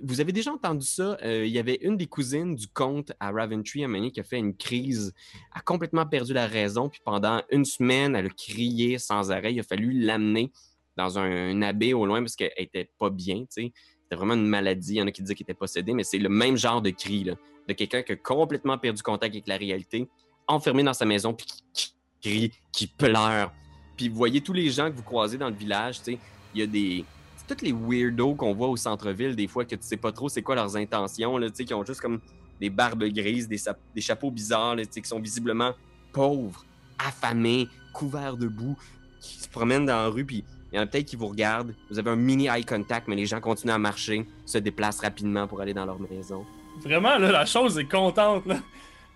vous 0.03 0.20
avez 0.20 0.33
déjà 0.33 0.53
entendu 0.53 0.87
ça, 0.87 1.16
euh, 1.22 1.46
il 1.46 1.53
y 1.53 1.59
avait 1.59 1.79
une 1.81 1.96
des 1.96 2.07
cousines 2.07 2.55
du 2.55 2.68
comte 2.68 3.12
à 3.18 3.31
Raventry, 3.31 3.85
à 3.85 3.87
donné, 3.87 4.11
qui 4.11 4.20
a 4.20 4.24
fait 4.24 4.38
une 4.38 4.55
crise, 4.57 5.14
a 5.53 5.61
complètement 5.61 6.07
perdu 6.07 6.35
la 6.35 6.46
raison, 6.46 6.88
puis 6.88 7.00
pendant 7.05 7.42
une 7.50 7.64
semaine, 7.64 8.14
elle 8.14 8.27
a 8.27 8.31
crié 8.31 8.98
sans 8.98 9.31
arrêt. 9.31 9.55
Il 9.55 9.61
a 9.61 9.62
fallu 9.62 9.92
l'amener 9.92 10.53
dans 10.96 11.18
un, 11.18 11.50
un 11.50 11.62
abbé 11.62 11.94
au 11.94 12.05
loin 12.07 12.20
parce 12.20 12.37
qu'elle 12.37 12.53
était 12.57 12.90
pas 12.98 13.11
bien. 13.11 13.44
C'était 13.48 13.72
vraiment 14.16 14.35
une 14.35 14.46
maladie. 14.46 14.94
Il 14.94 14.98
y 14.98 15.03
en 15.03 15.07
a 15.07 15.11
qui 15.11 15.22
disaient 15.22 15.35
qu'il 15.35 15.44
était 15.44 15.55
possédé, 15.55 15.94
mais 15.94 16.05
c'est 16.05 16.18
le 16.18 16.29
même 16.29 16.57
genre 16.57 16.83
de 16.83 16.90
cri, 16.90 17.24
de 17.24 17.72
quelqu'un 17.72 18.03
qui 18.03 18.12
a 18.12 18.16
complètement 18.16 18.77
perdu 18.79 19.03
contact 19.03 19.35
avec 19.35 19.48
la 19.48 19.57
réalité, 19.57 20.09
enfermé 20.46 20.83
dans 20.83 20.92
sa 20.92 21.07
maison, 21.07 21.33
puis 21.33 21.46
qui, 21.72 21.94
crie, 22.22 22.53
qui 22.70 22.87
pleure. 22.87 23.53
Puis 23.96 24.09
vous 24.09 24.16
voyez 24.16 24.40
tous 24.40 24.53
les 24.53 24.70
gens 24.70 24.90
que 24.90 24.96
vous 24.96 25.03
croisez 25.03 25.38
dans 25.38 25.48
le 25.48 25.57
village, 25.57 26.00
il 26.07 26.18
y 26.55 26.62
a 26.62 26.66
des... 26.66 27.05
Tous 27.47 27.63
les 27.63 27.73
weirdos 27.73 28.35
qu'on 28.35 28.55
voit 28.55 28.69
au 28.69 28.77
centre-ville, 28.77 29.37
des 29.37 29.47
fois, 29.47 29.65
que 29.65 29.75
tu 29.75 29.83
sais 29.83 29.97
pas 29.97 30.13
trop 30.13 30.29
c'est 30.29 30.43
quoi 30.43 30.55
leurs 30.55 30.77
intentions, 30.77 31.37
là, 31.37 31.51
qui 31.51 31.75
ont 31.75 31.85
juste 31.85 32.01
comme 32.01 32.21
des 32.61 32.71
barbes 32.71 33.05
grises, 33.05 33.49
des, 33.49 34.01
chapeaux 34.01 34.31
bizarres, 34.31 34.77
là, 34.77 34.85
qui 34.85 35.05
sont 35.05 35.21
visiblement 35.21 35.73
pauvres, 36.13 36.65
affamés, 36.99 37.69
couverts 37.93 38.37
de 38.37 38.49
boue, 38.49 38.77
qui 39.21 39.41
se 39.41 39.49
promènent 39.49 39.87
dans 39.87 39.97
la 39.97 40.09
rue, 40.09 40.25
puis 40.25 40.45
il 40.73 40.77
y 40.77 40.79
en 40.79 40.83
a 40.83 40.87
peut-être 40.87 41.07
qui 41.07 41.17
vous 41.17 41.29
regardent. 41.29 41.75
Vous 41.91 41.99
avez 41.99 42.11
un 42.11 42.17
mini 42.17 42.49
eye 42.49 42.65
contact, 42.65 43.09
mais 43.09 43.17
les 43.17 43.27
gens 43.27 43.41
continuent 43.41 43.73
à 43.73 43.79
marcher, 43.79 44.27
se 44.47 44.59
déplacent 44.59 45.01
rapidement 45.01 45.47
pour 45.47 45.61
aller 45.61 45.75
dans 45.75 45.87
leur 45.87 46.01
maison. 46.01 46.45
Vraiment, 46.83 47.19
là, 47.19 47.31
la 47.31 47.47
chose 47.47 47.79
est 47.79 47.89
contente, 47.89 48.47
là. 48.47 48.57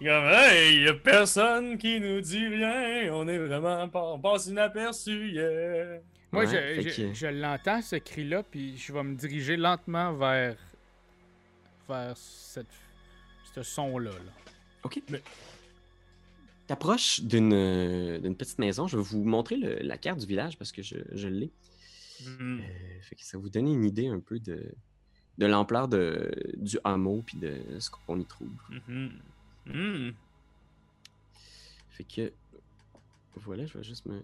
Comme, 0.00 0.06
y 0.06 0.86
a 0.88 0.94
personne 0.94 1.76
qui 1.76 1.98
nous 1.98 2.20
dit 2.20 2.46
rien, 2.46 3.12
on 3.12 3.26
est 3.26 3.38
vraiment 3.38 3.88
pas, 3.88 4.04
on 4.04 4.20
passe 4.20 4.46
inaperçu, 4.46 5.32
yeah. 5.32 5.98
Moi, 6.32 6.44
Ouais, 6.44 6.46
je, 6.76 6.82
fait 6.82 6.90
je- 6.90 7.02
que- 7.08 7.14
je 7.14 7.26
l'entends, 7.26 7.80
ce 7.80 7.96
cri-là, 7.96 8.42
puis 8.42 8.76
je 8.76 8.92
vais 8.92 9.02
me 9.02 9.14
diriger 9.16 9.56
lentement 9.56 10.12
vers, 10.12 10.56
vers 11.88 12.16
cette, 12.16 12.66
ce 13.54 13.62
son-là. 13.62 14.10
là. 14.10 14.32
OK. 14.82 15.00
Mais- 15.10 15.22
T'approches 16.66 17.22
d'une 17.22 17.54
euh, 17.54 18.18
d'une 18.18 18.36
petite 18.36 18.58
maison. 18.58 18.86
Je 18.86 18.98
vais 18.98 19.02
vous 19.02 19.24
montrer 19.24 19.56
le- 19.56 19.78
la 19.78 19.96
carte 19.96 20.18
du 20.20 20.26
village 20.26 20.58
parce 20.58 20.70
que 20.70 20.82
je, 20.82 20.96
je 21.12 21.28
l'ai. 21.28 21.50
Mhm. 22.26 22.60
Euh, 22.60 23.00
fait 23.00 23.14
que 23.14 23.24
ça 23.24 23.38
vous 23.38 23.48
donne 23.48 23.68
une 23.68 23.84
idée 23.84 24.08
un 24.08 24.20
peu 24.20 24.38
de, 24.38 24.70
de 25.38 25.46
l'ampleur 25.46 25.88
de, 25.88 26.30
du 26.58 26.78
hameau 26.84 27.22
puis 27.24 27.38
de 27.38 27.56
ce 27.78 27.88
qu'on 27.88 28.20
y 28.20 28.24
trouve. 28.26 28.50
Mhm. 28.86 29.12
Mhm. 29.64 30.14
Fait 31.92 32.04
que 32.04 32.32
voilà, 33.36 33.64
je 33.64 33.78
vais 33.78 33.84
juste 33.84 34.04
me 34.04 34.20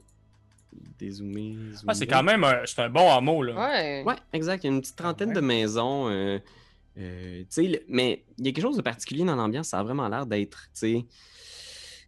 dézoomer. 0.99 1.57
Ah, 1.87 1.95
c'est 1.95 2.07
quand 2.07 2.23
même 2.23 2.45
un, 2.45 2.63
c'est 2.65 2.81
un 2.81 2.89
bon 2.91 3.11
hameau, 3.11 3.43
là. 3.43 3.55
Ouais. 3.55 4.03
Ouais, 4.05 4.17
exact. 4.33 4.65
Il 4.65 4.67
y 4.69 4.71
a 4.71 4.75
une 4.75 4.81
petite 4.81 4.97
trentaine 4.97 5.29
ouais. 5.31 5.35
de 5.35 5.41
maisons. 5.41 6.09
euh, 6.09 6.39
euh, 6.99 7.41
tu 7.43 7.47
sais, 7.51 7.63
le- 7.69 7.83
mais 7.89 8.25
il 8.39 8.47
y 8.47 8.49
a 8.49 8.53
quelque 8.53 8.63
chose 8.65 8.77
de 8.77 8.83
particulier 8.83 9.25
dans 9.25 9.37
l'ambiance. 9.37 9.69
Ça 9.69 9.81
a 9.81 9.83
vraiment 9.83 10.09
l'air 10.09 10.27
d'être, 10.27 10.65
tu 10.73 10.79
sais, 10.79 11.05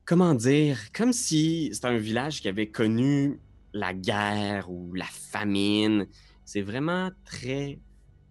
comment 0.04 0.34
dire, 0.34 0.78
comme 0.92 1.12
si 1.12 1.70
c'était 1.72 1.88
un 1.88 1.98
village 1.98 2.40
qui 2.40 2.48
avait 2.48 2.68
connu 2.68 3.40
la 3.72 3.92
guerre 3.92 4.70
ou 4.70 4.94
la 4.94 5.06
famine. 5.06 6.06
C'est 6.44 6.62
vraiment 6.62 7.10
très 7.24 7.80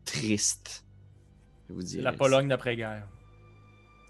triste, 0.05 0.85
je 1.67 1.73
vous 1.73 1.81
la 2.01 2.13
Pologne 2.13 2.47
d'après-guerre. 2.47 3.07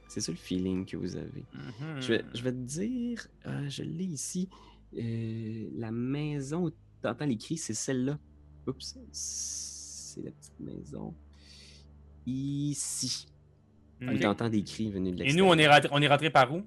C'est 0.07 0.21
ça 0.21 0.31
le 0.31 0.38
feeling 0.38 0.85
que 0.85 0.95
vous 0.97 1.15
avez. 1.15 1.43
Mhm. 1.53 2.01
Je, 2.01 2.13
vais, 2.13 2.25
je 2.33 2.41
vais 2.43 2.51
te 2.51 2.57
dire, 2.57 3.27
euh, 3.47 3.67
je 3.67 3.81
l'ai 3.83 4.03
ici. 4.05 4.47
Euh, 4.98 5.69
la 5.78 5.91
maison 5.91 6.65
où 6.65 6.69
tu 6.71 7.08
entends 7.08 7.26
les 7.26 7.38
cris, 7.38 7.58
c'est 7.58 7.74
celle-là. 7.74 8.17
Oups, 8.67 8.98
c'est 9.12 10.24
la 10.24 10.32
petite 10.32 10.60
maison. 10.60 11.13
Ici. 12.26 13.28
Où 14.02 14.17
tu 14.17 14.26
entends 14.26 14.50
des 14.50 14.63
cris 14.63 14.91
venus 14.91 15.12
de 15.15 15.21
Et 15.21 15.24
l'extérieur. 15.26 15.48
nous, 15.48 15.54
on 15.54 15.58
est, 15.58 15.67
rentré, 15.67 15.89
on 15.91 16.02
est 16.02 16.08
rentré 16.08 16.30
par 16.30 16.54
où? 16.54 16.63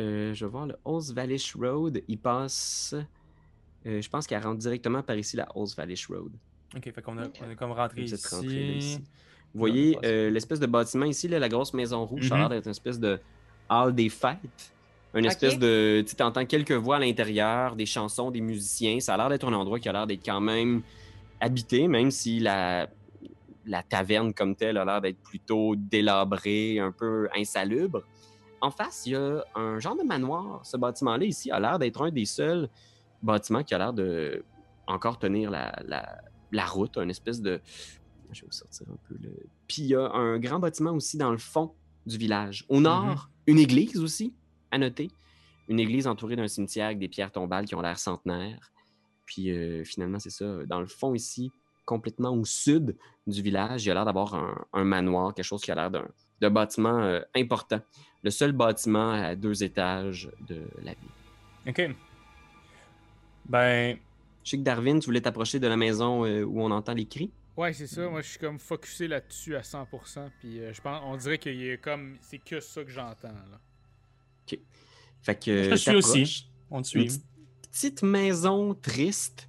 Euh, 0.00 0.32
je 0.34 0.44
vais 0.44 0.50
voir 0.50 0.66
le 0.66 0.76
Hose 0.84 1.12
Valish 1.14 1.54
Road. 1.56 2.02
Il 2.08 2.18
passe. 2.18 2.94
euh, 3.86 4.00
je 4.02 4.08
pense 4.08 4.26
qu'elle 4.26 4.42
rentre 4.42 4.58
directement 4.58 5.02
par 5.02 5.16
ici, 5.16 5.36
la 5.36 5.48
Hose 5.56 5.74
Valish 5.76 6.06
Road. 6.08 6.32
Ok, 6.76 6.92
fait 6.92 7.02
qu'on 7.02 7.16
a, 7.18 7.26
on 7.40 7.50
est 7.50 7.56
comme 7.56 7.72
rentré 7.72 8.02
ici. 8.04 8.14
ici. 8.14 8.98
Vous 9.54 9.58
voyez 9.60 9.98
euh, 10.04 10.28
l'espèce 10.30 10.60
de 10.60 10.66
bâtiment 10.66 11.06
ici, 11.06 11.26
là, 11.26 11.38
la 11.38 11.48
grosse 11.48 11.72
maison 11.72 12.04
rouge, 12.04 12.28
ça 12.28 12.34
a 12.34 12.38
Mhm. 12.38 12.40
l'air 12.42 12.48
d'être 12.50 12.66
une 12.66 12.70
espèce 12.72 13.00
de 13.00 13.18
hall 13.70 13.94
des 13.94 14.08
fêtes. 14.10 14.72
Une 15.14 15.24
espèce 15.24 15.58
de. 15.58 16.04
Tu 16.06 16.22
entends 16.22 16.44
quelques 16.44 16.72
voix 16.72 16.96
à 16.96 16.98
l'intérieur, 16.98 17.76
des 17.76 17.86
chansons, 17.86 18.30
des 18.30 18.40
musiciens. 18.40 19.00
Ça 19.00 19.14
a 19.14 19.16
l'air 19.16 19.28
d'être 19.28 19.46
un 19.48 19.52
endroit 19.52 19.80
qui 19.80 19.88
a 19.88 19.92
l'air 19.92 20.06
d'être 20.06 20.24
quand 20.24 20.40
même 20.40 20.82
habité, 21.40 21.88
même 21.88 22.10
si 22.10 22.40
la, 22.40 22.88
la 23.64 23.82
taverne 23.82 24.34
comme 24.34 24.54
telle 24.54 24.76
a 24.76 24.84
l'air 24.84 25.00
d'être 25.00 25.18
plutôt 25.18 25.74
délabrée, 25.76 26.78
un 26.78 26.92
peu 26.92 27.28
insalubre. 27.34 28.02
En 28.60 28.70
face, 28.70 29.06
il 29.06 29.12
y 29.12 29.16
a 29.16 29.44
un 29.54 29.78
genre 29.78 29.96
de 29.96 30.02
manoir. 30.02 30.64
Ce 30.64 30.76
bâtiment-là, 30.76 31.24
ici, 31.24 31.50
a 31.50 31.60
l'air 31.60 31.78
d'être 31.78 32.02
un 32.02 32.10
des 32.10 32.24
seuls 32.24 32.68
bâtiments 33.22 33.62
qui 33.62 33.74
a 33.74 33.78
l'air 33.78 33.92
de 33.92 34.44
encore 34.86 35.18
tenir 35.18 35.50
la, 35.50 35.78
la, 35.86 36.18
la 36.52 36.64
route, 36.64 36.96
une 36.98 37.10
espèce 37.10 37.40
de. 37.40 37.60
Je 38.30 38.42
vais 38.42 38.46
vous 38.46 38.52
sortir 38.52 38.86
un 38.90 38.98
peu 39.08 39.16
le. 39.22 39.30
Puis 39.66 39.82
il 39.82 39.88
y 39.88 39.94
a 39.94 40.10
un 40.12 40.38
grand 40.38 40.58
bâtiment 40.58 40.92
aussi 40.92 41.16
dans 41.16 41.30
le 41.30 41.38
fond 41.38 41.72
du 42.04 42.18
village. 42.18 42.66
Au 42.68 42.80
nord, 42.80 43.30
une 43.46 43.58
église 43.58 43.98
aussi, 44.00 44.34
à 44.70 44.78
noter. 44.78 45.10
Une 45.68 45.80
église 45.80 46.06
entourée 46.06 46.36
d'un 46.36 46.48
cimetière 46.48 46.86
avec 46.86 46.98
des 46.98 47.08
pierres 47.08 47.32
tombales 47.32 47.66
qui 47.66 47.74
ont 47.74 47.80
l'air 47.80 47.98
centenaires. 47.98 48.72
Puis 49.26 49.50
euh, 49.50 49.84
finalement, 49.84 50.18
c'est 50.18 50.30
ça. 50.30 50.64
Dans 50.66 50.80
le 50.80 50.86
fond 50.86 51.14
ici, 51.14 51.50
complètement 51.84 52.30
au 52.30 52.44
sud 52.44 52.96
du 53.26 53.42
village, 53.42 53.84
il 53.84 53.88
y 53.88 53.90
a 53.90 53.94
l'air 53.94 54.04
d'avoir 54.04 54.34
un, 54.34 54.64
un 54.72 54.84
manoir, 54.84 55.34
quelque 55.34 55.44
chose 55.44 55.62
qui 55.62 55.70
a 55.70 55.74
l'air 55.74 55.90
d'un 55.90 56.08
d'un 56.40 56.50
bâtiment 56.50 57.00
euh, 57.00 57.20
important. 57.34 57.80
Le 58.22 58.30
seul 58.30 58.52
bâtiment 58.52 59.10
à 59.10 59.34
deux 59.34 59.62
étages 59.62 60.30
de 60.46 60.68
la 60.82 60.92
ville. 60.92 61.10
Ok. 61.66 61.90
Ben, 63.46 63.96
Je 64.44 64.50
sais 64.50 64.58
que 64.58 64.62
Darwin, 64.62 65.00
tu 65.00 65.06
voulais 65.06 65.20
t'approcher 65.20 65.58
de 65.58 65.66
la 65.66 65.76
maison 65.76 66.24
euh, 66.24 66.42
où 66.42 66.60
on 66.62 66.70
entend 66.70 66.94
les 66.94 67.06
cris. 67.06 67.30
Ouais, 67.56 67.72
c'est 67.72 67.86
ça. 67.86 68.08
Moi, 68.08 68.22
je 68.22 68.30
suis 68.30 68.38
comme 68.38 68.58
focusé 68.58 69.08
là-dessus 69.08 69.56
à 69.56 69.62
100%. 69.62 70.30
Puis 70.38 70.60
euh, 70.60 70.72
je 70.72 70.80
pense, 70.80 71.00
on 71.04 71.16
dirait 71.16 71.38
qu'il 71.38 71.60
y 71.60 71.72
a 71.72 71.76
comme, 71.76 72.16
c'est 72.20 72.38
que 72.38 72.60
ça 72.60 72.84
que 72.84 72.90
j'entends 72.90 73.28
là. 73.28 73.60
Fait 75.22 75.34
que 75.34 75.64
je 75.64 75.70
te 75.70 75.76
suis 75.76 75.96
aussi. 75.96 76.50
On 76.70 76.82
te 76.82 76.88
suit. 76.88 77.04
Une 77.04 77.20
petite, 77.70 78.02
maison 78.02 78.74
triste. 78.74 79.48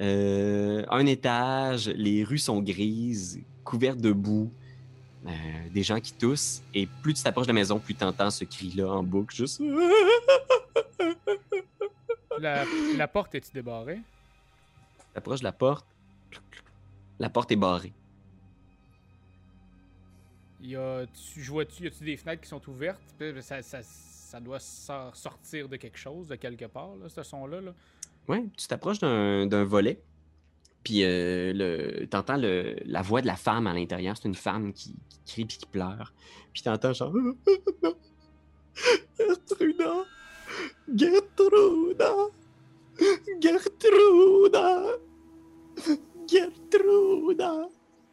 Euh, 0.00 0.84
un 0.90 1.06
étage, 1.06 1.88
les 1.88 2.22
rues 2.22 2.38
sont 2.38 2.60
grises, 2.60 3.40
couvertes 3.64 4.00
de 4.00 4.12
boue, 4.12 4.52
euh, 5.26 5.30
des 5.72 5.82
gens 5.82 6.00
qui 6.00 6.12
toussent. 6.12 6.62
Et 6.72 6.86
plus 7.02 7.14
tu 7.14 7.22
t'approches 7.22 7.46
de 7.46 7.52
la 7.52 7.54
maison, 7.54 7.78
plus 7.80 7.94
tu 7.94 8.04
entends 8.04 8.30
ce 8.30 8.44
cri-là 8.44 8.88
en 8.88 9.02
boucle, 9.02 9.34
juste. 9.34 9.60
La, 12.40 12.64
la 12.96 13.08
porte 13.08 13.34
est-tu 13.34 13.50
débarrée? 13.52 14.00
T'approches 15.12 15.40
de 15.40 15.44
la 15.44 15.52
porte. 15.52 15.84
La 17.18 17.28
porte 17.28 17.50
est 17.50 17.56
barrée. 17.56 17.92
Y 20.60 20.76
a, 20.76 21.06
tu, 21.06 21.42
je 21.42 21.50
vois-tu, 21.50 21.84
y 21.84 21.86
a-tu 21.86 22.04
des 22.04 22.16
fenêtres 22.16 22.42
qui 22.42 22.48
sont 22.48 22.62
ouvertes? 22.68 23.00
Puis 23.18 23.32
Ça, 23.42 23.62
ça, 23.62 23.80
ça 24.28 24.40
doit 24.40 24.60
sor- 24.60 25.16
sortir 25.16 25.68
de 25.70 25.76
quelque 25.76 25.96
chose, 25.98 26.28
de 26.28 26.34
quelque 26.36 26.66
part, 26.66 26.94
là, 26.96 27.08
ce 27.08 27.22
son-là. 27.22 27.62
Là. 27.62 27.72
Ouais, 28.28 28.44
tu 28.58 28.66
t'approches 28.66 28.98
d'un 28.98 29.46
d'un 29.46 29.64
volet. 29.64 30.02
Puis 30.84 31.02
euh, 31.02 31.52
le, 31.54 32.06
t'entends 32.06 32.36
le, 32.36 32.76
la 32.84 33.00
voix 33.02 33.22
de 33.22 33.26
la 33.26 33.36
femme 33.36 33.66
à 33.66 33.72
l'intérieur. 33.72 34.16
C'est 34.18 34.28
une 34.28 34.34
femme 34.34 34.72
qui, 34.74 34.94
qui 35.08 35.18
crie 35.26 35.44
puis 35.46 35.56
qui 35.56 35.66
pleure. 35.66 36.12
Puis 36.52 36.62
t'entends 36.62 36.92
genre. 36.92 37.12
Gertruda! 39.18 40.04
Gertruda! 40.94 42.12
Gertruda! 43.40 44.86
Gertruda! 46.30 47.68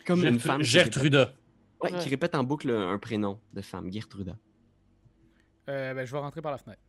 Comme 0.05 0.23
une 0.25 0.39
femme. 0.39 0.61
qui 0.61 0.77
répète- 0.77 0.93
Gertruda. 0.93 1.33
Ouais, 1.83 1.91
qui 1.99 2.09
répète 2.09 2.35
en 2.35 2.43
boucle 2.43 2.71
un 2.71 2.97
prénom 2.97 3.39
de 3.53 3.61
femme, 3.61 3.91
Gertruda. 3.91 4.37
Euh, 5.69 5.93
ben, 5.93 6.05
je 6.05 6.11
vais 6.11 6.19
rentrer 6.19 6.41
par 6.41 6.51
la 6.51 6.57
fenêtre. 6.57 6.81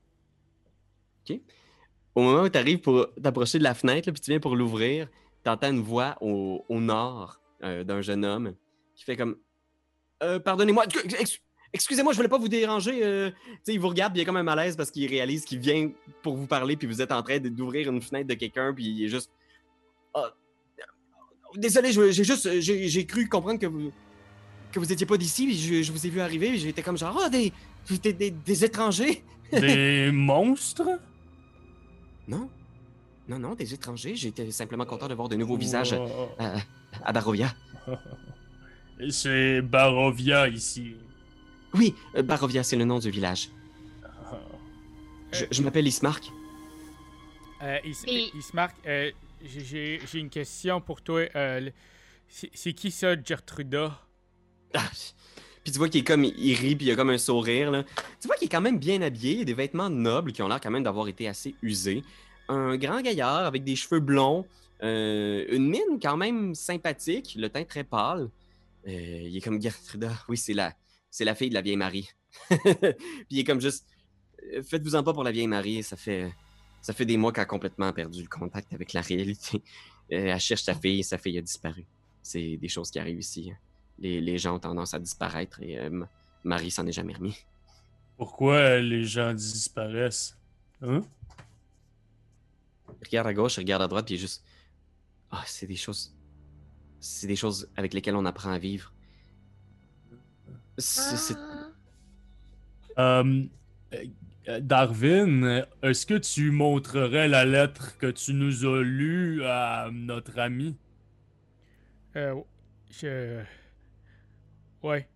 Au 2.14 2.22
moment 2.22 2.43
où 2.43 2.49
tu 2.49 2.59
arrives 2.59 2.79
pour 2.81 3.12
t'approcher 3.22 3.59
de 3.59 3.64
la 3.64 3.74
fenêtre, 3.74 4.11
puis 4.11 4.20
tu 4.20 4.31
viens 4.31 4.41
pour 4.41 4.57
l'ouvrir, 4.57 5.09
tu 5.45 5.51
entends 5.51 5.70
une 5.70 5.83
voix 5.83 6.16
au, 6.20 6.64
nord 6.70 7.41
euh, 7.62 7.85
d'un 7.85 8.01
jeune 8.01 8.24
homme 8.24 8.55
qui 8.95 9.05
fait 9.05 9.16
comme 9.16 9.37
euh, 10.22 10.39
Pardonnez-moi, 10.39 10.85
ex- 10.85 11.20
ex- 11.20 11.41
Excusez-moi, 11.72 12.12
je 12.12 12.16
voulais 12.16 12.29
pas 12.29 12.39
vous 12.39 12.49
déranger. 12.49 13.33
il 13.66 13.81
vous 13.81 13.89
regarde, 13.89 14.12
puis 14.12 14.20
il 14.20 14.22
y 14.22 14.24
a 14.24 14.27
comme 14.27 14.39
un 14.39 14.43
malaise 14.43 14.77
parce 14.77 14.91
qu'il 14.91 15.07
réalise 15.11 15.45
qu'il 15.45 15.59
vient 15.59 15.91
pour 16.22 16.37
vous 16.37 16.47
parler, 16.47 16.77
puis 16.77 16.87
vous 16.87 17.03
êtes 17.03 17.12
en 17.12 17.22
train 17.22 17.39
d'ouvrir 17.39 17.91
une 17.91 18.01
fenêtre 18.01 18.29
de 18.29 18.35
quelqu'un, 18.35 18.72
puis 18.72 18.87
il 18.87 19.05
est 19.05 19.09
juste. 19.09 19.31
Ah, 20.14 20.33
désolé, 21.55 21.93
j'ai 21.93 22.24
juste. 22.24 22.61
J'ai 22.61 23.07
cru 23.07 23.29
comprendre 23.29 23.59
que 23.59 23.66
vous. 23.66 23.93
Que 24.77 24.81
vous 24.81 24.93
étiez 24.93 25.07
pas 25.07 25.16
d'ici, 25.16 25.47
puis 25.47 25.57
je, 25.59 25.83
je 25.83 25.91
vous 25.93 26.07
ai 26.07 26.11
vu 26.11 26.20
arriver, 26.20 26.57
j'étais 26.59 26.83
comme 26.83 26.97
genre. 26.99 27.18
Ah, 27.24 27.29
des, 27.29 27.53
des, 28.03 28.12
des, 28.12 28.31
des 28.31 28.64
étrangers! 28.64 29.24
Des 29.53 30.11
monstres? 30.12 30.89
Non. 32.29 32.51
Non, 33.29 33.39
non, 33.39 33.55
des 33.55 33.72
étrangers. 33.74 34.14
J'étais 34.16 34.51
simplement 34.51 34.85
content 34.85 35.07
de 35.09 35.14
voir 35.14 35.29
de 35.29 35.37
nouveaux 35.37 35.57
visages 35.57 35.93
Wow. 35.93 36.31
à, 36.39 36.55
à 37.05 37.12
Barovia. 37.12 37.55
C'est 39.11 39.61
Barovia 39.62 40.49
ici. 40.49 40.97
Oui, 41.74 41.95
euh, 42.16 42.22
Barovia, 42.22 42.62
c'est 42.64 42.77
le 42.77 42.85
nom 42.85 42.99
du 42.99 43.11
village. 43.11 43.51
Je, 45.33 45.45
je 45.51 45.62
m'appelle 45.62 45.87
Ismark. 45.87 46.24
Euh, 47.62 47.79
Is- 47.85 48.05
Et- 48.07 48.31
Ismark, 48.37 48.74
euh, 48.87 49.11
j'ai- 49.45 50.01
une 50.14 50.31
question 50.31 50.81
pour 50.81 51.03
toi. 51.03 51.20
Euh, 51.37 51.70
c'est 52.29 52.72
qui 52.72 52.91
ça, 52.91 53.14
Gertruda? 53.22 54.01
Ah, 54.77 54.91
Puis 55.66 55.72
tu 55.72 55.79
vois 55.79 55.89
qu'il 55.89 56.03
est 56.03 56.05
comme, 56.05 56.22
il 56.22 56.55
rit, 56.55 56.77
puis 56.77 56.87
il 56.87 56.93
a 56.93 56.95
comme 56.95 57.11
un 57.11 57.18
sourire. 57.18 57.85
Tu 58.20 58.29
vois 58.29 58.37
qu'il 58.37 58.47
est 58.47 58.49
quand 58.49 58.61
même 58.61 58.79
bien 58.79 59.03
habillé, 59.03 59.39
il 59.39 59.45
des 59.45 59.53
vêtements 59.53 59.91
nobles 59.91 60.31
qui 60.31 60.41
ont 60.41 60.47
l'air 60.47 60.61
quand 60.61 60.70
même 60.70 60.85
d'avoir 60.85 61.09
été 61.09 61.27
assez 61.27 61.57
usés. 61.61 62.05
Un 62.49 62.77
grand 62.77 63.01
gaillard 63.01 63.47
avec 63.47 63.64
des 63.64 63.74
cheveux 63.74 63.99
blonds, 63.99 64.47
euh, 64.85 65.45
une 65.51 65.68
mine 65.68 65.99
quand 66.01 66.16
même 66.16 66.55
sympathique, 66.55 67.35
le 67.37 67.49
teint 67.49 67.64
très 67.64 67.83
pâle. 67.83 68.29
Euh, 68.87 68.91
il 69.24 69.37
est 69.37 69.41
comme 69.41 69.61
Gertruda, 69.61 70.12
oui, 70.29 70.37
c'est 70.37 70.55
la, 70.55 70.72
c'est 71.11 71.24
la 71.24 71.35
fille 71.35 71.49
de 71.49 71.55
la 71.55 71.62
vieille 71.62 71.77
Marie. 71.77 72.09
puis 72.49 72.95
il 73.31 73.41
est 73.41 73.45
comme 73.45 73.61
juste, 73.61 73.89
euh, 74.55 74.62
faites-vous-en 74.62 75.03
pas 75.03 75.14
pour 75.14 75.24
la 75.24 75.33
vieille 75.33 75.49
Marie, 75.49 75.83
ça 75.83 75.97
fait, 75.97 76.33
des 77.01 77.16
mois 77.16 77.33
qu'elle 77.33 77.43
a 77.43 77.47
complètement 77.47 77.93
perdu 77.93 78.22
le 78.22 78.29
contact 78.29 78.72
avec 78.72 78.93
la 78.93 79.01
réalité. 79.01 79.64
Elle 80.09 80.39
cherche 80.39 80.62
sa 80.62 80.77
fille, 80.77 81.03
sa 81.03 81.18
fille 81.18 81.39
a 81.39 81.43
disparu. 81.43 81.85
C'est 82.22 82.57
des 82.57 82.68
choses 82.68 82.93
qui 82.93 83.01
arrivent 83.01 83.18
ici. 83.18 83.51
hein 83.51 83.59
les, 83.99 84.20
les 84.20 84.38
gens 84.38 84.57
ont 84.57 84.61
tendance 84.61 84.94
à 84.94 84.99
disparaître 84.99 85.61
et 85.62 85.78
euh, 85.78 85.86
M- 85.86 86.07
Marie 86.44 86.70
s'en 86.70 86.86
est 86.86 86.92
jamais 86.92 87.14
remis. 87.14 87.36
Pourquoi 88.16 88.78
les 88.80 89.05
gens 89.05 89.34
disparaissent? 89.34 90.38
Hein? 90.82 91.03
Il 92.88 93.07
regarde 93.07 93.26
à 93.28 93.34
gauche, 93.34 93.57
il 93.57 93.61
regarde 93.61 93.82
à 93.82 93.88
droite, 93.88 94.07
puis 94.07 94.14
il 94.14 94.18
est 94.18 94.20
juste. 94.20 94.44
Ah, 95.30 95.42
c'est 95.47 95.66
des 95.66 95.76
choses. 95.76 96.14
C'est 97.01 97.26
des 97.26 97.36
choses 97.36 97.68
avec 97.76 97.92
lesquelles 97.94 98.16
on 98.16 98.24
apprend 98.24 98.51
à 98.51 98.59
vivre. 98.59 98.92
C'est- 100.78 101.34
Ah. 101.36 101.62
Euh, 102.99 103.44
euh, 104.49 104.61
Darwin, 104.61 105.66
est-ce 105.82 106.07
que 106.07 106.14
tu 106.14 106.51
montrerais 106.51 107.28
la 107.28 107.44
lettre 107.44 107.99
que 107.99 108.07
tu 108.11 108.32
nous 108.32 108.64
as 108.64 108.80
lue 108.82 109.44
à 109.44 109.90
notre 109.92 110.38
ami? 110.38 110.76
Euh, 112.16 112.40
je... 112.90 113.42
Ouais, 114.83 115.09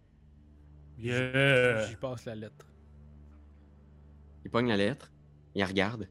Yeah. 0.98 1.86
j'y 1.86 1.96
passe 1.96 2.24
la 2.26 2.34
lettre. 2.34 2.66
Il 4.44 4.50
pogne 4.50 4.68
la 4.68 4.76
lettre, 4.76 5.10
il 5.54 5.64
regarde. 5.64 6.08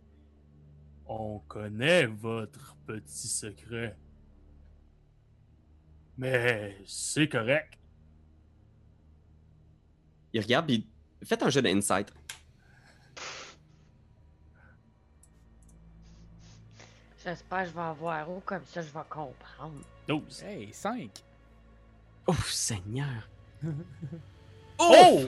On 1.06 1.40
connaît 1.48 2.06
votre 2.08 2.76
petit 2.88 3.28
secret. 3.28 3.96
Mais 6.18 6.78
c'est 6.86 7.28
correct. 7.30 7.78
Il 10.34 10.42
regarde, 10.42 10.66
puis 10.68 10.88
faites 11.24 11.44
un 11.44 11.50
jeu 11.50 11.62
d'insight. 11.62 12.12
J'espère 17.24 17.64
que 17.64 17.70
je 17.70 17.74
vais 17.74 17.82
avoir 17.82 18.30
où, 18.32 18.40
comme 18.40 18.66
ça 18.66 18.82
je 18.82 18.92
vais 18.92 19.00
comprendre. 19.10 19.82
12. 20.08 20.44
Hey, 20.44 20.74
5! 20.74 21.24
Oh, 22.28 22.34
Seigneur! 22.46 23.28
Oh! 24.78 25.22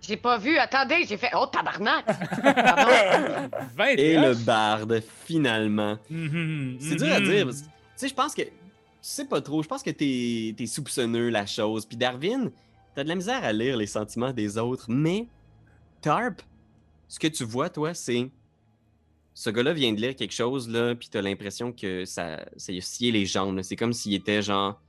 J'ai 0.00 0.16
pas 0.16 0.38
vu, 0.38 0.56
attendez, 0.58 1.04
j'ai 1.08 1.16
fait. 1.16 1.30
Oh, 1.34 1.46
tabarnak! 1.46 2.04
Pardon. 2.44 3.50
20 3.74 3.86
Et 3.96 4.16
le 4.16 4.34
barde, 4.34 5.02
finalement. 5.24 5.98
Mhm, 6.08 6.76
C'est 6.80 6.96
dur 6.96 7.12
à 7.12 7.18
mhm. 7.18 7.26
dire. 7.26 7.44
parce 7.46 7.60
que, 7.62 7.66
Tu 7.66 7.70
sais, 7.96 8.08
je 8.08 8.14
pense 8.14 8.34
que. 8.34 8.42
Tu 8.42 8.50
sais 9.00 9.24
pas 9.24 9.40
trop. 9.40 9.62
Je 9.62 9.68
pense 9.68 9.82
que 9.82 9.90
t'es 9.90 10.54
es 10.58 10.66
soupçonneux, 10.66 11.28
la 11.30 11.46
chose. 11.46 11.84
Puis 11.86 11.96
Darwin, 11.96 12.50
t'as 12.94 13.02
de 13.02 13.08
la 13.08 13.14
misère 13.16 13.42
à 13.42 13.52
lire 13.52 13.76
les 13.76 13.86
sentiments 13.86 14.32
des 14.32 14.58
autres. 14.58 14.86
Mais, 14.88 15.26
Tarp, 16.00 16.42
ce 17.08 17.18
que 17.18 17.26
tu 17.28 17.44
vois, 17.44 17.68
toi, 17.68 17.92
c'est. 17.94 18.30
Ce 19.34 19.50
gars-là 19.50 19.72
vient 19.72 19.92
de 19.92 20.00
lire 20.00 20.14
quelque 20.16 20.32
chose, 20.32 20.68
là, 20.68 20.94
puis 20.94 21.08
t'as 21.10 21.20
l'impression 21.20 21.70
que 21.70 22.04
ça, 22.06 22.46
ça 22.56 22.72
lui 22.72 22.78
a 22.78 22.82
scié 22.82 23.12
les 23.12 23.26
jambes. 23.26 23.56
là. 23.56 23.62
C'est 23.62 23.76
comme 23.76 23.92
s'il 23.92 24.14
était 24.14 24.40
genre. 24.40 24.80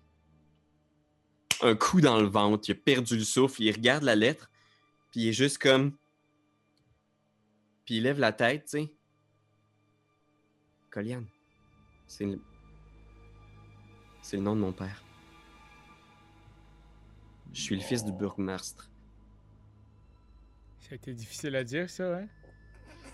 Un 1.61 1.75
coup 1.75 2.01
dans 2.01 2.19
le 2.19 2.27
ventre. 2.27 2.69
Il 2.69 2.73
a 2.73 2.75
perdu 2.75 3.17
le 3.17 3.23
souffle. 3.23 3.61
Il 3.63 3.71
regarde 3.71 4.03
la 4.03 4.15
lettre, 4.15 4.49
puis 5.11 5.21
il 5.21 5.27
est 5.29 5.33
juste 5.33 5.57
comme. 5.57 5.93
Puis 7.85 7.97
il 7.97 8.03
lève 8.03 8.19
la 8.19 8.31
tête, 8.31 8.65
tu 8.65 8.69
sais. 8.71 8.93
Coliane. 10.89 11.25
C'est 12.07 12.25
le... 12.25 12.39
C'est 14.21 14.37
le 14.37 14.43
nom 14.43 14.55
de 14.55 14.61
mon 14.61 14.73
père. 14.73 15.03
Je 17.53 17.61
suis 17.61 17.75
le 17.75 17.81
fils 17.81 18.03
du 18.03 18.11
bourgmestre. 18.11 18.89
Ça 20.81 20.89
a 20.91 20.95
été 20.95 21.13
difficile 21.13 21.55
à 21.55 21.63
dire, 21.63 21.89
ça, 21.89 22.17
hein? 22.17 22.27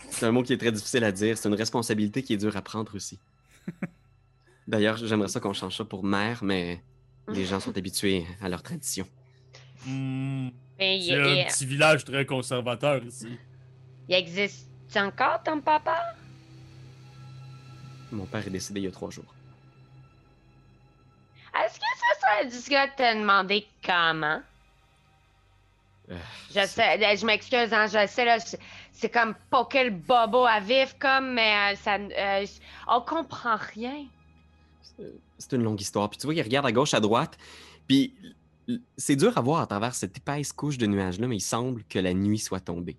C'est 0.09 0.25
un 0.25 0.31
mot 0.31 0.43
qui 0.43 0.53
est 0.53 0.57
très 0.57 0.71
difficile 0.71 1.03
à 1.03 1.11
dire. 1.11 1.37
C'est 1.37 1.47
une 1.47 1.55
responsabilité 1.55 2.23
qui 2.23 2.33
est 2.33 2.37
dure 2.37 2.55
à 2.57 2.61
prendre 2.61 2.95
aussi. 2.95 3.19
D'ailleurs, 4.67 4.97
j'aimerais 4.97 5.27
ça 5.27 5.39
qu'on 5.39 5.53
change 5.53 5.77
ça 5.77 5.85
pour 5.85 6.03
mère, 6.03 6.43
mais 6.43 6.83
les 7.29 7.45
gens 7.45 7.59
sont 7.59 7.77
habitués 7.77 8.25
à 8.41 8.49
leur 8.49 8.61
tradition. 8.63 9.07
Hmm, 9.85 10.49
Mais 10.79 10.97
il, 10.99 11.05
C'est 11.05 11.19
un 11.41 11.45
petit 11.45 11.65
village 11.65 12.03
très 12.05 12.25
conservateur 12.25 13.03
ici. 13.03 13.37
il 14.07 14.15
existe 14.15 14.67
encore 14.95 15.41
ton 15.43 15.61
papa? 15.61 15.97
Mon 18.11 18.25
père 18.25 18.45
est 18.45 18.49
décédé 18.51 18.81
il 18.81 18.83
y 18.83 18.87
a 18.87 18.91
trois 18.91 19.09
jours. 19.09 19.33
Est-ce 21.55 21.79
que 21.79 21.85
ça 21.85 22.19
serait 22.21 22.45
discret 22.47 22.87
de 22.87 22.93
te 22.95 23.19
demander 23.19 23.65
comment? 23.85 24.41
Euh, 26.11 26.17
Je 26.53 26.65
sais, 26.67 27.01
euh, 27.03 27.15
je 27.15 27.25
m'excuse, 27.25 27.71
hein, 27.73 27.87
je 27.87 28.05
sais, 28.07 28.25
là, 28.25 28.37
c'est- 28.39 29.09
comme 29.09 29.35
poker 29.49 29.85
le 29.85 29.89
bobo 29.91 30.45
à 30.45 30.59
vif, 30.59 30.95
comme, 30.99 31.33
mais 31.33 31.73
euh, 31.73 31.75
ça, 31.75 31.95
euh, 31.95 32.45
on 32.87 33.01
comprend 33.01 33.55
rien. 33.73 34.05
C'est 35.43 35.55
une 35.55 35.63
longue 35.63 35.81
histoire. 35.81 36.09
Puis 36.09 36.17
tu 36.19 36.27
vois, 36.27 36.33
il 36.33 36.41
regarde 36.41 36.65
à 36.65 36.71
gauche, 36.71 36.93
à 36.93 36.99
droite. 36.99 37.37
Puis 37.87 38.13
c'est 38.95 39.15
dur 39.15 39.37
à 39.37 39.41
voir 39.41 39.61
à 39.61 39.67
travers 39.67 39.93
cette 39.93 40.17
épaisse 40.17 40.53
couche 40.53 40.77
de 40.77 40.85
nuages-là, 40.85 41.27
mais 41.27 41.37
il 41.37 41.41
semble 41.41 41.83
que 41.83 41.99
la 41.99 42.13
nuit 42.13 42.39
soit 42.39 42.61
tombée. 42.61 42.97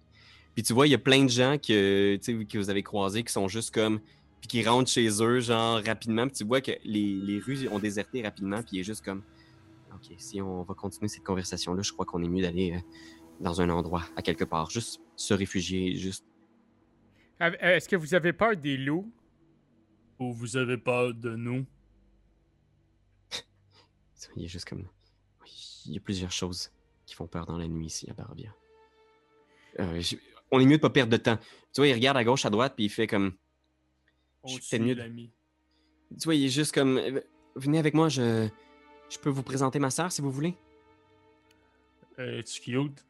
Puis 0.55 0.63
tu 0.63 0.73
vois, 0.73 0.87
il 0.87 0.91
y 0.91 0.95
a 0.95 0.99
plein 0.99 1.25
de 1.25 1.31
gens 1.31 1.57
que, 1.59 2.17
que 2.17 2.59
vous 2.59 2.71
avez 2.71 2.83
croisés 2.83 3.25
qui 3.25 3.33
sont 3.33 3.49
juste 3.49 3.75
comme. 3.75 4.01
Puis 4.41 4.49
qui 4.49 4.69
rentrent 4.69 4.91
chez 4.91 5.09
eux, 5.23 5.41
genre 5.41 5.81
rapidement. 5.83 6.27
Puis 6.27 6.37
tu 6.37 6.45
vois 6.45 6.61
que 6.61 6.73
les, 6.85 7.15
les 7.15 7.39
rues 7.39 7.67
ont 7.69 7.79
déserté 7.79 8.23
rapidement. 8.23 8.59
Puis 8.59 8.77
il 8.77 8.81
est 8.81 8.85
juste 8.85 9.03
comme. 9.03 9.23
Ok, 9.95 10.15
si 10.19 10.43
on 10.43 10.63
va 10.63 10.75
continuer 10.75 11.09
cette 11.09 11.25
conversation-là, 11.25 11.81
je 11.83 11.93
crois 11.93 12.05
qu'on 12.05 12.23
est 12.23 12.29
mieux 12.29 12.43
d'aller 12.43 12.73
euh, 12.73 12.79
dans 13.41 13.61
un 13.61 13.71
endroit, 13.71 14.05
à 14.17 14.23
quelque 14.23 14.45
part. 14.45 14.69
Juste 14.69 15.01
se 15.17 15.33
réfugier, 15.33 15.97
juste. 15.97 16.27
Euh, 17.41 17.53
Est-ce 17.61 17.89
que 17.89 17.97
vous 17.97 18.15
avez 18.15 18.33
peur 18.33 18.55
des 18.55 18.77
loups? 18.77 19.11
Ou 20.19 20.33
vous 20.33 20.57
avez 20.57 20.77
peur 20.77 21.15
de 21.15 21.35
nous? 21.35 21.65
Il 24.37 24.45
est 24.45 24.49
juste 24.49 24.69
comme. 24.69 24.85
Il 25.87 25.93
y 25.93 25.97
a 25.97 26.01
plusieurs 26.01 26.33
choses 26.33 26.71
qui 27.07 27.15
font 27.15 27.27
peur 27.27 27.47
dans 27.47 27.59
la 27.59 27.69
nuit 27.69 27.87
ici 27.87 28.09
à 28.11 28.15
Barovia. 28.15 28.55
Euh, 29.81 30.01
je- 30.01 30.17
On 30.51 30.61
est 30.61 30.67
mieux 30.67 30.77
de 30.77 30.83
pas 30.83 30.91
perdre 30.91 31.11
de 31.13 31.17
temps. 31.17 31.37
Tu 31.73 31.81
vois, 31.81 31.89
il 31.89 31.93
regarde 31.95 32.17
à 32.17 32.25
gauche, 32.25 32.45
à 32.47 32.51
droite, 32.51 32.75
puis 32.77 32.85
il 32.87 32.89
fait 32.91 33.07
comme. 33.07 33.33
C'est 34.61 34.79
mieux 34.79 34.95
de-. 34.95 35.03
Tu 35.03 36.25
vois, 36.25 36.35
il 36.35 36.45
est 36.45 36.49
juste 36.51 36.73
comme. 36.73 37.01
Venez 37.57 37.79
avec 37.79 37.95
moi, 37.95 38.09
je. 38.09 38.49
Je 39.11 39.19
peux 39.19 39.31
vous 39.31 39.43
présenter 39.43 39.79
ma 39.79 39.91
soeur 39.91 40.11
si 40.11 40.23
vous 40.23 40.31
voulez. 40.31 40.55
Euh, 42.19 42.39
Es-tu 42.39 42.61
cute? 42.61 43.05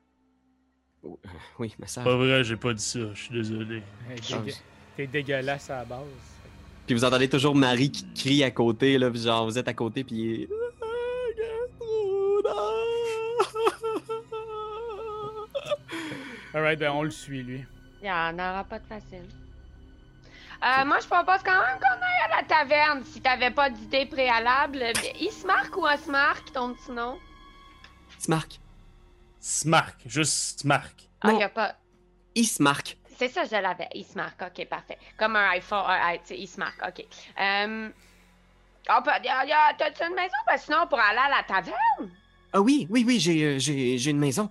Oh, 1.03 1.19
euh, 1.25 1.29
oui, 1.59 1.75
ma 1.79 1.87
soeur. 1.87 2.05
Pas 2.05 2.17
vrai, 2.17 2.43
j'ai 2.45 2.57
pas 2.57 2.73
dit 2.75 2.83
ça, 2.83 3.13
je 3.13 3.23
suis 3.23 3.33
désolé. 3.35 3.83
Hey, 4.09 4.53
T'es 4.97 5.07
dégueulasse 5.07 5.69
à 5.71 5.77
la 5.79 5.85
base. 5.85 6.07
Puis 6.87 6.95
vous 6.95 7.05
entendez 7.05 7.29
toujours 7.29 7.55
Marie 7.55 7.91
qui 7.91 8.05
crie 8.15 8.43
à 8.43 8.51
côté, 8.51 8.97
là, 8.99 9.11
puis 9.11 9.21
genre, 9.21 9.45
vous 9.45 9.59
êtes 9.59 9.69
à 9.69 9.75
côté, 9.75 10.05
puis 10.05 10.49
Alright, 16.55 16.79
ben 16.79 16.91
on 16.93 17.03
le 17.03 17.11
suit, 17.11 17.43
lui. 17.43 17.65
Il 18.03 18.11
en 18.11 18.35
aura 18.35 18.65
pas 18.65 18.79
de 18.79 18.87
facile. 18.87 19.27
Euh, 20.63 20.85
moi, 20.85 20.99
je 21.01 21.07
propose 21.07 21.43
quand 21.45 21.61
même 21.61 21.79
qu'on 21.79 22.03
aille 22.05 22.33
à 22.33 22.37
la 22.37 22.43
taverne 22.47 23.05
si 23.05 23.21
t'avais 23.21 23.51
pas 23.51 23.71
d'idée 23.71 24.07
préalable. 24.07 24.83
Ismark 25.21 25.77
ou 25.77 25.85
Osmark, 25.87 26.53
ton 26.53 26.75
petit 26.75 26.93
nom? 26.93 27.19
Smark. 28.19 28.59
Smark, 29.41 29.97
juste 30.07 30.61
Smark. 30.61 30.95
Ah, 31.21 31.33
Non. 31.33 31.41
y 31.41 31.43
a 31.43 31.49
pas. 31.49 31.75
Ismark. 32.35 32.97
C'est 33.19 33.29
ça, 33.29 33.45
je 33.45 33.57
l'avais. 33.61 33.89
Il 33.95 34.05
se 34.05 34.15
marque. 34.17 34.41
OK, 34.43 34.67
parfait. 34.67 34.99
Comme 35.19 35.37
un 35.37 35.51
iPhone. 35.51 35.85
un- 35.87 36.15
tu 36.15 36.21
sais, 36.25 36.39
il 36.39 36.47
se 36.47 36.59
marque. 36.59 36.81
OK. 36.87 37.05
On 37.39 39.03
peut- 39.03 39.11
y 39.25 39.29
a- 39.29 39.45
y 39.47 39.53
a- 39.53 39.75
T'as-tu 39.79 40.03
une 40.05 40.15
maison? 40.15 40.35
Que 40.49 40.59
sinon, 40.59 40.79
on 40.85 40.87
pourrait 40.87 41.03
aller 41.11 41.33
à 41.33 41.37
la 41.37 41.43
taverne. 41.43 42.11
Ah 42.53 42.61
oui, 42.61 42.87
oui, 42.91 43.05
oui, 43.07 43.19
j'ai 43.21 43.43
euh, 43.45 43.59
j'ai- 43.59 43.99
j'ai 43.99 44.11
une 44.11 44.19
maison. 44.19 44.51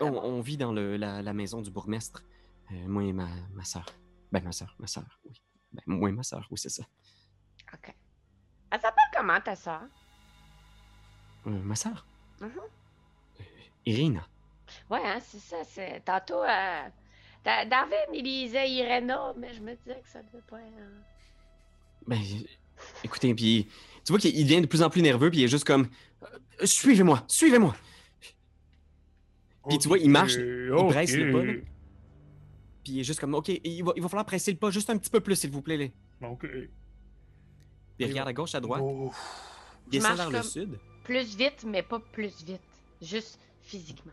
On, 0.00 0.40
vit 0.40 0.56
dans 0.56 0.72
le, 0.72 0.96
la, 0.96 1.22
la 1.22 1.32
maison 1.32 1.62
du 1.62 1.70
bourgmestre. 1.70 2.24
Euh, 2.72 2.86
moi 2.88 3.04
et 3.04 3.12
ma, 3.12 3.28
ma 3.54 3.64
soeur. 3.64 3.86
Ben, 4.32 4.42
ma 4.42 4.52
soeur, 4.52 4.74
ma 4.78 4.86
soeur, 4.86 5.20
oui. 5.24 5.40
Ben, 5.72 5.82
moi 5.86 6.08
et 6.08 6.12
ma 6.12 6.22
soeur, 6.22 6.46
oui, 6.50 6.58
c'est 6.58 6.68
ça. 6.68 6.82
OK. 7.72 7.94
Elle 8.70 8.80
s'appelle 8.80 9.04
comment, 9.16 9.40
ta 9.40 9.54
soeur? 9.54 9.82
Euh, 11.46 11.50
ma 11.50 11.76
soeur? 11.76 12.04
Mhm. 12.40 12.50
Euh, 13.40 13.42
Irina. 13.86 14.26
Ouais, 14.90 15.00
hein, 15.04 15.18
c'est 15.20 15.38
ça. 15.38 15.62
C'est... 15.64 16.04
Tantôt, 16.04 16.42
euh... 16.42 16.88
Da- 17.44 17.64
David, 17.64 18.08
il 18.12 18.22
disait 18.24 18.68
Irena, 18.68 19.32
mais 19.38 19.54
je 19.54 19.60
me 19.60 19.74
disais 19.76 20.00
que 20.02 20.08
ça 20.08 20.20
devait 20.22 20.42
pas 20.48 20.60
être... 20.60 20.78
euh, 20.80 20.98
Ben, 22.08 22.20
écoutez, 23.04 23.32
puis 23.34 23.68
tu 24.04 24.12
vois 24.12 24.18
qu'il 24.18 24.36
il 24.36 24.44
devient 24.44 24.60
de 24.62 24.66
plus 24.66 24.82
en 24.82 24.90
plus 24.90 25.02
nerveux, 25.02 25.30
puis 25.30 25.40
il 25.40 25.44
est 25.44 25.48
juste 25.48 25.64
comme 25.64 25.88
Suivez-moi, 26.64 27.22
suivez-moi. 27.28 27.76
Puis 29.68 29.78
tu 29.78 29.88
vois, 29.88 29.98
il 29.98 30.10
marche, 30.10 30.34
il 30.34 30.70
presse 30.88 31.16
le 31.16 31.32
pas, 31.32 31.44
là. 31.44 31.52
Puis 32.84 32.92
il 32.94 33.00
est 33.00 33.04
juste 33.04 33.18
comme 33.20 33.34
Ok, 33.34 33.48
il 33.48 33.82
va, 33.82 33.92
il 33.96 34.02
va 34.02 34.08
falloir 34.08 34.26
presser 34.26 34.52
le 34.52 34.58
pas 34.58 34.70
juste 34.70 34.88
un 34.90 34.96
petit 34.96 35.10
peu 35.10 35.20
plus, 35.20 35.34
s'il 35.36 35.50
vous 35.50 35.62
plaît. 35.62 35.76
Là. 36.20 36.28
Ok. 36.30 36.46
Puis 36.48 36.70
il 37.98 38.06
regarde 38.06 38.28
à 38.28 38.32
gauche, 38.32 38.54
à 38.54 38.60
droite, 38.60 38.82
Oh. 38.84 39.10
il 39.86 39.90
descend 39.92 40.16
marche 40.16 40.30
vers 40.30 40.42
le 40.42 40.46
sud. 40.48 40.78
Plus 41.04 41.36
vite, 41.36 41.64
mais 41.66 41.82
pas 41.82 41.98
plus 42.12 42.44
vite. 42.44 42.60
Juste 43.02 43.38
physiquement. 43.62 44.12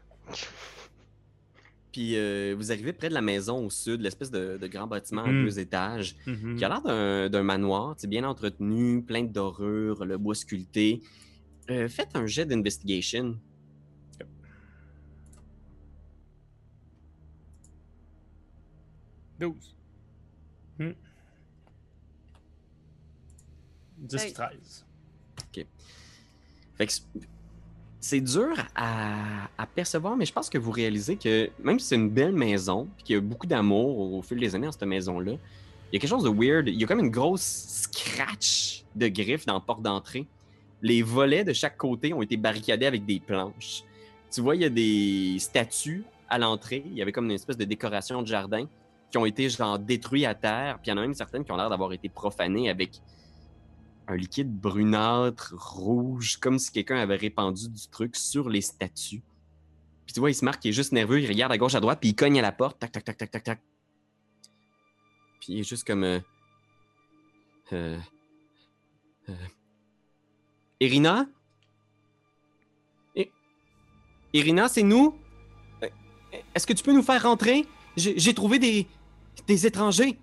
Puis 1.92 2.16
euh, 2.16 2.56
vous 2.58 2.72
arrivez 2.72 2.92
près 2.94 3.10
de 3.10 3.14
la 3.14 3.22
maison 3.22 3.66
au 3.66 3.70
sud, 3.70 4.02
l'espèce 4.02 4.32
de, 4.32 4.58
de 4.58 4.68
grand 4.68 4.88
bâtiment 4.88 5.24
à 5.24 5.28
Mhm. 5.32 5.44
deux 5.46 5.60
étages, 5.60 6.16
Mhm. 6.26 6.56
qui 6.56 6.66
a 6.66 6.70
l'air 6.70 7.30
d'un 7.30 7.44
manoir, 7.44 7.94
c'est 7.98 8.08
bien 8.10 8.24
entretenu, 8.24 9.04
plein 9.04 9.22
de 9.24 9.32
dorures, 9.32 10.04
le 10.06 10.18
bois 10.18 10.34
sculpté. 10.34 11.02
Euh, 11.70 11.88
faites 11.88 12.16
un 12.16 12.26
jet 12.26 12.46
d'investigation. 12.46 13.38
12. 19.44 19.76
10 23.98 24.22
Hey. 24.22 24.34
13. 24.34 24.86
Fait 26.76 26.88
que 26.88 26.92
c'est- 26.92 27.04
c'est 28.00 28.20
dur 28.22 28.50
à, 28.76 29.48
à 29.58 29.66
percevoir, 29.68 30.18
mais 30.18 30.26
je 30.26 30.34
pense 30.34 30.50
que 30.50 30.58
vous 30.58 30.72
réalisez 30.72 31.16
que 31.18 31.50
même 31.60 31.78
si 31.80 31.88
c'est 31.90 31.96
une 31.96 32.10
belle 32.10 32.34
maison, 32.34 32.90
puis 32.96 33.04
qu'il 33.06 33.16
y 33.16 33.18
a 33.18 33.22
beaucoup 33.22 33.46
d'amour 33.48 33.98
au, 34.00 34.18
au 34.18 34.22
fil 34.24 34.40
des 34.40 34.56
années 34.56 34.66
dans 34.66 34.72
cette 34.72 34.82
maison-là, 34.84 35.34
il 35.34 35.94
y 35.94 35.98
a 35.98 36.00
quelque 36.00 36.10
chose 36.10 36.24
de 36.24 36.30
weird. 36.30 36.68
Il 36.68 36.82
y 36.82 36.84
a 36.84 36.88
comme 36.88 37.00
une 37.00 37.12
grosse 37.12 37.44
scratch 37.92 38.84
de 38.96 39.08
griffes 39.08 39.46
dans 39.46 39.54
la 39.54 39.60
porte 39.60 39.84
d'entrée. 39.84 40.26
Les 40.82 41.04
volets 41.04 41.44
de 41.44 41.54
chaque 41.54 41.78
côté 41.78 42.12
ont 42.12 42.24
été 42.24 42.36
barricadés 42.36 42.88
avec 42.88 43.06
des 43.06 43.20
planches. 43.20 43.84
Tu 44.32 44.42
vois, 44.42 44.56
il 44.56 44.64
y 44.64 44.66
a 44.66 44.70
des 44.70 45.38
statues 45.40 46.04
à 46.28 46.40
l'entrée. 46.40 46.84
Il 46.88 46.94
y 46.98 47.02
avait 47.04 47.12
comme 47.12 47.26
une 47.26 47.32
espèce 47.32 47.56
de 47.58 47.66
décoration 47.66 48.24
de 48.24 48.28
jardin 48.28 48.68
qui 49.14 49.20
ont 49.20 49.28
été 49.28 49.48
genre 49.48 49.78
détruits 49.78 50.26
à 50.26 50.34
terre. 50.34 50.80
Puis 50.80 50.88
il 50.88 50.90
y 50.90 50.94
en 50.94 50.98
a 50.98 51.02
même 51.02 51.14
certaines 51.14 51.46
qui 51.46 51.52
ont 51.52 51.56
l'air 51.56 51.70
d'avoir 51.70 51.94
été 51.94 52.10
profanées 52.10 52.68
avec 52.68 53.00
un 54.08 54.16
liquide 54.16 54.52
brunâtre, 54.52 55.54
rouge, 55.56 56.38
comme 56.38 56.58
si 56.58 56.72
quelqu'un 56.72 56.98
avait 56.98 57.16
répandu 57.16 57.70
du 57.70 57.88
truc 57.90 58.16
sur 58.16 58.50
les 58.50 58.62
statues. 58.62 59.22
Puis 60.08 60.14
tu 60.14 60.20
vois, 60.20 60.32
il 60.32 60.34
se 60.34 60.44
marque, 60.44 60.66
il 60.66 60.70
est 60.70 60.74
juste 60.74 60.94
nerveux, 60.94 61.22
il 61.22 61.28
regarde 61.28 61.52
à 61.52 61.60
gauche, 61.60 61.76
à 61.76 61.80
droite, 61.80 62.00
puis 62.02 62.10
il 62.10 62.16
cogne 62.16 62.40
à 62.40 62.42
la 62.42 62.52
porte, 62.52 62.80
tac, 62.80 62.92
tac, 62.92 63.04
tac, 63.04 63.18
tac, 63.18 63.30
tac, 63.30 63.44
tac. 63.44 63.62
Puis 65.40 65.54
il 65.54 65.60
est 65.60 65.64
juste 65.64 65.86
comme... 65.86 66.04
Euh... 66.04 66.20
Euh... 67.72 68.00
euh, 69.30 69.34
Irina? 70.80 71.28
Irina, 74.34 74.68
c'est 74.68 74.82
nous? 74.82 75.16
Euh, 75.84 75.90
Est-ce 76.56 76.66
que 76.66 76.74
tu 76.74 76.84
peux 76.84 76.94
nous 76.94 77.04
faire 77.04 77.22
rentrer? 77.22 77.68
J'ai 77.96 78.34
trouvé 78.34 78.58
des... 78.58 78.88
des 79.48 79.66
étrangers. 79.68 80.18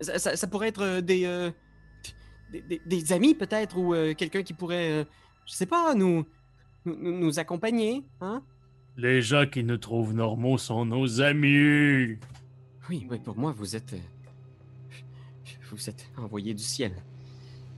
Ça, 0.00 0.18
ça- 0.18 0.36
ça 0.36 0.46
pourrait 0.46 0.68
être 0.68 0.82
euh, 0.82 1.00
des, 1.00 1.24
euh, 1.24 1.50
des, 2.52 2.60
des- 2.62 2.82
des 2.84 3.12
amis, 3.12 3.34
peut-être, 3.34 3.76
ou 3.78 3.94
euh, 3.94 4.14
quelqu'un 4.14 4.42
qui 4.42 4.52
pourrait, 4.52 4.90
euh, 4.90 5.04
je 5.46 5.52
sais 5.54 5.66
pas, 5.66 5.94
nous, 5.94 6.24
nous, 6.84 6.96
nous- 7.18 7.38
accompagner, 7.38 8.04
hein? 8.20 8.42
Les 8.96 9.22
gens 9.22 9.44
qui 9.46 9.64
nous 9.64 9.76
trouvent 9.78 10.12
normaux 10.14 10.58
sont 10.58 10.84
nos 10.84 11.20
amis. 11.20 12.16
Oui, 12.88 13.06
oui, 13.10 13.18
pour 13.18 13.36
moi, 13.36 13.52
vous 13.56 13.74
êtes. 13.74 13.94
Vous 15.70 15.88
êtes 15.90 16.06
envoyé 16.16 16.54
du 16.54 16.62
ciel. 16.62 16.92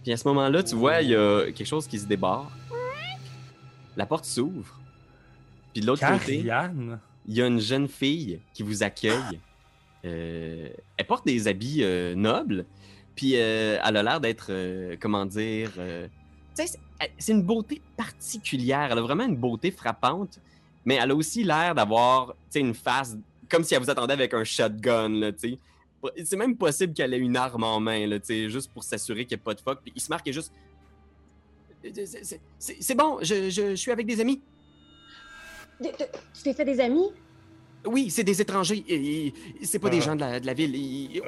Puis 0.03 0.13
à 0.13 0.17
ce 0.19 0.29
moment-là, 0.29 0.63
tu 0.63 0.75
vois, 0.75 1.01
il 1.01 1.11
y 1.11 1.15
a 1.17 1.47
quelque 1.53 1.65
chose 1.67 1.87
qui 1.87 1.99
se 1.99 2.05
débarre. 2.07 2.51
La 3.97 4.05
porte 4.05 4.27
s'ouvre. 4.27 4.79
Puis 5.73 5.81
de 5.81 5.87
l'autre 5.87 6.07
côté, 6.07 6.45
Cariane. 6.45 7.01
Il 7.29 7.35
y 7.35 7.43
a 7.43 7.47
une 7.47 7.61
jeune 7.61 7.89
fille 7.89 8.41
qui 8.55 8.63
vous 8.63 8.83
accueille. 8.83 9.41
Euh, 10.05 10.69
elle 10.97 11.07
porte 11.07 11.27
des 11.27 11.49
habits 11.49 11.83
euh, 11.83 12.15
nobles. 12.15 12.65
Puis 13.15 13.33
euh, 13.35 13.79
elle 13.85 13.97
a 13.97 14.03
l'air 14.03 14.21
d'être, 14.21 14.53
comment 15.01 15.27
dire, 15.27 15.73
c'est- 16.55 16.79
une 17.29 17.43
beauté 17.43 17.81
particulière. 17.97 18.89
Elle 18.93 18.99
a 18.99 19.03
vraiment 19.03 19.25
une 19.27 19.37
beauté 19.37 19.71
frappante, 19.71 20.39
mais 20.85 20.95
elle 20.97 21.11
a 21.11 21.15
aussi 21.15 21.43
l'air 21.45 21.75
d'avoir, 21.75 22.35
une 22.55 22.75
face 22.75 23.17
comme 23.49 23.65
si 23.65 23.75
elle 23.75 23.83
vous 23.83 23.91
attendait 23.91 24.13
avec 24.15 24.33
un 24.35 24.45
shotgun. 24.45 25.33
C'est 26.25 26.37
même 26.37 26.57
possible 26.57 26.93
qu'elle 26.93 27.15
ait 27.15 27.19
une 27.19 27.37
arme 27.37 27.65
en 27.65 27.81
main, 27.81 28.07
juste 28.29 28.71
pour 28.73 28.85
s'assurer 28.85 29.25
qu'il 29.25 29.37
n'y 29.37 29.43
a 29.43 29.45
pas 29.45 29.55
de 29.55 29.61
fuck. 29.61 29.81
Puis 29.83 29.93
il 29.97 30.01
se 30.01 30.09
marque 30.09 30.31
juste. 30.31 30.53
C'est- 32.59 32.95
bon, 32.95 33.19
je 33.23 33.75
suis 33.77 33.91
avec 33.91 34.07
des 34.07 34.21
amis. 34.21 34.41
De- 35.81 35.89
de- 35.89 36.11
Tu 36.35 36.43
t'es 36.43 36.53
fait 36.55 36.65
des 36.65 36.81
amis? 36.81 37.11
Oui, 37.87 38.11
c'est 38.11 38.25
des 38.25 38.41
étrangers. 38.41 38.85
et- 38.89 39.27
et- 39.29 39.35
C'est 39.63 39.79
pas 39.79 39.91
des 39.91 39.99
Ah. 39.99 40.01
gens 40.01 40.15
de 40.17 40.21
la, 40.21 40.41
de 40.41 40.47
la 40.47 40.55
ville. 40.55 40.75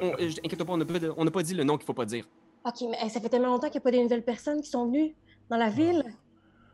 Euh, 0.01 0.29
Inquiète-toi 0.43 0.65
pas, 0.65 0.73
on 0.73 1.23
n'a 1.25 1.31
pas, 1.31 1.43
dit 1.43 1.53
le 1.53 1.63
nom 1.63 1.77
qu'il 1.77 1.85
faut 1.85 1.93
pas 1.93 2.05
dire. 2.05 2.25
Ok, 2.65 2.83
mais 2.89 3.09
ça 3.09 3.21
fait 3.21 3.29
tellement 3.29 3.47
longtemps 3.47 3.67
qu'il 3.69 3.79
n'y 3.79 3.83
a 3.83 3.89
pas 3.89 3.91
de 3.91 3.97
nouvelles 3.97 4.25
personnes 4.25 4.61
qui 4.61 4.69
sont 4.69 4.85
venues 4.87 5.15
dans 5.49 5.57
la 5.57 5.69
ville. 5.69 6.03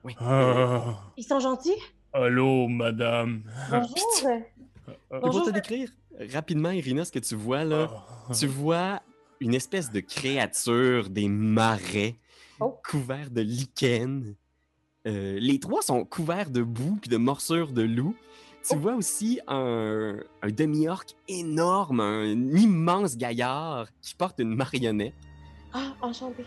Oui. 0.04 0.16
Ah, 0.20 1.02
Ils 1.18 1.24
sont 1.24 1.40
gentils? 1.40 1.78
allô, 2.14 2.68
madame. 2.68 3.44
Bonjour. 3.70 4.30
Et 4.30 4.94
pour 5.10 5.20
Bonjour. 5.20 5.46
te 5.46 5.50
décrire 5.52 5.90
rapidement, 6.34 6.72
Irina, 6.72 7.04
ce 7.06 7.12
que 7.12 7.20
tu 7.20 7.36
vois 7.36 7.64
là, 7.64 7.90
Ah. 8.30 8.34
tu 8.34 8.48
vois 8.48 9.02
une 9.40 9.54
espèce 9.54 9.92
de 9.92 10.00
créature 10.00 11.10
des 11.10 11.28
marais 11.28 12.16
Oh. 12.60 12.76
couvert 12.90 13.30
de 13.30 13.42
lichen. 13.42 14.36
Euh, 15.08 15.38
les 15.40 15.60
trois 15.60 15.82
sont 15.82 16.04
couverts 16.06 16.50
de 16.50 16.62
boue 16.64 16.98
puis 17.02 17.10
de 17.10 17.18
morsures 17.18 17.72
de 17.72 17.84
loup. 17.84 18.16
Tu 18.68 18.76
Oh. 18.76 18.80
vois 18.80 18.96
aussi 18.96 19.40
un, 19.48 20.18
un 20.42 20.50
demi-orc 20.50 21.06
énorme, 21.28 22.00
un 22.00 22.32
immense 22.56 23.16
gaillard 23.16 23.88
qui 24.02 24.16
porte 24.16 24.40
une 24.40 24.56
marionnette. 24.56 25.14
Ah, 25.74 25.94
enchanté. 26.02 26.46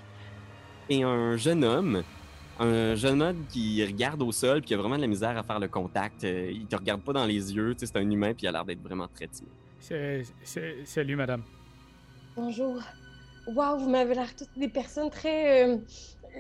et 0.91 1.03
un 1.03 1.37
jeune 1.37 1.63
homme, 1.65 2.03
un 2.59 2.95
jeune 2.97 3.21
homme 3.23 3.45
qui 3.51 3.85
regarde 3.85 4.23
au 4.23 4.33
sol 4.33 4.61
puis 4.61 4.69
qui 4.69 4.75
a 4.75 4.79
vraiment 4.79 4.97
de 4.97 5.03
la 5.03 5.07
misère 5.07 5.37
à 5.37 5.43
faire 5.45 5.61
le 5.61 5.69
contact. 5.69 6.25
Euh, 6.25 6.51
il 6.51 6.67
te 6.67 6.75
regarde 6.75 7.03
pas 7.03 7.13
dans 7.13 7.27
les 7.27 7.55
yeux, 7.55 7.75
tu 7.75 7.81
sais, 7.81 7.93
c'est 7.93 7.99
un 7.99 8.11
humain 8.11 8.33
puis 8.35 8.45
il 8.45 8.49
a 8.49 8.53
l'air 8.53 8.65
d'être 8.65 8.83
vraiment 8.83 9.07
très 9.07 9.29
timide. 9.29 9.53
C'est- 9.79 10.25
c'est- 10.43 10.85
Salut, 10.87 11.15
madame. 11.15 11.43
Bonjour. 12.35 12.81
Waouh, 13.55 13.79
vous 13.79 13.89
m'avez 13.91 14.15
l'air 14.15 14.35
toutes 14.35 14.49
des 14.59 14.69
personnes 14.69 15.11
très 15.11 15.69
euh, 15.69 15.77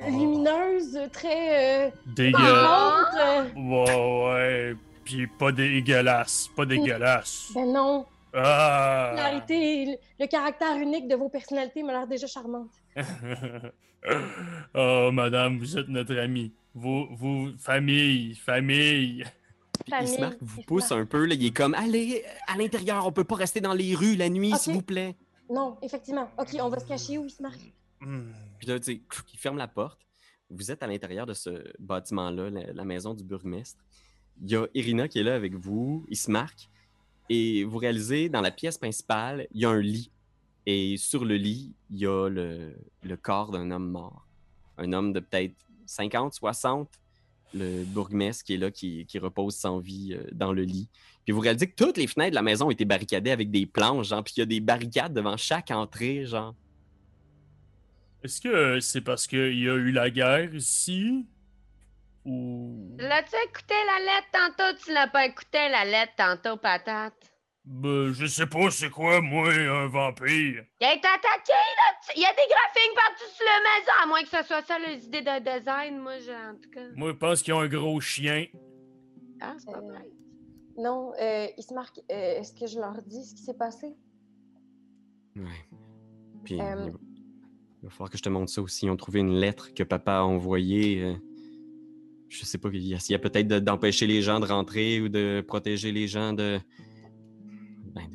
lumineuses, 0.07 0.99
très 1.12 1.86
euh, 1.86 1.90
Dégueulasse. 2.07 3.14
euh. 3.18 3.44
Ouais, 3.57 4.24
ouais. 4.72 4.76
Puis 5.05 5.26
pas 5.26 5.53
dégueulasse. 5.53 6.49
Pas 6.55 6.64
dégueulasse. 6.66 7.51
Ben 7.55 7.72
non. 7.72 8.07
Ah. 8.34 9.12
L'arité, 9.16 9.86
le, 9.86 9.92
le 10.20 10.26
caractère 10.26 10.76
unique 10.76 11.09
de 11.09 11.14
vos 11.16 11.28
personnalités 11.28 11.82
m'a 11.82 11.92
l'air 11.92 12.07
déjà 12.07 12.26
charmante. 12.26 12.70
oh, 14.74 15.11
madame, 15.12 15.59
vous 15.59 15.78
êtes 15.78 15.88
notre 15.88 16.16
amie. 16.18 16.53
Vous, 16.74 17.07
vous, 17.12 17.51
famille, 17.59 18.34
famille. 18.34 19.24
Puis 19.84 19.90
Famille, 19.90 20.36
vous 20.40 20.62
pousse 20.62 20.92
un 20.92 21.07
peu, 21.07 21.24
là, 21.24 21.34
il 21.34 21.46
est 21.46 21.57
comme 21.57 21.74
Allez, 21.74 22.22
à 22.46 22.57
l'intérieur, 22.59 23.07
on 23.07 23.12
peut 23.12 23.24
pas 23.24 23.36
rester 23.36 23.61
dans 23.61 23.72
les 23.72 23.94
rues 23.94 24.16
la 24.16 24.28
nuit, 24.28 24.53
s'il 24.57 24.74
vous 24.74 24.82
plaît. 24.82 25.14
Non, 25.51 25.78
effectivement. 25.82 26.28
Ok, 26.38 26.49
on 26.61 26.68
va 26.68 26.78
se 26.78 26.84
cacher 26.84 27.16
où, 27.16 27.24
Ismark? 27.24 27.59
Hmm. 28.01 28.30
Puis 28.59 28.68
là, 28.68 28.78
tu 28.78 28.94
sais, 28.94 29.00
il 29.32 29.38
ferme 29.38 29.56
la 29.56 29.68
porte. 29.68 30.00
Vous 30.50 30.70
êtes 30.70 30.82
à 30.82 30.86
l'intérieur 30.86 31.26
de 31.26 31.34
ce 31.34 31.62
bâtiment-là, 31.78 32.50
la, 32.50 32.84
maison 32.84 33.14
du 33.14 33.22
bourgmestre. 33.22 33.84
Il 34.42 34.50
y 34.50 34.56
a 34.56 34.66
Irina 34.74 35.09
qui 35.09 35.18
est 35.18 35.22
là 35.22 35.34
avec 35.34 35.54
vous, 35.54 36.06
Ismark. 36.09 36.68
Et 37.28 37.64
vous 37.64 37.76
réalisez, 37.76 38.28
dans 38.28 38.40
la 38.40 38.50
pièce 38.50 38.78
principale, 38.78 39.46
il 39.52 39.61
y 39.61 39.64
a 39.66 39.70
un 39.70 39.80
lit. 39.80 40.11
Et 40.64 40.96
sur 40.96 41.24
le 41.24 41.36
lit, 41.36 41.74
il 41.90 41.98
y 41.98 42.06
a 42.06 42.28
le, 42.28 42.74
le 43.02 43.16
corps 43.16 43.50
d'un 43.50 43.70
homme 43.70 43.90
mort. 43.90 44.26
Un 44.78 44.92
homme 44.92 45.12
de 45.12 45.20
peut-être 45.20 45.54
50, 45.86 46.34
60, 46.34 46.88
le 47.54 47.84
bourgmestre 47.84 48.44
qui 48.44 48.54
est 48.54 48.59
là, 48.59 48.70
qui, 48.70 49.06
qui 49.06 49.18
repose 49.18 49.54
sans 49.54 49.78
vie 49.78 50.14
euh, 50.14 50.22
dans 50.32 50.52
le 50.52 50.62
lit. 50.62 50.88
Puis 51.24 51.32
vous 51.32 51.40
réalisez 51.40 51.68
que 51.68 51.74
toutes 51.74 51.96
les 51.96 52.06
fenêtres 52.06 52.30
de 52.30 52.34
la 52.36 52.42
maison 52.42 52.66
ont 52.66 52.70
été 52.70 52.84
barricadées 52.84 53.30
avec 53.30 53.50
des 53.50 53.66
planches, 53.66 54.09
genre, 54.09 54.22
puis 54.22 54.34
il 54.36 54.40
y 54.40 54.42
a 54.42 54.46
des 54.46 54.61
barricades 54.61 55.12
devant 55.12 55.36
chaque 55.36 55.70
entrée, 55.70 56.24
genre. 56.24 56.54
Est-ce 58.22 58.40
que 58.40 58.80
c'est 58.80 59.00
parce 59.00 59.26
qu'il 59.26 59.58
y 59.58 59.68
a 59.68 59.74
eu 59.74 59.92
la 59.92 60.10
guerre 60.10 60.54
ici? 60.54 61.26
Ou. 62.24 62.96
L'as-tu 62.98 63.34
écouté 63.48 63.74
la 63.86 64.04
lettre 64.04 64.28
tantôt? 64.32 64.78
Tu 64.84 64.92
l'as 64.92 65.06
pas 65.08 65.26
écouté 65.26 65.58
la 65.70 65.84
lettre 65.84 66.12
tantôt, 66.16 66.56
patate? 66.56 67.14
Ben, 67.64 68.12
je 68.12 68.26
sais 68.26 68.46
pas 68.46 68.70
c'est 68.70 68.88
quoi, 68.90 69.20
moi, 69.20 69.50
un 69.52 69.86
vampire? 69.88 70.64
Il 70.80 70.86
a 70.86 70.94
été 70.94 71.06
attaqué, 71.06 71.52
là! 71.52 72.14
Il 72.16 72.22
y 72.22 72.24
a 72.24 72.30
des 72.30 72.48
graphiques 72.48 72.94
partout 72.94 73.30
sur 73.34 73.44
la 73.44 73.60
maison, 73.60 73.92
à 74.02 74.06
moins 74.06 74.22
que 74.22 74.28
ce 74.28 74.42
soit 74.42 74.62
ça 74.62 74.78
les 74.78 75.04
idées 75.04 75.20
de 75.20 75.58
design, 75.58 75.98
moi, 75.98 76.18
j'ai 76.18 76.34
en 76.34 76.54
tout 76.54 76.70
cas. 76.70 76.80
Moi, 76.96 77.10
je 77.10 77.16
pense 77.16 77.42
qu'ils 77.42 77.52
ont 77.54 77.60
un 77.60 77.68
gros 77.68 78.00
chien. 78.00 78.46
Ah, 79.40 79.54
c'est 79.58 79.70
pas 79.70 79.78
Euh, 79.78 79.82
vrai. 79.82 80.08
Non, 80.78 81.12
euh, 81.20 81.46
Ismark, 81.58 81.98
euh, 82.10 82.38
est-ce 82.40 82.52
que 82.58 82.66
je 82.66 82.78
leur 82.80 83.00
dis 83.02 83.24
ce 83.24 83.34
qui 83.34 83.42
s'est 83.42 83.56
passé? 83.56 83.86
Ouais. 85.36 85.44
Puis 86.44 86.60
Euh. 86.60 86.90
Il, 87.82 87.86
va, 87.86 87.90
falloir 87.90 88.10
que 88.10 88.18
je 88.18 88.22
te 88.22 88.28
montre 88.28 88.50
ça 88.50 88.62
aussi. 88.62 88.86
Ils 88.86 88.90
ont 88.90 88.96
trouvé 88.96 89.20
une 89.20 89.34
lettre 89.34 89.72
que 89.74 89.82
papa 89.82 90.18
a 90.18 90.22
envoyée. 90.22 91.02
euh, 91.02 91.14
je 92.28 92.44
sais 92.44 92.58
pas, 92.58 92.68
il 92.72 92.86
y 92.86 93.14
a, 93.14 93.18
peut-être 93.18 93.48
de- 93.48 93.58
d'empêcher 93.58 94.06
les 94.06 94.22
gens 94.22 94.38
de 94.40 94.46
rentrer 94.46 95.00
ou 95.00 95.08
de 95.08 95.42
protéger 95.46 95.92
les 95.92 96.08
gens 96.08 96.32
de. 96.32 96.58
ben, 97.94 98.08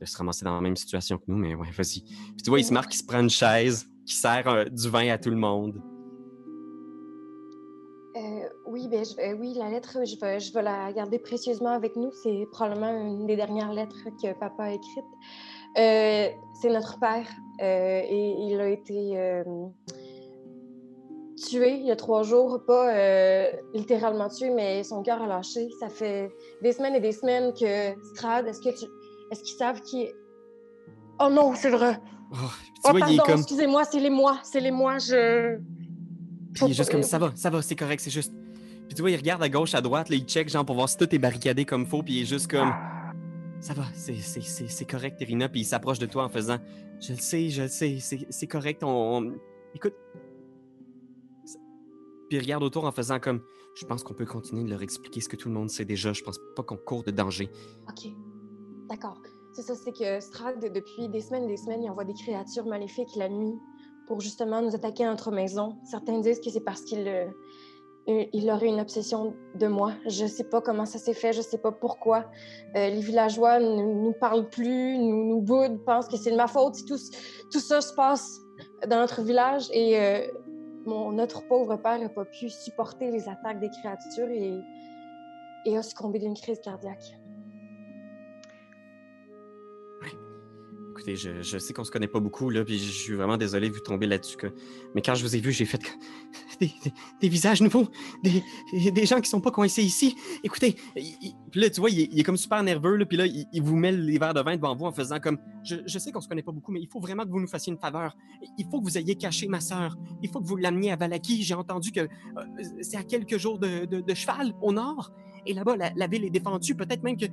de, 0.00 0.04
se 0.04 0.16
ramasser 0.16 0.44
dans 0.44 0.54
la 0.54 0.60
même 0.60 0.76
situation 0.76 1.18
que 1.18 1.24
nous, 1.26 1.36
mais 1.36 1.54
ouais, 1.54 1.70
vas-y. 1.70 2.02
Puis 2.02 2.42
tu 2.44 2.50
vois, 2.50 2.60
il 2.60 2.64
se 2.64 2.72
marque, 2.72 2.94
il 2.94 2.98
se 2.98 3.04
prend 3.04 3.20
une 3.20 3.30
chaise, 3.30 3.88
qui 4.04 4.14
sert 4.14 4.46
euh, 4.46 4.64
du 4.64 4.88
vin 4.88 5.08
à 5.08 5.18
tout 5.18 5.30
le 5.30 5.36
monde. 5.36 5.82
Euh, 8.16 8.48
oui, 8.66 8.88
ben, 8.88 9.04
oui, 9.38 9.54
la 9.58 9.68
lettre, 9.68 9.98
je 10.04 10.18
vais, 10.18 10.40
je 10.40 10.58
la 10.58 10.92
garder 10.92 11.18
précieusement 11.18 11.70
avec 11.70 11.96
nous. 11.96 12.10
C'est 12.22 12.46
probablement 12.50 12.92
une 12.92 13.26
des 13.26 13.36
dernières 13.36 13.72
lettres 13.72 14.08
que 14.22 14.32
papa 14.38 14.64
a 14.64 14.72
écrites. 14.72 15.04
Euh, 15.78 16.28
c'est 16.60 16.70
notre 16.70 16.98
père 16.98 17.28
euh, 17.60 18.00
et 18.08 18.36
il 18.48 18.60
a 18.60 18.68
été 18.68 19.12
euh, 19.18 19.44
tué 21.36 21.74
il 21.74 21.86
y 21.86 21.90
a 21.90 21.96
trois 21.96 22.22
jours. 22.22 22.60
Pas 22.66 23.50
littéralement 23.74 24.28
tué, 24.28 24.50
mais 24.50 24.82
son 24.84 25.02
cœur 25.02 25.22
a 25.22 25.26
lâché. 25.26 25.68
Ça 25.80 25.88
fait 25.88 26.30
des 26.62 26.72
semaines 26.72 26.94
et 26.94 27.00
des 27.00 27.12
semaines 27.12 27.52
que 27.52 27.94
Strad, 28.14 28.46
est-ce 28.46 28.60
que 28.60 28.70
tu, 28.70 28.86
est-ce 29.30 29.42
qu'ils 29.42 29.56
savent 29.56 29.80
qui 29.82 30.02
est... 30.02 30.14
Oh 31.20 31.28
non, 31.30 31.54
c'est 31.54 31.70
vrai. 31.70 31.98
Oh, 32.32 32.36
Oh, 32.84 32.90
vois, 32.90 33.00
pardon, 33.00 33.22
comme. 33.24 33.38
excusez-moi, 33.40 33.84
c'est 33.84 34.00
les 34.00 34.10
mois, 34.10 34.38
c'est 34.42 34.60
les 34.60 34.70
mois, 34.70 34.98
je... 34.98 35.56
Puis 36.54 36.66
il 36.66 36.70
est 36.70 36.74
juste 36.74 36.90
comme 36.90 37.02
ça 37.02 37.18
va, 37.18 37.32
ça 37.34 37.50
va, 37.50 37.60
c'est 37.62 37.76
correct, 37.76 38.00
c'est 38.00 38.10
juste. 38.10 38.32
Puis 38.86 38.94
tu 38.94 39.02
vois, 39.02 39.10
il 39.10 39.16
regarde 39.16 39.42
à 39.42 39.48
gauche, 39.48 39.74
à 39.74 39.80
droite, 39.80 40.08
là, 40.08 40.16
il 40.16 40.24
check 40.24 40.48
genre 40.48 40.64
pour 40.64 40.76
voir 40.76 40.88
si 40.88 40.96
tout 40.96 41.12
est 41.12 41.18
barricadé 41.18 41.64
comme 41.64 41.86
faut, 41.86 42.02
puis 42.02 42.14
il 42.14 42.22
est 42.22 42.26
juste 42.26 42.50
comme 42.50 42.72
ça 43.60 43.74
va, 43.74 43.84
c'est, 43.94 44.84
correct, 44.84 45.20
Irina, 45.20 45.48
puis 45.48 45.60
il 45.60 45.64
s'approche 45.64 45.98
de 45.98 46.06
toi 46.06 46.24
en 46.24 46.28
faisant 46.28 46.58
je 47.00 47.12
le 47.12 47.18
sais, 47.18 47.50
je 47.50 47.62
le 47.62 47.68
sais, 47.68 47.98
c'est, 48.00 48.46
correct, 48.46 48.82
on, 48.84 49.34
écoute. 49.74 49.94
Puis 52.28 52.38
il 52.38 52.40
regarde 52.40 52.62
autour 52.62 52.84
en 52.84 52.92
faisant 52.92 53.20
comme 53.20 53.42
je 53.74 53.84
pense 53.84 54.02
qu'on 54.02 54.14
peut 54.14 54.26
continuer 54.26 54.64
de 54.64 54.70
leur 54.70 54.82
expliquer 54.82 55.20
ce 55.20 55.28
que 55.28 55.36
tout 55.36 55.48
le 55.48 55.54
monde 55.54 55.70
sait 55.70 55.84
déjà, 55.84 56.12
je 56.12 56.22
pense 56.22 56.40
pas 56.56 56.62
qu'on 56.62 56.76
court 56.76 57.02
de 57.04 57.10
danger. 57.10 57.50
OK. 57.88 58.10
D'accord. 58.88 59.20
C'est 59.52 59.62
ça, 59.62 59.74
c'est 59.74 59.92
que 59.92 60.20
Strad, 60.20 60.60
depuis 60.72 61.08
des 61.08 61.20
semaines 61.20 61.46
des 61.46 61.56
semaines, 61.56 61.82
il 61.82 61.90
envoie 61.90 62.04
des 62.04 62.14
créatures 62.14 62.66
maléfiques 62.66 63.14
la 63.16 63.28
nuit 63.28 63.54
pour 64.06 64.20
justement 64.20 64.62
nous 64.62 64.74
attaquer 64.74 65.04
à 65.04 65.10
notre 65.10 65.30
maison. 65.30 65.78
Certains 65.84 66.20
disent 66.20 66.40
que 66.40 66.50
c'est 66.50 66.60
parce 66.60 66.82
qu'il 66.82 67.06
euh, 67.06 67.26
il- 68.06 68.50
aurait 68.50 68.68
une 68.68 68.80
obsession 68.80 69.34
de 69.54 69.66
moi. 69.66 69.92
Je 70.06 70.26
sais 70.26 70.44
pas 70.44 70.60
comment 70.60 70.84
ça 70.86 70.98
s'est 70.98 71.14
fait, 71.14 71.32
je 71.32 71.40
sais 71.40 71.58
pas 71.58 71.72
pourquoi. 71.72 72.24
Euh, 72.76 72.90
les 72.90 73.00
villageois 73.00 73.58
ne 73.58 73.82
nous 73.82 74.12
parlent 74.12 74.48
plus, 74.48 74.96
nous, 74.98 75.24
nous 75.24 75.40
boudent, 75.40 75.78
pensent 75.84 76.08
que 76.08 76.16
c'est 76.16 76.30
de 76.30 76.36
ma 76.36 76.46
faute 76.46 76.76
si 76.76 76.84
tout 76.84 77.60
ça 77.60 77.80
se 77.80 77.94
passe 77.94 78.38
dans 78.88 78.98
notre 79.00 79.22
village. 79.22 79.68
Et 79.72 79.98
euh, 79.98 80.26
mon, 80.86 81.10
notre 81.12 81.46
pauvre 81.48 81.76
père 81.76 81.98
n'a 81.98 82.08
pas 82.08 82.24
pu 82.24 82.48
supporter 82.48 83.10
les 83.10 83.28
attaques 83.28 83.58
des 83.60 83.70
créatures 83.70 84.28
et, 84.30 84.54
et 85.64 85.76
a 85.76 85.82
succombé 85.82 86.18
d'une 86.20 86.34
crise 86.34 86.60
cardiaque. 86.60 87.18
Écoutez, 90.96 91.14
je, 91.14 91.58
sais 91.58 91.74
qu'on 91.74 91.84
se 91.84 91.90
connaît 91.90 92.08
pas 92.08 92.20
beaucoup, 92.20 92.48
là, 92.48 92.64
puis 92.64 92.78
je 92.78 92.90
suis 92.90 93.12
vraiment 93.12 93.36
désolé 93.36 93.68
de 93.68 93.74
vous 93.74 93.80
tomber 93.80 94.06
là-dessus. 94.06 94.38
Mais 94.94 95.02
quand 95.02 95.14
je 95.14 95.22
vous 95.22 95.36
ai 95.36 95.40
vu, 95.40 95.52
j'ai 95.52 95.66
fait 95.66 95.78
des, 97.20 97.28
visages 97.28 97.60
nouveaux, 97.60 97.88
des, 98.22 99.04
gens 99.04 99.20
qui 99.20 99.28
sont 99.28 99.42
pas 99.42 99.50
coincés 99.50 99.82
ici. 99.82 100.16
Écoutez, 100.42 100.76
il- 100.96 101.34
là, 101.54 101.68
tu 101.68 101.80
vois, 101.80 101.90
il 101.90 102.18
est, 102.18 102.22
comme 102.22 102.38
super 102.38 102.62
nerveux, 102.62 102.96
là, 102.96 103.04
puis 103.04 103.18
là, 103.18 103.26
il, 103.26 103.62
vous 103.62 103.76
met 103.76 103.92
les 103.92 104.16
verres 104.16 104.32
de 104.32 104.40
vin 104.40 104.56
devant 104.56 104.74
vous 104.74 104.86
en 104.86 104.92
faisant 104.92 105.20
comme 105.20 105.36
je, 105.64 105.98
sais 105.98 106.12
qu'on 106.12 106.22
se 106.22 106.28
connaît 106.28 106.42
pas 106.42 106.52
beaucoup, 106.52 106.72
mais 106.72 106.80
il 106.80 106.88
faut 106.88 107.00
vraiment 107.00 107.24
que 107.24 107.28
vous 107.28 107.40
nous 107.40 107.46
fassiez 107.46 107.74
une 107.74 107.78
faveur. 107.78 108.16
Il 108.56 108.64
faut 108.70 108.80
que 108.80 108.84
vous 108.86 108.96
ayez 108.96 109.16
caché 109.16 109.48
ma 109.48 109.60
sœur. 109.60 109.98
Il 110.22 110.30
faut 110.30 110.40
que 110.40 110.46
vous 110.46 110.56
l'ameniez 110.56 110.92
à 110.92 110.96
Valaki. 110.96 111.42
J'ai 111.42 111.54
entendu 111.54 111.92
que 111.92 112.00
euh, 112.00 112.08
c'est 112.80 112.96
à 112.96 113.02
quelques 113.02 113.36
jours 113.36 113.58
de, 113.58 114.14
cheval, 114.14 114.54
au 114.62 114.72
nord. 114.72 115.12
Et 115.44 115.52
là-bas, 115.52 115.76
la, 115.76 115.92
la 115.94 116.06
ville 116.06 116.24
est 116.24 116.30
défendue. 116.30 116.74
Peut-être 116.74 117.02
même 117.02 117.18
que 117.18 117.26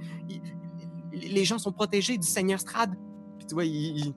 les 1.14 1.46
gens 1.46 1.60
sont 1.60 1.72
protégés 1.72 2.18
du 2.18 2.28
Seigneur 2.28 2.60
Strad. 2.60 2.94
Puis 3.44 3.50
tu 3.50 3.56
vois, 3.56 3.66
il, 3.66 3.98
il, 3.98 4.14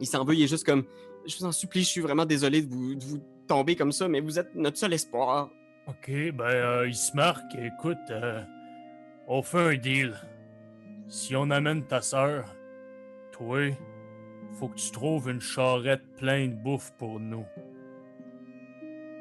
il 0.00 0.06
s'en 0.06 0.24
veut, 0.24 0.34
il 0.34 0.42
est 0.42 0.48
juste 0.48 0.64
comme 0.64 0.84
Je 1.26 1.36
vous 1.38 1.44
en 1.44 1.52
supplie, 1.52 1.82
je 1.82 1.88
suis 1.88 2.00
vraiment 2.00 2.24
désolé 2.24 2.62
de 2.62 2.68
vous, 2.72 2.94
de 2.94 3.04
vous 3.04 3.20
tomber 3.46 3.76
comme 3.76 3.92
ça, 3.92 4.08
mais 4.08 4.20
vous 4.20 4.38
êtes 4.38 4.54
notre 4.54 4.78
seul 4.78 4.92
espoir. 4.94 5.50
Ok, 5.86 6.08
ben, 6.08 6.44
euh, 6.44 6.88
il 6.88 6.94
se 6.94 7.14
marque. 7.14 7.54
Écoute, 7.56 7.98
euh, 8.10 8.42
on 9.28 9.42
fait 9.42 9.58
un 9.58 9.76
deal. 9.76 10.14
Si 11.08 11.36
on 11.36 11.50
amène 11.50 11.84
ta 11.84 12.00
sœur, 12.00 12.54
toi, 13.30 13.58
faut 14.52 14.68
que 14.68 14.76
tu 14.76 14.90
trouves 14.90 15.28
une 15.30 15.40
charrette 15.40 16.16
pleine 16.16 16.56
de 16.56 16.62
bouffe 16.62 16.92
pour 16.92 17.20
nous. 17.20 17.44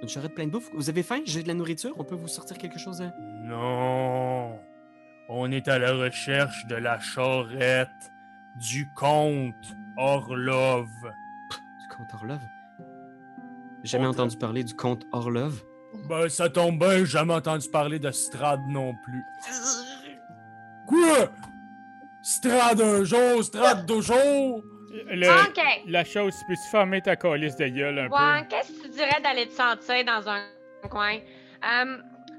Une 0.02 0.08
charrette 0.08 0.34
pleine 0.34 0.48
de 0.48 0.54
bouffe? 0.54 0.72
Vous 0.74 0.90
avez 0.90 1.04
faim? 1.04 1.22
J'ai 1.26 1.44
de 1.44 1.48
la 1.48 1.54
nourriture? 1.54 1.94
On 1.98 2.04
peut 2.04 2.16
vous 2.16 2.28
sortir 2.28 2.58
quelque 2.58 2.80
chose 2.80 3.00
de... 3.00 3.10
Non. 3.48 4.58
On 5.28 5.52
est 5.52 5.68
à 5.68 5.78
la 5.78 5.94
recherche 5.94 6.66
de 6.68 6.76
la 6.76 7.00
charrette 7.00 7.90
du 8.56 8.88
comte 8.96 9.76
Orlov. 9.98 10.88
du 10.88 11.88
comte 11.96 12.14
Orlov? 12.14 12.40
Jamais 13.84 14.06
Comte- 14.06 14.16
entendu 14.16 14.38
parler 14.38 14.64
du 14.64 14.74
comte 14.76 15.06
Orlov? 15.12 15.64
Ben, 16.10 16.28
ça 16.30 16.50
tombe 16.50 16.80
bien, 16.80 16.98
j'ai 17.00 17.06
jamais 17.06 17.34
entendu 17.34 17.70
parler 17.70 18.00
de 18.00 18.12
Strad 18.12 18.60
non 18.68 18.96
plus. 19.04 19.24
Quoi? 20.88 21.30
Strad 22.22 22.82
un 22.82 23.04
jour, 23.04 23.44
Strad 23.44 23.86
deux 23.86 24.02
jours? 24.02 24.64
Le- 25.08 25.48
OK. 25.50 25.64
La 25.88 26.04
chose, 26.04 26.34
peux-tu 26.48 26.70
fermer 26.72 27.02
ta 27.02 27.16
calice 27.16 27.56
de 27.58 27.68
gueule 27.68 28.00
un 28.00 28.08
Ouais, 28.10 28.48
qu'est-ce 28.50 28.72
que 28.72 28.84
tu 28.84 28.90
dirais 28.90 29.22
d'aller 29.22 29.48
te 29.48 29.54
sentir 29.54 30.04
dans 30.06 30.28
un 30.30 30.42
coin? 30.90 31.18
Euh, 31.18 31.98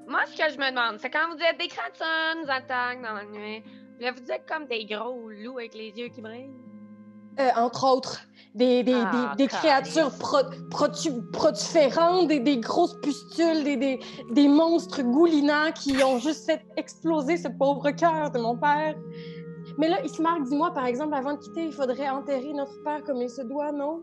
moi, 0.08 0.20
ce 0.26 0.36
que 0.36 0.52
je 0.52 0.58
me 0.58 0.70
demande, 0.70 0.98
c'est 0.98 1.10
quand 1.10 1.28
vous 1.30 1.36
dites 1.36 1.58
des 1.58 1.68
créatures 1.68 2.42
nous 2.42 2.50
attaquent 2.50 3.02
dans 3.02 3.12
la 3.14 3.24
nuit, 3.24 3.62
vous 4.00 4.20
dites 4.20 4.42
comme 4.48 4.66
des 4.66 4.84
gros 4.84 5.28
loups 5.30 5.58
avec 5.58 5.74
les 5.74 5.90
yeux 5.90 6.08
qui 6.08 6.20
brillent? 6.20 6.50
Euh, 7.38 7.50
entre 7.56 7.84
autres, 7.84 8.22
des, 8.54 8.82
des, 8.82 8.94
Ah, 8.94 9.34
des, 9.36 9.44
des 9.44 9.48
créatures 9.48 10.10
pro, 10.18 10.38
protu- 10.70 11.30
protuférantes, 11.32 12.28
des, 12.28 12.40
des 12.40 12.56
grosses 12.58 12.98
pustules, 13.02 13.62
des, 13.62 13.76
des, 13.76 14.00
des 14.30 14.48
monstres 14.48 15.02
goulinants 15.02 15.70
qui 15.72 16.02
ont 16.02 16.18
juste 16.18 16.46
fait 16.46 16.64
exploser 16.78 17.36
ce 17.36 17.48
pauvre 17.48 17.90
cœur 17.90 18.30
de 18.30 18.38
mon 18.38 18.56
père. 18.56 18.96
Mais 19.76 19.88
là, 19.90 20.02
Ismark, 20.02 20.44
dis-moi, 20.44 20.72
par 20.72 20.86
exemple, 20.86 21.14
avant 21.14 21.34
de 21.34 21.38
quitter, 21.38 21.64
il 21.64 21.72
faudrait 21.72 22.08
enterrer 22.08 22.54
notre 22.54 22.82
père 22.82 23.02
comme 23.04 23.20
il 23.20 23.28
se 23.28 23.42
doit, 23.42 23.70
non? 23.72 24.02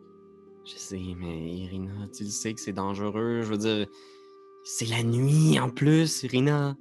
Je 0.66 0.78
sais, 0.78 1.02
mais 1.18 1.50
Irina, 1.56 2.08
tu 2.16 2.24
le 2.26 2.30
sais 2.30 2.54
que 2.54 2.62
c'est 2.62 2.74
dangereux. 2.74 3.42
Je 3.42 3.48
veux 3.48 3.58
dire, 3.58 3.88
c'est 4.64 4.86
la 4.86 5.02
nuit 5.02 5.60
en 5.60 5.70
plus, 5.72 6.22
Irina. 6.24 6.76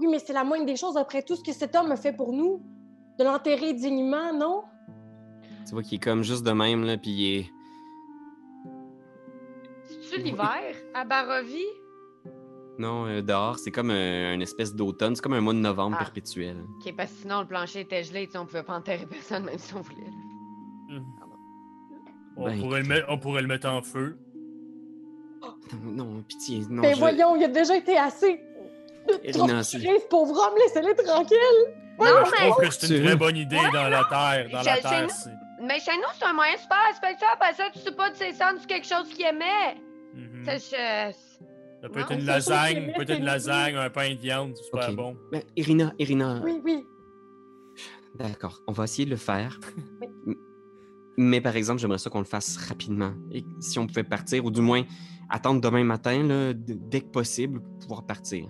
Oui, 0.00 0.06
mais 0.10 0.18
c'est 0.18 0.32
la 0.32 0.44
moindre 0.44 0.66
des 0.66 0.76
choses 0.76 0.96
après 0.96 1.22
tout 1.22 1.36
ce 1.36 1.42
que 1.42 1.52
cet 1.52 1.74
homme 1.76 1.92
a 1.92 1.96
fait 1.96 2.12
pour 2.12 2.32
nous. 2.32 2.62
De 3.18 3.24
l'enterrer 3.24 3.72
dignement, 3.74 4.32
non? 4.32 4.64
Tu 5.66 5.72
vois 5.72 5.82
qu'il 5.82 5.96
est 5.96 6.02
comme 6.02 6.22
juste 6.24 6.44
de 6.44 6.50
même, 6.52 6.84
là, 6.84 6.96
puis 6.96 7.10
il 7.10 7.36
est. 7.38 7.46
C'est-tu 9.84 10.20
l'hiver 10.22 10.74
à 10.94 11.04
Barovie? 11.04 11.62
Non, 12.78 13.06
euh, 13.06 13.22
dehors, 13.22 13.58
c'est 13.58 13.70
comme 13.70 13.90
un, 13.90 14.34
une 14.34 14.42
espèce 14.42 14.74
d'automne. 14.74 15.14
C'est 15.14 15.22
comme 15.22 15.34
un 15.34 15.40
mois 15.40 15.52
de 15.52 15.58
novembre 15.60 15.96
Ah. 16.00 16.02
perpétuel. 16.04 16.56
Ok, 16.80 16.92
parce 16.96 17.12
que 17.12 17.18
sinon 17.22 17.40
le 17.42 17.46
plancher 17.46 17.80
était 17.80 18.02
gelé, 18.02 18.26
tu 18.26 18.32
sais, 18.32 18.38
on 18.38 18.46
pouvait 18.46 18.64
pas 18.64 18.76
enterrer 18.76 19.06
personne 19.06 19.44
même 19.44 19.58
si 19.58 19.74
on 19.74 19.80
voulait. 19.80 20.10
On, 22.36 22.46
Ben, 22.46 22.60
pourrait 22.60 22.82
le 22.82 22.88
mettre, 22.88 23.06
on 23.10 23.18
pourrait 23.18 23.42
le 23.42 23.46
mettre 23.48 23.68
en 23.68 23.80
feu. 23.80 24.18
Non, 25.84 26.04
non, 26.04 26.22
pitié. 26.26 26.62
Non, 26.68 26.82
Ben 26.82 26.94
je- 26.94 26.98
voyons, 26.98 27.36
il 27.36 27.44
a 27.44 27.48
déjà 27.48 27.76
été 27.76 27.96
assez. 27.96 28.40
C'est- 29.22 29.32
ce 29.32 30.08
pauvre 30.08 30.32
homme, 30.38 30.54
laissez-le 30.58 30.94
tranquille. 31.04 31.38
Non, 31.98 32.06
Moi, 32.06 32.24
je 32.24 32.30
mais, 32.30 32.50
trouve 32.50 32.64
que 32.64 32.70
c'est 32.74 32.96
une 32.98 33.04
très 33.04 33.16
bonne 33.16 33.36
idée 33.36 33.56
dans 33.72 33.88
la 33.88 34.04
terre. 34.04 34.48
Dans 34.50 34.62
la 34.62 34.76
je- 34.76 34.82
terre, 34.82 35.06
nous- 35.06 35.66
mais 35.66 35.78
chez 35.80 35.92
nous, 35.96 36.08
c'est 36.18 36.24
un 36.24 36.32
moyen 36.32 36.56
super 36.56 36.78
respectueux. 36.88 37.26
Après 37.32 37.54
ça, 37.54 37.64
tu 37.72 37.78
sais 37.78 37.92
pas 37.92 38.10
de 38.10 38.16
ses 38.16 38.32
cendres 38.32 38.58
sur 38.58 38.66
quelque 38.66 38.86
chose 38.86 39.08
qu'il 39.10 39.24
aimait. 39.26 39.76
C'est 40.44 40.58
je- 40.58 41.14
Ça 41.82 41.88
peut 41.90 42.00
être 42.00 42.12
une 42.12 42.24
lasagne, 42.24 42.92
peut 42.96 43.02
être 43.02 43.16
une 43.18 43.24
lasagne, 43.24 43.76
un 43.76 43.90
pain 43.90 44.10
de 44.10 44.18
viande, 44.18 44.52
c'est 44.56 44.64
super 44.64 44.92
bon. 44.94 45.16
Ben, 45.30 45.42
Irina, 45.56 45.92
Irina, 45.98 46.40
Oui, 46.42 46.60
oui. 46.64 46.84
d'accord, 48.14 48.60
on 48.66 48.72
va 48.72 48.84
essayer 48.84 49.04
de 49.04 49.10
le 49.10 49.16
faire. 49.16 49.58
Oui. 50.26 50.36
Mais 51.16 51.40
par 51.40 51.54
exemple, 51.54 51.80
j'aimerais 51.80 51.98
ça 51.98 52.10
qu'on 52.10 52.18
le 52.18 52.24
fasse 52.24 52.56
rapidement. 52.56 53.12
Et 53.30 53.44
si 53.60 53.78
on 53.78 53.86
pouvait 53.86 54.02
partir, 54.02 54.44
ou 54.44 54.50
du 54.50 54.60
moins 54.60 54.82
attendre 55.30 55.60
demain 55.60 55.84
matin, 55.84 56.24
là, 56.24 56.52
dès 56.54 57.02
que 57.02 57.06
possible, 57.10 57.60
pour 57.60 57.78
pouvoir 57.78 58.04
partir. 58.06 58.46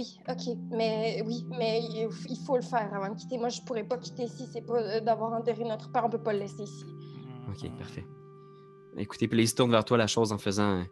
Oui, 0.00 0.18
ok. 0.28 0.56
Mais 0.70 1.22
oui, 1.26 1.44
mais 1.58 1.80
il 1.82 2.38
faut 2.46 2.56
le 2.56 2.62
faire 2.62 2.92
avant 2.94 3.12
de 3.12 3.18
quitter. 3.18 3.36
Moi, 3.36 3.50
je 3.50 3.60
pourrais 3.60 3.84
pas 3.84 3.98
quitter 3.98 4.22
ici. 4.24 4.46
C'est 4.50 4.64
pas 4.64 4.80
euh, 4.80 5.00
d'avoir 5.00 5.32
enterré 5.34 5.64
notre 5.64 5.92
père. 5.92 6.04
On 6.06 6.10
peut 6.10 6.22
pas 6.22 6.32
le 6.32 6.38
laisser 6.38 6.62
ici. 6.62 6.84
Ok, 7.48 7.70
parfait. 7.76 8.06
Écoutez, 8.96 9.28
puis 9.28 9.46
se 9.46 9.54
tourne 9.54 9.70
vers 9.70 9.84
toi 9.84 9.98
la 9.98 10.06
chose 10.06 10.32
en 10.32 10.38
faisant 10.38 10.80
euh, 10.80 10.84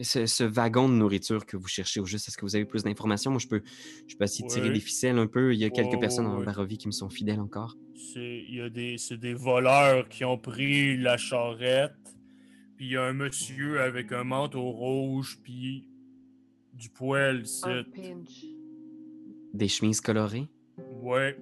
ce, 0.00 0.26
ce 0.26 0.42
wagon 0.42 0.88
de 0.88 0.94
nourriture 0.94 1.46
que 1.46 1.56
vous 1.56 1.68
cherchez 1.68 2.00
au 2.00 2.04
juste. 2.04 2.26
Est-ce 2.28 2.36
que 2.36 2.44
vous 2.44 2.56
avez 2.56 2.64
plus 2.64 2.82
d'informations? 2.82 3.30
Moi, 3.30 3.38
je 3.40 3.46
peux, 3.46 3.62
je 4.08 4.16
peux 4.16 4.24
essayer 4.24 4.44
de 4.44 4.50
tirer 4.52 4.66
Ouais. 4.68 4.74
des 4.74 4.80
ficelles 4.80 5.18
un 5.18 5.28
peu. 5.28 5.54
Il 5.54 5.60
y 5.60 5.64
a 5.64 5.70
quelques 5.70 5.92
Ouais, 5.92 5.98
personnes 6.00 6.26
ouais, 6.26 6.32
en. 6.42 6.44
Barovie 6.44 6.78
qui 6.78 6.88
me 6.88 6.92
sont 6.92 7.08
fidèles 7.08 7.40
encore. 7.40 7.76
C'est 8.12 8.44
il 8.48 8.56
y 8.56 8.60
a 8.60 8.68
des 8.68 8.98
c'est 8.98 9.16
des 9.18 9.34
voleurs 9.34 10.08
qui 10.08 10.24
ont 10.24 10.36
pris 10.38 10.96
la 10.96 11.16
charrette. 11.16 11.92
Puis 12.76 12.86
il 12.86 12.92
y 12.92 12.96
a 12.96 13.04
un 13.04 13.14
monsieur 13.14 13.80
avec 13.80 14.10
un 14.12 14.24
manteau 14.24 14.70
rouge 14.70 15.38
puis 15.42 15.88
du 16.76 16.88
poil 16.90 17.42
pinch. 17.94 18.44
Des 19.54 19.68
chemises 19.68 20.00
colorées? 20.00 20.48
Ouais, 21.02 21.36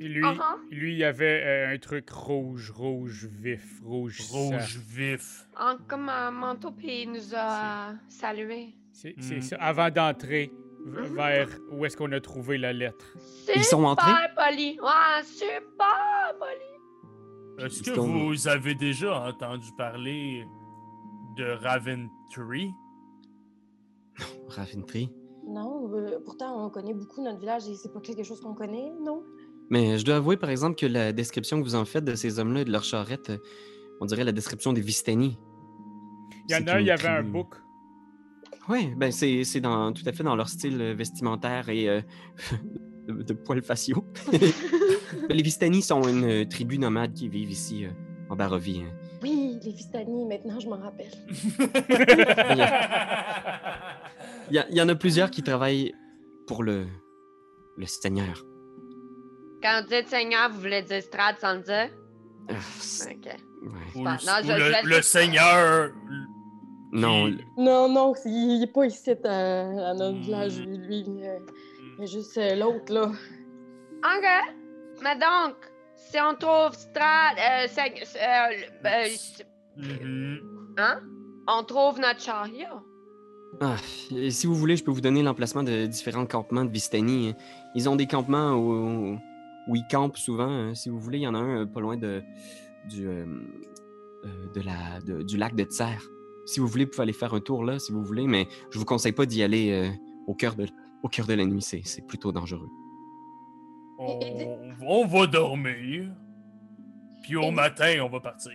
Et 0.00 0.06
lui, 0.08 0.22
Ah, 0.24 0.56
lui, 0.70 0.92
il 0.92 0.98
y 0.98 1.02
avait 1.04 1.42
euh, 1.44 1.74
un 1.74 1.78
truc 1.78 2.08
rouge, 2.10 2.70
rouge 2.70 3.26
vif, 3.32 3.80
rouge. 3.84 4.20
rouge 4.30 4.78
vif. 4.86 5.48
En, 5.58 5.76
comme 5.88 6.08
un 6.08 6.30
manteau, 6.30 6.70
puis 6.70 7.02
il 7.02 7.10
nous 7.12 7.34
a 7.34 7.94
salué. 8.08 8.74
C'est 8.92 9.16
c'est 9.18 9.38
Mm. 9.38 9.42
ça, 9.42 9.56
avant 9.56 9.90
d'entrer 9.90 10.52
Mhm. 10.86 11.14
vers 11.16 11.48
où 11.72 11.84
est-ce 11.84 11.96
qu'on 11.96 12.12
a 12.12 12.20
trouvé 12.20 12.58
la 12.58 12.72
lettre. 12.72 13.06
Ils 13.56 13.64
sont 13.64 13.82
entrés? 13.82 14.08
Super 14.08 14.34
poli. 14.36 14.78
Ouais, 14.80 15.22
super 15.24 16.34
poli. 16.38 17.64
Est-ce 17.66 17.82
que 17.82 17.90
vous 17.98 18.46
avez 18.46 18.74
déjà 18.76 19.20
entendu 19.28 19.66
parler 19.76 20.44
de 21.36 21.44
Raventree? 21.44 22.08
Raventree? 22.36 22.70
Non, 25.48 25.90
euh, 25.94 26.18
pourtant, 26.24 26.66
on 26.66 26.70
connaît 26.70 26.94
beaucoup 26.94 27.22
notre 27.22 27.38
village 27.38 27.68
et 27.68 27.74
c'est 27.74 27.92
pas 27.92 28.00
quelque 28.00 28.22
chose 28.22 28.40
qu'on 28.40 28.54
connaît, 28.54 28.92
non? 29.04 29.22
Mais 29.70 29.98
je 29.98 30.04
dois 30.04 30.16
avouer, 30.16 30.36
par 30.36 30.50
exemple, 30.50 30.76
que 30.76 30.86
la 30.86 31.12
description 31.12 31.58
que 31.58 31.64
vous 31.64 31.74
en 31.74 31.84
faites 31.84 32.04
de 32.04 32.14
ces 32.14 32.38
hommes-là 32.38 32.60
et 32.62 32.64
de 32.64 32.72
leur 32.72 32.84
charrette, 32.84 33.30
euh, 33.30 33.38
on 34.00 34.06
dirait 34.06 34.24
la 34.24 34.32
description 34.32 34.72
des 34.72 34.80
Vistani. 34.80 35.38
Il 36.48 36.52
y 36.52 36.56
en 36.56 36.66
a 36.66 36.74
un, 36.76 36.80
il 36.80 36.86
y 36.86 36.90
avait 36.90 37.08
un 37.08 37.22
book. 37.22 37.54
Oui, 38.68 38.92
ben 38.96 39.10
c'est 39.10 39.44
c'est 39.44 39.60
dans 39.60 39.92
tout 39.92 40.02
à 40.06 40.12
fait 40.12 40.22
dans 40.22 40.36
leur 40.36 40.48
style 40.48 40.80
euh, 40.80 40.94
vestimentaire 40.94 41.68
et 41.70 41.88
euh, 41.88 42.00
de, 43.08 43.22
de 43.22 43.32
poils 43.32 43.62
faciaux. 43.62 44.04
les 45.30 45.42
Vistani 45.42 45.80
sont 45.82 46.02
une 46.06 46.24
euh, 46.24 46.44
tribu 46.44 46.78
nomade 46.78 47.14
qui 47.14 47.28
vivent 47.28 47.50
ici 47.50 47.86
euh, 47.86 47.90
en 48.28 48.36
Barovie. 48.36 48.82
hein. 48.82 48.94
Oui, 49.58 49.64
les 49.66 49.72
Vistani, 49.72 50.24
maintenant, 50.26 50.60
je 50.60 50.68
m'en 50.68 50.76
rappelle. 50.78 51.10
Il 54.50 54.54
y, 54.54 54.58
a- 54.58 54.66
il 54.70 54.76
y 54.76 54.80
en 54.80 54.88
a 54.88 54.94
plusieurs 54.94 55.30
qui 55.30 55.42
travaillent 55.42 55.94
pour 56.46 56.62
le, 56.62 56.86
le 57.76 57.86
Seigneur. 57.86 58.44
Quand 59.62 59.82
vous 59.82 59.88
dites 59.88 60.08
Seigneur, 60.08 60.48
vous 60.50 60.60
voulez 60.60 60.80
dire 60.82 61.02
Strad 61.02 61.36
sans 61.38 61.54
le 61.54 61.60
dire? 61.62 61.90
Ah, 62.48 62.54
Ok. 63.10 63.26
ouais. 63.26 63.70
Ou 63.94 64.04
le, 64.04 64.04
non, 64.04 64.12
ou 64.16 64.46
je- 64.46 64.52
le- 64.52 64.58
je 64.58 64.70
laisse- 64.72 64.84
le 64.84 65.02
Seigneur. 65.02 65.90
Non, 66.92 67.28
Non, 67.58 67.88
non, 67.90 68.14
c'est- 68.14 68.30
il 68.30 68.62
est 68.62 68.72
pas 68.72 68.86
ici 68.86 69.10
à, 69.10 69.90
à 69.90 69.94
notre 69.94 70.16
Hmm. 70.16 70.22
village, 70.22 70.60
lui. 70.60 71.04
euh, 71.22 71.38
il 71.98 72.00
y 72.00 72.02
a 72.04 72.06
juste 72.06 72.38
euh, 72.38 72.54
l'autre, 72.54 72.90
là. 72.92 73.02
Ok. 73.06 74.26
Mais 75.02 75.14
donc, 75.16 75.56
si 76.10 76.16
on 76.20 76.34
trouve 76.34 76.72
Strad, 76.72 77.36
euh, 77.38 77.66
euh, 77.66 79.04
s- 79.04 79.44
Mhm. 79.76 80.40
hein? 80.78 81.00
On 81.46 81.64
trouve 81.64 81.98
notre 82.00 82.20
chariot. 82.20 82.80
Ah, 83.60 83.76
et 84.14 84.30
si 84.30 84.46
vous 84.46 84.54
voulez, 84.54 84.76
je 84.76 84.84
peux 84.84 84.90
vous 84.90 85.00
donner 85.00 85.22
l'emplacement 85.22 85.62
de 85.62 85.86
différents 85.86 86.26
campements 86.26 86.64
de 86.64 86.70
Vistani. 86.70 87.34
Ils 87.74 87.88
ont 87.88 87.96
des 87.96 88.06
campements 88.06 88.52
où, 88.54 89.18
où 89.68 89.76
ils 89.76 89.86
campent 89.90 90.18
souvent. 90.18 90.74
Si 90.74 90.90
vous 90.90 90.98
voulez, 91.00 91.18
il 91.18 91.22
y 91.22 91.26
en 91.26 91.34
a 91.34 91.38
un 91.38 91.62
euh, 91.62 91.66
pas 91.66 91.80
loin 91.80 91.96
de, 91.96 92.22
du, 92.88 93.06
euh, 93.08 93.24
euh, 94.24 94.28
de 94.54 94.60
la, 94.60 95.00
de- 95.00 95.22
du 95.22 95.36
lac 95.38 95.54
de 95.54 95.64
Tser. 95.64 95.96
Si 96.44 96.60
vous 96.60 96.66
voulez, 96.66 96.84
vous 96.84 96.90
pouvez 96.90 97.02
aller 97.04 97.12
faire 97.14 97.32
un 97.34 97.40
tour 97.40 97.64
là, 97.64 97.78
si 97.78 97.92
vous 97.92 98.02
voulez, 98.04 98.26
mais 98.26 98.46
je 98.70 98.78
vous 98.78 98.84
conseille 98.84 99.12
pas 99.12 99.26
d'y 99.26 99.42
aller 99.42 99.70
euh, 99.72 99.90
au, 100.26 100.34
cœur 100.34 100.54
de, 100.54 100.66
au 101.02 101.08
cœur 101.08 101.26
de 101.26 101.34
la 101.34 101.44
nuit. 101.46 101.62
C'est 101.62 101.82
c'est 101.84 102.06
plutôt 102.06 102.32
dangereux. 102.32 102.68
On, 103.98 105.06
va 105.06 105.26
dormir. 105.26 106.10
Puis 107.22 107.36
au 107.36 107.42
Et- 107.42 107.50
matin, 107.50 107.96
on 108.02 108.08
va 108.08 108.20
partir. 108.20 108.52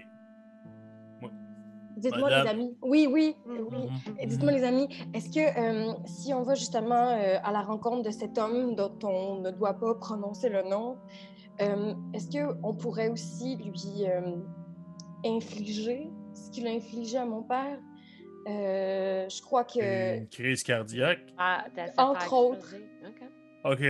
Dites-moi, 1.97 2.29
les 2.29 2.49
amis. 2.49 2.75
Oui, 2.81 3.07
oui, 3.09 3.35
oui. 3.45 3.55
Mhm. 3.85 4.15
Et 4.19 4.25
Dites-moi, 4.25 4.51
les 4.51 4.63
amis, 4.63 4.87
est-ce 5.13 5.29
que 5.29 5.39
euh, 5.39 5.93
si 6.05 6.33
on 6.33 6.41
va 6.41 6.55
justement 6.55 7.09
euh, 7.11 7.37
à 7.43 7.51
la 7.51 7.61
rencontre 7.61 8.01
de 8.03 8.09
cet 8.09 8.37
homme 8.37 8.75
dont 8.75 8.97
on 9.03 9.41
ne 9.41 9.51
doit 9.51 9.75
pas 9.75 9.93
prononcer 9.95 10.49
le 10.49 10.63
nom, 10.63 10.97
euh, 11.61 11.93
est-ce 12.13 12.29
qu'on 12.31 12.73
pourrait 12.73 13.09
aussi 13.09 13.57
lui 13.57 14.07
euh, 14.07 14.37
infliger 15.23 16.09
ce 16.33 16.49
qu'il 16.49 16.67
a 16.67 16.71
infligé 16.71 17.17
à 17.17 17.25
mon 17.25 17.43
père? 17.43 17.77
Euh, 18.47 19.29
je 19.29 19.41
crois 19.41 19.63
que. 19.63 20.17
Une 20.17 20.27
crise 20.27 20.63
cardiaque. 20.63 21.33
Ah, 21.37 21.65
Entre 21.97 22.33
autres. 22.33 22.75
Ok. 23.63 23.83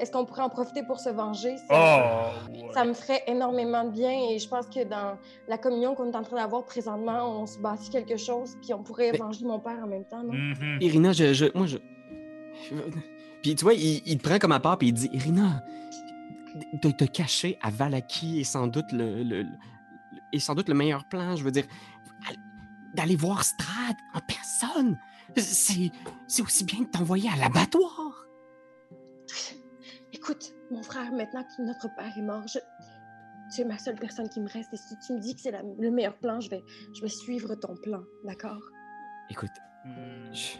Est-ce 0.00 0.10
qu'on 0.12 0.24
pourrait 0.26 0.42
en 0.42 0.50
profiter 0.50 0.82
pour 0.82 1.00
se 1.00 1.08
venger? 1.08 1.56
Ça, 1.68 2.34
Oh! 2.48 2.50
ouais. 2.52 2.72
ça 2.74 2.84
me 2.84 2.92
ferait 2.92 3.22
énormément 3.26 3.84
de 3.84 3.90
bien 3.90 4.10
et 4.30 4.38
je 4.38 4.46
pense 4.48 4.66
que 4.66 4.84
dans 4.84 5.16
la 5.48 5.56
communion 5.58 5.94
qu'on 5.94 6.12
est 6.12 6.16
en 6.16 6.22
train 6.22 6.36
d'avoir 6.36 6.64
présentement, 6.64 7.40
on 7.40 7.46
se 7.46 7.58
bâtit 7.58 7.88
quelque 7.90 8.16
chose 8.18 8.56
puis 8.60 8.74
on 8.74 8.82
pourrait 8.82 9.12
Mais- 9.12 9.18
venger 9.18 9.44
mon 9.46 9.58
père 9.60 9.78
en 9.82 9.86
même 9.86 10.04
temps, 10.04 10.22
non? 10.22 10.32
Mhm. 10.34 10.78
Irina, 10.82 11.12
je, 11.12 11.32
je- 11.32 11.46
moi, 11.54 11.66
je. 11.66 11.78
Puis 13.42 13.54
tu 13.54 13.64
vois, 13.64 13.74
il, 13.74 14.02
il 14.06 14.18
te 14.18 14.28
prend 14.28 14.38
comme 14.38 14.52
à 14.52 14.60
part 14.60 14.78
puis 14.78 14.88
il 14.88 14.92
dit 14.92 15.08
Irina, 15.12 15.62
de 16.82 16.90
te 16.90 17.04
cacher 17.04 17.58
à 17.62 17.70
Valaki 17.70 18.40
est 18.40 18.44
sans 18.44 18.66
doute 18.66 18.90
le, 18.92 19.22
le- 19.22 19.42
le- 19.42 19.48
est 20.32 20.38
sans 20.38 20.54
doute 20.54 20.68
le 20.68 20.74
meilleur 20.74 21.04
plan. 21.06 21.36
Je 21.36 21.42
veux 21.44 21.50
dire, 21.50 21.64
al- 22.28 22.36
d'aller 22.94 23.16
voir 23.16 23.42
Strad 23.44 23.96
en 24.14 24.20
personne, 24.20 24.98
c'est 25.36 25.90
c'est 26.26 26.42
aussi 26.42 26.64
bien 26.64 26.84
que 26.84 26.90
t'envoyer 26.90 27.28
à 27.30 27.36
l'abattoir. 27.36 28.23
Écoute, 30.12 30.54
mon 30.70 30.82
frère, 30.82 31.12
maintenant 31.12 31.42
que 31.44 31.62
notre 31.62 31.94
père 31.96 32.12
est 32.16 32.22
mort, 32.22 32.46
je... 32.46 32.58
tu 33.54 33.60
es 33.60 33.64
ma 33.64 33.78
seule 33.78 33.96
personne 33.96 34.28
qui 34.28 34.40
me 34.40 34.48
reste. 34.48 34.72
Et 34.72 34.76
si 34.76 34.94
tu 35.06 35.12
me 35.12 35.20
dis 35.20 35.34
que 35.34 35.40
c'est 35.40 35.50
la- 35.50 35.62
le 35.62 35.90
meilleur 35.90 36.16
plan, 36.18 36.40
je 36.40 36.48
vais, 36.50 36.64
je 36.94 37.02
vais 37.02 37.08
suivre 37.08 37.54
ton 37.56 37.74
plan, 37.76 38.02
d'accord? 38.24 38.60
Écoute, 39.30 39.50
Hmm. 39.86 40.32
je, 40.32 40.56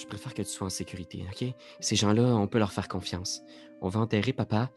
je 0.00 0.06
préfère 0.08 0.34
que 0.34 0.42
tu 0.42 0.48
sois 0.48 0.66
en 0.66 0.70
sécurité, 0.70 1.24
ok? 1.30 1.54
Ces 1.78 1.94
gens-là, 1.94 2.22
on 2.34 2.48
peut 2.48 2.58
leur 2.58 2.72
faire 2.72 2.88
confiance. 2.88 3.42
On 3.80 3.88
va 3.88 4.00
enterrer 4.00 4.32
papa 4.32 4.70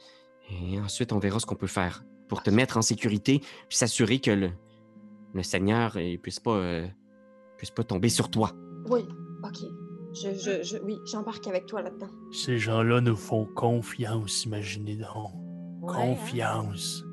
et 0.52 0.80
ensuite 0.80 1.12
on 1.12 1.18
verra 1.18 1.40
ce 1.40 1.48
qu'on 1.48 1.56
peut 1.56 1.66
faire 1.66 2.04
pour 2.28 2.44
te 2.44 2.52
mettre 2.52 2.78
en 2.78 2.84
sécurité 2.84 3.40
puis 3.68 3.78
s'assurer 3.78 4.20
que 4.20 4.30
le, 4.30 4.52
le 5.34 5.42
Seigneur 5.42 5.96
ne 5.98 6.18
puisse 6.18 6.40
pas, 6.40 6.56
euh, 6.56 6.88
puisse 7.58 7.72
pas 7.72 7.84
tomber 7.84 8.10
sur 8.10 8.30
toi. 8.30 8.52
Oui, 8.90 9.02
ok. 9.44 9.58
Je, 10.16 10.34
je, 10.34 10.64
je, 10.64 10.78
oui, 10.78 11.00
j'embarque 11.06 11.46
avec 11.48 11.66
toi 11.66 11.82
là-dedans. 11.82 12.10
Ces 12.32 12.58
gens-là 12.58 13.02
nous 13.02 13.16
font 13.18 13.46
confiance, 13.46 14.46
imaginez 14.46 14.96
donc. 14.96 15.32
Ouais, 15.82 15.94
Confiance. 15.94 17.04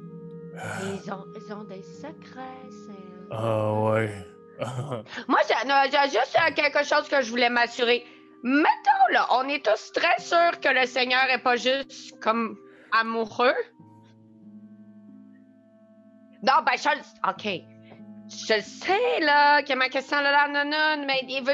hein. 0.57 1.01
Ils, 1.05 1.13
ont, 1.13 1.25
ils 1.37 1.53
ont 1.53 1.65
des 1.65 1.83
secrets, 1.83 2.69
c'est... 2.71 3.29
Ah 3.31 3.73
ouais. 3.83 4.15
Moi, 5.29 5.41
j'ai 5.49 6.11
juste 6.11 6.37
euh, 6.39 6.53
quelque 6.55 6.85
chose 6.85 7.09
que 7.09 7.21
je 7.23 7.31
voulais 7.31 7.51
m'assurer. 7.51 8.05
Mettons, 8.45 9.13
là, 9.13 9.27
on 9.33 9.49
est 9.49 9.65
tous 9.65 9.93
très 9.93 10.19
sûrs 10.21 10.61
que 10.61 10.69
le 10.69 10.87
Seigneur 10.87 11.25
est 11.31 11.43
pas 11.43 11.57
juste 11.57 12.19
comme 12.21 12.57
amoureux. 12.93 13.55
Non, 16.43 16.55
ben, 16.67 16.77
je 16.77 16.89
le... 16.89 17.31
OK. 17.31 17.63
Je 18.29 18.55
le 18.55 18.61
sais, 18.63 19.21
là, 19.21 19.63
que 19.63 19.75
ma 19.75 19.89
question, 19.89 20.17
là, 20.21 20.31
là, 20.31 20.49
non, 20.49 20.71
non, 20.71 21.05
mais 21.07 21.21
il 21.29 21.43
va... 21.45 21.53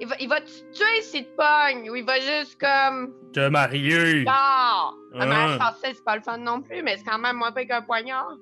Il 0.00 0.06
va, 0.06 0.14
il 0.18 0.28
va 0.28 0.40
te 0.40 0.46
tuer 0.72 1.02
s'il 1.02 1.26
te 1.26 1.36
pogne, 1.36 1.90
ou 1.90 1.94
il 1.94 2.04
va 2.04 2.18
juste 2.18 2.58
comme. 2.58 3.14
Te 3.34 3.48
marier. 3.48 4.24
Ah! 4.28 4.90
Un 5.14 5.26
mariage 5.26 5.58
forcé, 5.58 5.92
c'est 5.94 6.04
pas 6.04 6.16
le 6.16 6.22
fun 6.22 6.38
non 6.38 6.62
plus, 6.62 6.82
mais 6.82 6.96
c'est 6.96 7.04
quand 7.04 7.18
même 7.18 7.36
moins 7.36 7.52
pire 7.52 7.66
qu'un 7.66 7.82
poignard. 7.82 8.32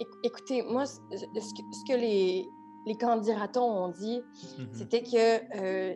Éc- 0.00 0.06
écoutez, 0.24 0.62
moi, 0.62 0.86
ce 0.86 0.96
que, 0.98 1.16
ce 1.40 1.92
que 1.92 1.96
les, 1.98 2.44
les 2.86 2.96
candidatons 2.96 3.62
ont 3.84 3.88
dit, 3.90 4.20
Mhm. 4.58 4.68
c'était 4.72 5.02
que 5.02 5.40
euh, 5.58 5.94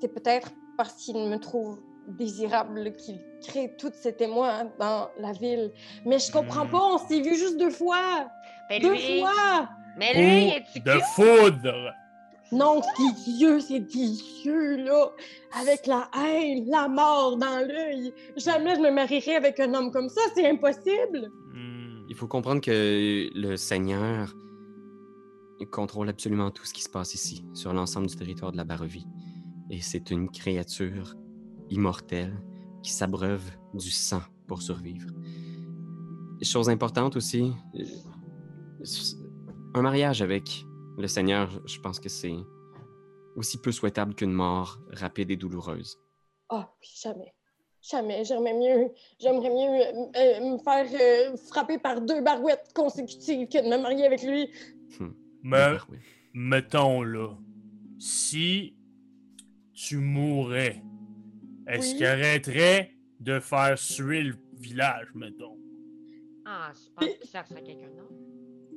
c'est 0.00 0.08
peut-être 0.14 0.50
parce 0.78 0.94
qu'ils 0.94 1.16
me 1.18 1.36
trouvent 1.38 1.80
désirable 2.08 2.92
qu'ils 2.96 3.20
créent 3.46 3.74
tous 3.78 3.92
ces 3.92 4.16
témoins 4.16 4.64
dans 4.78 5.10
la 5.18 5.32
ville. 5.32 5.70
Mais 6.06 6.18
je 6.18 6.32
comprends 6.32 6.64
Hmm. 6.64 6.70
pas, 6.70 6.78
on 6.94 6.98
s'est 6.98 7.20
vu 7.20 7.34
juste 7.36 7.58
deux 7.58 7.70
fois! 7.70 8.26
Mais 8.70 8.80
Deux 8.80 8.92
lui, 8.94 9.20
fois! 9.20 9.68
mais 9.98 10.14
lui, 10.14 10.50
Coup 10.50 10.56
est-tu 10.56 10.80
de 10.80 11.00
foudre. 11.14 11.92
Non, 12.52 12.80
c'est 12.96 13.32
Dieu, 13.32 13.60
c'est 13.60 13.80
Dieu, 13.80 14.76
là. 14.84 15.12
Avec 15.60 15.86
la 15.86 16.10
haine, 16.16 16.66
la 16.68 16.88
mort 16.88 17.36
dans 17.36 17.66
l'œil. 17.66 18.12
Jamais 18.36 18.74
je 18.74 18.80
me 18.80 18.90
marierai 18.90 19.36
avec 19.36 19.60
un 19.60 19.72
homme 19.74 19.92
comme 19.92 20.08
ça, 20.08 20.20
c'est 20.34 20.48
impossible. 20.48 21.30
Hmm. 21.54 22.04
Il 22.08 22.16
faut 22.16 22.26
comprendre 22.26 22.60
que 22.60 23.30
le 23.34 23.56
Seigneur 23.56 24.34
contrôle 25.66 26.08
absolument 26.08 26.50
tout 26.50 26.64
ce 26.64 26.72
qui 26.72 26.82
se 26.82 26.88
passe 26.88 27.14
ici, 27.14 27.44
sur 27.54 27.72
l'ensemble 27.72 28.06
du 28.06 28.16
territoire 28.16 28.52
de 28.52 28.56
la 28.56 28.64
Barovie. 28.64 29.06
Et 29.70 29.80
c'est 29.80 30.10
une 30.10 30.30
créature 30.30 31.14
immortelle 31.68 32.42
qui 32.82 32.90
s'abreuve 32.92 33.44
du 33.74 33.90
sang 33.90 34.22
pour 34.46 34.62
survivre. 34.62 35.08
Chose 36.42 36.70
importante 36.70 37.16
aussi, 37.16 37.52
euh, 37.78 37.84
un 39.74 39.82
mariage 39.82 40.22
avec 40.22 40.64
le 41.00 41.08
Seigneur, 41.08 41.50
je 41.66 41.80
pense 41.80 41.98
que 41.98 42.08
c'est 42.08 42.36
aussi 43.36 43.60
peu 43.60 43.72
souhaitable 43.72 44.14
qu'une 44.14 44.32
mort 44.32 44.78
rapide 44.92 45.30
et 45.30 45.36
douloureuse. 45.36 45.98
Ah, 46.48 46.72
oui, 46.80 46.88
jamais. 47.00 47.32
Jamais. 47.82 48.24
J'aimerais 48.24 48.52
mieux, 48.54 48.90
j'aimerais 49.18 49.48
mieux 49.48 49.80
euh, 49.80 50.06
euh, 50.16 50.52
me 50.52 50.58
faire 50.58 50.86
euh, 51.32 51.36
frapper 51.48 51.78
par 51.78 52.00
deux 52.02 52.20
barouettes 52.20 52.72
consécutives 52.74 53.48
que 53.48 53.64
de 53.64 53.68
me 53.70 53.78
marier 53.80 54.04
avec 54.04 54.22
lui. 54.22 54.50
Mais, 55.42 55.56
Ah 55.56 55.86
oui. 55.88 55.98
mettons 56.34 57.02
là, 57.02 57.34
si 57.98 58.76
tu 59.72 59.96
mourais, 59.96 60.82
est-ce 61.66 61.92
Oui. 61.92 61.96
qu'il 61.96 62.06
arrêterait 62.06 62.92
de 63.20 63.40
faire 63.40 63.78
suer 63.78 64.22
le 64.24 64.34
village, 64.58 65.08
mettons? 65.14 65.56
Ah, 66.44 66.72
je 66.74 66.90
pense 66.94 67.16
qu'il 67.16 67.30
chercherait 67.30 67.62
quelqu'un 67.62 67.88
d'autre. 67.96 68.29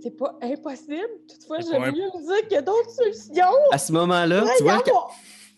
C'est 0.04 0.18
pas 0.18 0.38
impossible. 0.42 1.08
Toutefois, 1.30 1.58
j'aime 1.62 1.82
mieux 1.94 2.02
me 2.02 2.26
dire 2.28 2.42
qu'il 2.44 2.52
y 2.54 2.58
a 2.58 2.62
d'autres 2.62 2.90
solutions. 2.90 3.46
À 3.72 3.78
ce 3.78 3.92
moment-là, 3.94 4.44
tu 4.58 4.64
vois, 4.64 4.82
quand, 4.84 5.08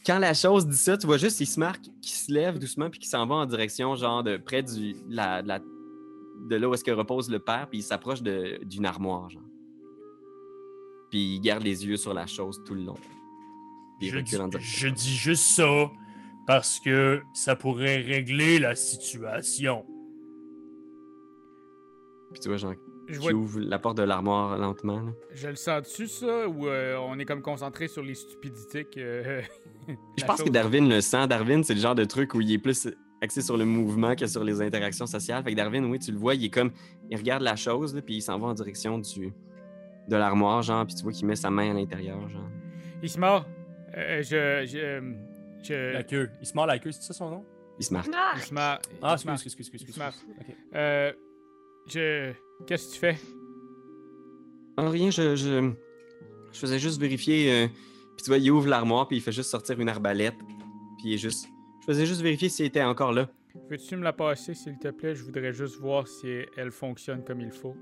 quand 0.06 0.20
la 0.20 0.34
chose 0.34 0.68
dit 0.68 0.78
ça, 0.78 0.98
tu 0.98 1.08
vois 1.08 1.18
juste 1.18 1.39
Ismark 1.41 1.82
qui 2.02 2.12
se 2.12 2.32
lève 2.32 2.60
doucement 2.60 2.89
puis 2.89 3.00
qui 3.00 3.08
s'en 3.10 3.26
va 3.26 3.36
en 3.36 3.46
direction, 3.46 3.96
genre, 3.96 4.22
de 4.24 4.38
près 4.38 4.62
du, 4.64 4.96
la, 5.10 5.41
de 5.41 5.48
la- 5.48 5.60
de 5.60 6.56
là 6.58 6.70
où 6.70 6.74
est-ce 6.76 6.84
que 6.84 6.91
repose 6.91 7.30
le 7.32 7.39
père, 7.39 7.68
puis 7.70 7.80
il 7.80 7.84
s'approche 7.84 8.22
de- 8.22 8.60
d'une 8.64 8.86
armoire, 8.86 9.30
genre. 9.32 9.41
Puis 11.10 11.36
il 11.36 11.39
garde 11.39 11.64
les 11.64 11.86
yeux 11.86 11.98
sur 11.98 12.14
la 12.14 12.28
chose 12.28 12.62
tout 12.66 12.76
le 12.76 12.82
long. 12.84 12.96
Puis 14.00 14.10
Je 14.10 14.20
dis, 14.20 14.32
je 14.60 14.88
dis 14.89 15.16
juste 15.16 15.46
ça 15.56 15.89
parce 16.46 16.80
que 16.80 17.22
ça 17.34 17.56
pourrait 17.56 17.98
régler 18.02 18.60
la 18.60 18.76
situation. 18.76 19.86
Puis 22.32 22.41
tu 22.41 22.50
vois, 22.50 22.58
genre, 22.58 22.74
Je, 23.08 23.20
vois, 23.20 23.32
ouvre 23.34 23.60
la 23.60 23.78
porte 23.80 23.97
de 23.97 24.03
l'armoire 24.03 24.58
lentement. 24.58 24.99
là. 25.01 25.12
je 25.34 25.47
le 25.49 25.56
sens-tu, 25.56 26.08
ça, 26.08 26.47
ou 26.47 26.68
euh, 26.68 26.97
on 26.97 27.18
est 27.20 27.26
comme 27.26 27.41
concentré 27.41 27.88
sur 27.88 28.01
les 28.03 28.16
stupidités 28.16 28.86
que. 28.86 28.99
euh, 28.99 29.41
Je 30.18 30.26
pense 30.26 30.41
que 30.41 30.49
Darwin 30.49 30.89
le 30.89 31.01
sent. 31.01 31.28
Darwin, 31.28 31.64
c'est 31.64 31.76
le 31.76 31.80
genre 31.82 31.95
de 31.95 32.06
truc 32.06 32.34
où 32.34 32.41
il 32.41 32.51
est 32.51 32.58
plus 32.58 32.88
axé 33.22 33.41
sur 33.41 33.58
le 33.58 33.66
mouvement 33.66 34.16
que 34.16 34.26
sur 34.28 34.43
les 34.43 34.62
interactions 34.62 35.06
sociales. 35.06 35.43
Fait 35.43 35.51
que 35.51 35.56
Darwin, 35.56 35.86
oui, 35.86 35.99
tu 35.99 36.12
le 36.12 36.18
vois, 36.18 36.36
il 36.36 36.45
est 36.45 36.49
comme. 36.49 36.72
Il 37.12 37.18
regarde 37.18 37.43
la 37.43 37.56
chose, 37.56 37.93
là, 37.95 38.01
puis 38.01 38.16
il 38.16 38.22
s'en 38.22 38.39
va 38.39 38.47
en 38.47 38.53
direction 38.53 38.97
du, 38.97 39.32
de 40.08 40.16
l'armoire, 40.16 40.62
genre, 40.64 40.86
puis 40.86 40.95
tu 40.95 41.03
vois 41.03 41.12
qu'il 41.12 41.28
met 41.28 41.36
sa 41.36 41.51
main 41.51 41.70
à 41.72 41.74
l'intérieur, 41.74 42.28
genre. 42.30 42.49
Isma, 43.03 43.45
euh, 43.95 44.24
je. 44.24 44.66
je, 44.66 45.14
je 45.64 45.93
La 45.93 46.03
queue. 46.03 46.30
Il 46.41 46.47
se 46.47 46.53
mord 46.56 46.66
la 46.66 46.80
queue, 46.80 46.91
c'est 46.91 47.03
ça 47.03 47.14
son 47.14 47.30
nom? 47.30 47.45
Il 47.78 47.86
se 47.86 47.93
marque. 47.93 48.10
Ah! 48.16 48.34
Isma, 48.38 48.80
Ah, 49.01 49.14
excuse, 49.14 49.32
excuse, 49.34 49.51
excuse, 49.60 49.82
excuse. 49.82 49.93
Smart. 49.95 50.14
Ok. 50.39 50.56
euh, 50.76 51.12
je. 51.88 52.31
Qu'est-ce 52.67 52.88
que 52.89 52.93
tu 52.93 52.99
fais? 52.99 53.17
Ah, 54.77 54.89
rien, 54.89 55.09
je, 55.11 55.36
je, 55.36 55.71
je 56.51 56.57
faisais 56.59 56.79
juste 56.79 56.99
vérifier. 56.99 57.51
euh, 57.51 57.67
puis 58.15 58.23
tu 58.23 58.29
vois, 58.29 58.38
il 58.38 58.49
ouvre 58.51 58.67
l'armoire, 58.67 59.07
puis 59.07 59.17
il 59.17 59.21
fait 59.21 59.31
juste 59.31 59.49
sortir 59.49 59.79
une 59.79 59.89
arbalète. 59.89 60.36
Puis 60.97 61.09
il 61.09 61.13
est 61.13 61.17
juste. 61.17 61.47
Je 61.81 61.86
faisais 61.86 62.05
juste 62.05 62.21
vérifier 62.21 62.49
s'il 62.49 62.65
était 62.65 62.83
encore 62.83 63.11
là. 63.11 63.29
Veux-tu 63.69 63.95
me 63.95 64.03
la 64.03 64.13
passer, 64.13 64.53
s'il 64.53 64.77
te 64.79 64.89
plaît? 64.89 65.15
Je 65.15 65.23
voudrais 65.23 65.53
juste 65.53 65.77
voir 65.79 66.07
si 66.07 66.27
elle 66.57 66.71
fonctionne 66.71 67.23
comme 67.23 67.41
il 67.41 67.51
faut. 67.51 67.75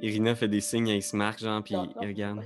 Irina 0.00 0.34
fait 0.34 0.48
des 0.48 0.60
signes 0.60 0.90
à 0.90 0.96
Ismark, 0.96 1.38
genre, 1.40 1.62
puis 1.62 1.74
il 2.00 2.06
regarde. 2.06 2.40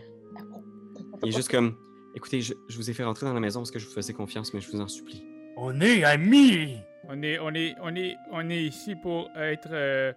Il 1.22 1.28
est 1.28 1.32
juste 1.32 1.50
comme. 1.50 1.76
Écoutez, 2.14 2.40
je, 2.40 2.54
je 2.68 2.76
vous 2.76 2.90
ai 2.90 2.92
fait 2.92 3.04
rentrer 3.04 3.26
dans 3.26 3.34
la 3.34 3.40
maison 3.40 3.60
parce 3.60 3.70
que 3.70 3.78
je 3.78 3.86
vous 3.86 3.92
faisais 3.92 4.12
confiance, 4.12 4.52
mais 4.54 4.60
je 4.60 4.70
vous 4.70 4.80
en 4.80 4.88
supplie. 4.88 5.24
On 5.56 5.80
est 5.80 6.04
amis! 6.04 6.76
On 7.08 7.22
est, 7.22 7.38
on 7.38 7.54
est, 7.54 7.74
on 7.80 7.94
est, 7.96 8.16
on 8.30 8.50
est 8.50 8.62
ici 8.64 8.94
pour 8.94 9.30
être 9.34 9.70
euh, 9.72 10.12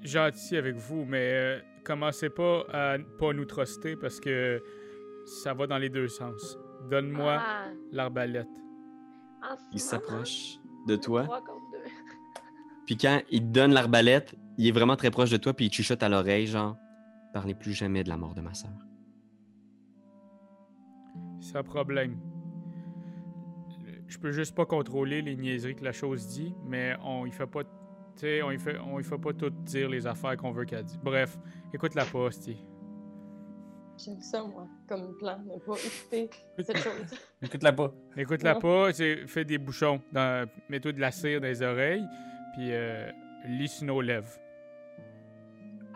gentil 0.00 0.56
avec 0.56 0.76
vous, 0.76 1.04
mais 1.04 1.32
euh, 1.32 1.58
commencez 1.84 2.30
pas 2.30 2.64
à 2.72 2.96
pas 3.18 3.32
nous 3.32 3.44
truster 3.44 3.96
parce 3.96 4.20
que 4.20 4.62
ça 5.26 5.52
va 5.52 5.66
dans 5.66 5.78
les 5.78 5.88
deux 5.88 6.06
sens. 6.06 6.56
Donne-moi 6.88 7.38
Ah, 7.40 7.64
l'arbalète. 7.90 8.46
Il 9.72 9.80
s'approche 9.80 10.58
de 10.86 10.94
toi. 10.94 11.26
Puis 12.86 12.96
quand 12.96 13.20
il 13.30 13.40
te 13.40 13.46
donne 13.46 13.72
l'arbalète, 13.72 14.36
il 14.58 14.68
est 14.68 14.72
vraiment 14.72 14.96
très 14.96 15.10
proche 15.10 15.30
de 15.30 15.36
toi, 15.38 15.54
puis 15.54 15.66
il 15.66 15.70
te 15.70 15.76
chuchote 15.76 16.02
à 16.02 16.08
l'oreille, 16.08 16.46
genre, 16.46 16.76
parlez 17.32 17.54
plus 17.54 17.72
jamais 17.72 18.04
de 18.04 18.08
la 18.08 18.16
mort 18.16 18.34
de 18.34 18.40
ma 18.42 18.52
sœur. 18.52 18.70
C'est 21.40 21.56
un 21.56 21.62
problème. 21.62 22.16
Je 24.12 24.18
peux 24.18 24.30
juste 24.30 24.54
pas 24.54 24.66
contrôler 24.66 25.22
les 25.22 25.34
niaiseries 25.34 25.74
que 25.74 25.84
la 25.84 25.92
chose 25.92 26.26
dit, 26.26 26.54
mais 26.66 26.94
on 27.02 27.24
y 27.24 27.32
fait 27.32 27.46
pas. 27.46 27.62
Tu 27.64 27.70
sais, 28.16 28.42
on 28.42 28.50
y 28.50 28.58
fait, 28.58 28.76
on 28.78 29.00
y 29.00 29.02
fait 29.02 29.16
pas 29.16 29.32
tout 29.32 29.48
dire 29.48 29.88
les 29.88 30.06
affaires 30.06 30.36
qu'on 30.36 30.52
veut 30.52 30.66
qu'elle 30.66 30.84
dise. 30.84 31.00
Bref, 31.02 31.38
écoute-la 31.72 32.04
pas, 32.04 32.18
hostie. 32.18 32.62
J'aime 33.96 34.20
ça, 34.20 34.42
moi, 34.44 34.68
comme 34.86 35.16
plan, 35.16 35.38
ne 35.38 35.58
pas 35.60 35.76
écouter 35.78 36.28
cette 36.58 36.76
chose. 36.76 37.18
Écoute-la 37.42 37.72
pas. 37.72 37.90
Écoute-la 38.14 38.56
pas, 38.56 38.92
fais 38.92 39.44
des 39.46 39.56
bouchons. 39.56 40.02
Dans, 40.12 40.46
mets-toi 40.68 40.92
de 40.92 41.00
la 41.00 41.10
cire 41.10 41.40
dans 41.40 41.46
les 41.46 41.62
oreilles, 41.62 42.04
puis 42.52 42.68
euh, 42.70 43.10
lis 43.46 43.68
sur 43.68 43.86
nos 43.86 44.00
lèvres. 44.02 44.38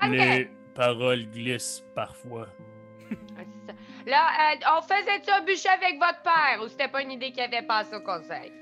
Les 0.08 0.48
paroles 0.74 1.26
glissent 1.30 1.84
parfois. 1.94 2.48
Ah, 3.10 3.42
c'est 3.66 3.72
ça. 3.72 3.78
Là, 4.06 4.52
euh, 4.52 4.78
on 4.78 4.82
faisait-tu 4.82 5.30
un 5.30 5.42
bûcher 5.44 5.68
avec 5.68 5.98
votre 5.98 6.22
père 6.22 6.62
ou 6.64 6.68
c'était 6.68 6.88
pas 6.88 7.02
une 7.02 7.10
idée 7.12 7.32
qu'il 7.32 7.42
avait 7.42 7.62
passée 7.66 7.96
au 7.96 8.00
conseil? 8.00 8.52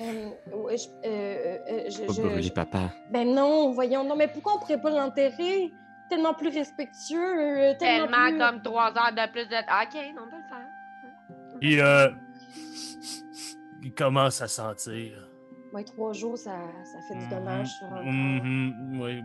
Euh, 0.00 0.30
ouais, 0.54 0.76
je, 0.76 0.88
euh, 1.04 1.58
euh, 1.70 1.90
je- 1.90 2.02
Pas 2.06 2.12
je- 2.12 2.20
brûler 2.22 2.42
je- 2.42 2.52
papa. 2.52 2.90
Ben 3.10 3.26
non, 3.34 3.70
voyons. 3.72 4.04
Non, 4.04 4.16
mais 4.16 4.28
pourquoi 4.28 4.54
on 4.56 4.58
pourrait 4.58 4.80
pas 4.80 4.90
l'enterrer? 4.90 5.72
Tellement 6.08 6.34
plus 6.34 6.48
respectueux, 6.48 7.18
euh, 7.18 7.74
tellement, 7.78 8.06
Tellement 8.06 8.28
plus... 8.28 8.38
comme 8.38 8.62
trois 8.62 8.88
heures 8.96 9.12
de 9.12 9.30
plus 9.32 9.46
de. 9.48 9.56
Ok, 9.56 10.14
non, 10.14 10.22
on 10.26 10.30
peut 10.30 10.36
le 10.36 10.48
faire. 10.48 11.58
Et 11.62 11.80
euh. 11.82 12.10
Il 13.82 13.92
commence 13.94 14.40
à 14.42 14.48
sentir. 14.48 15.28
Ouais, 15.72 15.84
trois 15.84 16.12
jours, 16.12 16.36
ça, 16.38 16.56
ça 16.84 16.98
fait 17.08 17.18
du 17.18 17.28
dommage 17.28 17.68
sur 17.68 17.86
un. 17.92 18.02
Mhm, 18.02 19.00
oui. 19.00 19.22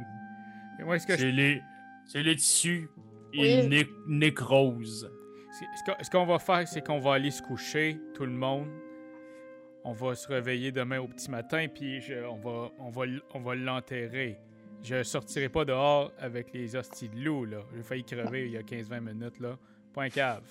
Et 0.80 0.84
moi, 0.84 1.00
ce 1.00 1.08
que 1.08 1.14
je- 1.14 1.20
C'est 1.20 1.32
les. 1.32 1.62
C'est 2.06 2.24
les 2.24 2.36
tissus. 2.36 2.90
Oui. 3.34 3.62
Ils 3.64 3.70
né- 3.70 3.88
nécrosent. 4.08 5.10
Ce 5.76 5.84
qu'on- 5.84 6.04
ce 6.04 6.10
qu'on 6.10 6.26
va 6.26 6.40
faire, 6.40 6.68
c'est 6.68 6.86
qu'on 6.86 7.00
va 7.00 7.14
aller 7.14 7.32
se 7.32 7.42
coucher, 7.42 8.00
tout 8.14 8.26
le 8.26 8.32
monde. 8.32 8.68
On 9.84 9.94
va 9.94 10.14
se 10.16 10.28
réveiller 10.28 10.72
demain 10.72 11.00
au 11.00 11.08
petit 11.08 11.30
matin, 11.32 11.66
puis 11.74 12.02
je- 12.02 12.24
on 12.26 12.38
va, 12.38 12.72
on 12.80 12.90
va, 12.90 13.04
on 13.34 13.40
va 13.40 13.56
l'enterrer. 13.56 14.38
Je 14.84 15.04
sortirai 15.04 15.50
pas 15.50 15.66
dehors 15.66 16.12
avec 16.20 16.54
les 16.54 16.76
hosties 16.76 17.10
de 17.10 17.20
loup, 17.24 17.46
là. 17.46 17.60
J'ai 17.76 17.82
failli 17.84 18.04
crever 18.04 18.46
il 18.48 18.52
y 18.54 18.58
a 18.58 18.64
15-20 18.64 19.00
minutes, 19.02 19.40
là. 19.40 19.58
Un 19.98 20.10
cave. 20.10 20.44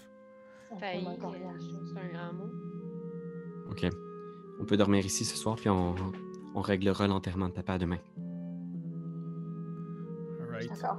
Failli, 0.79 1.05
euh, 1.07 1.11
c'est 1.59 1.99
un 1.99 2.09
grand 2.09 2.33
mot. 2.33 2.51
OK. 3.71 3.87
On 4.61 4.65
peut 4.65 4.77
dormir 4.77 5.05
ici 5.05 5.25
ce 5.25 5.37
soir, 5.37 5.57
puis 5.57 5.69
on, 5.69 5.95
on 6.55 6.61
réglera 6.61 7.07
l'enterrement 7.09 7.49
de 7.49 7.55
papa 7.55 7.79
demain. 7.79 7.99
Alright. 10.41 10.69
D'accord. 10.71 10.99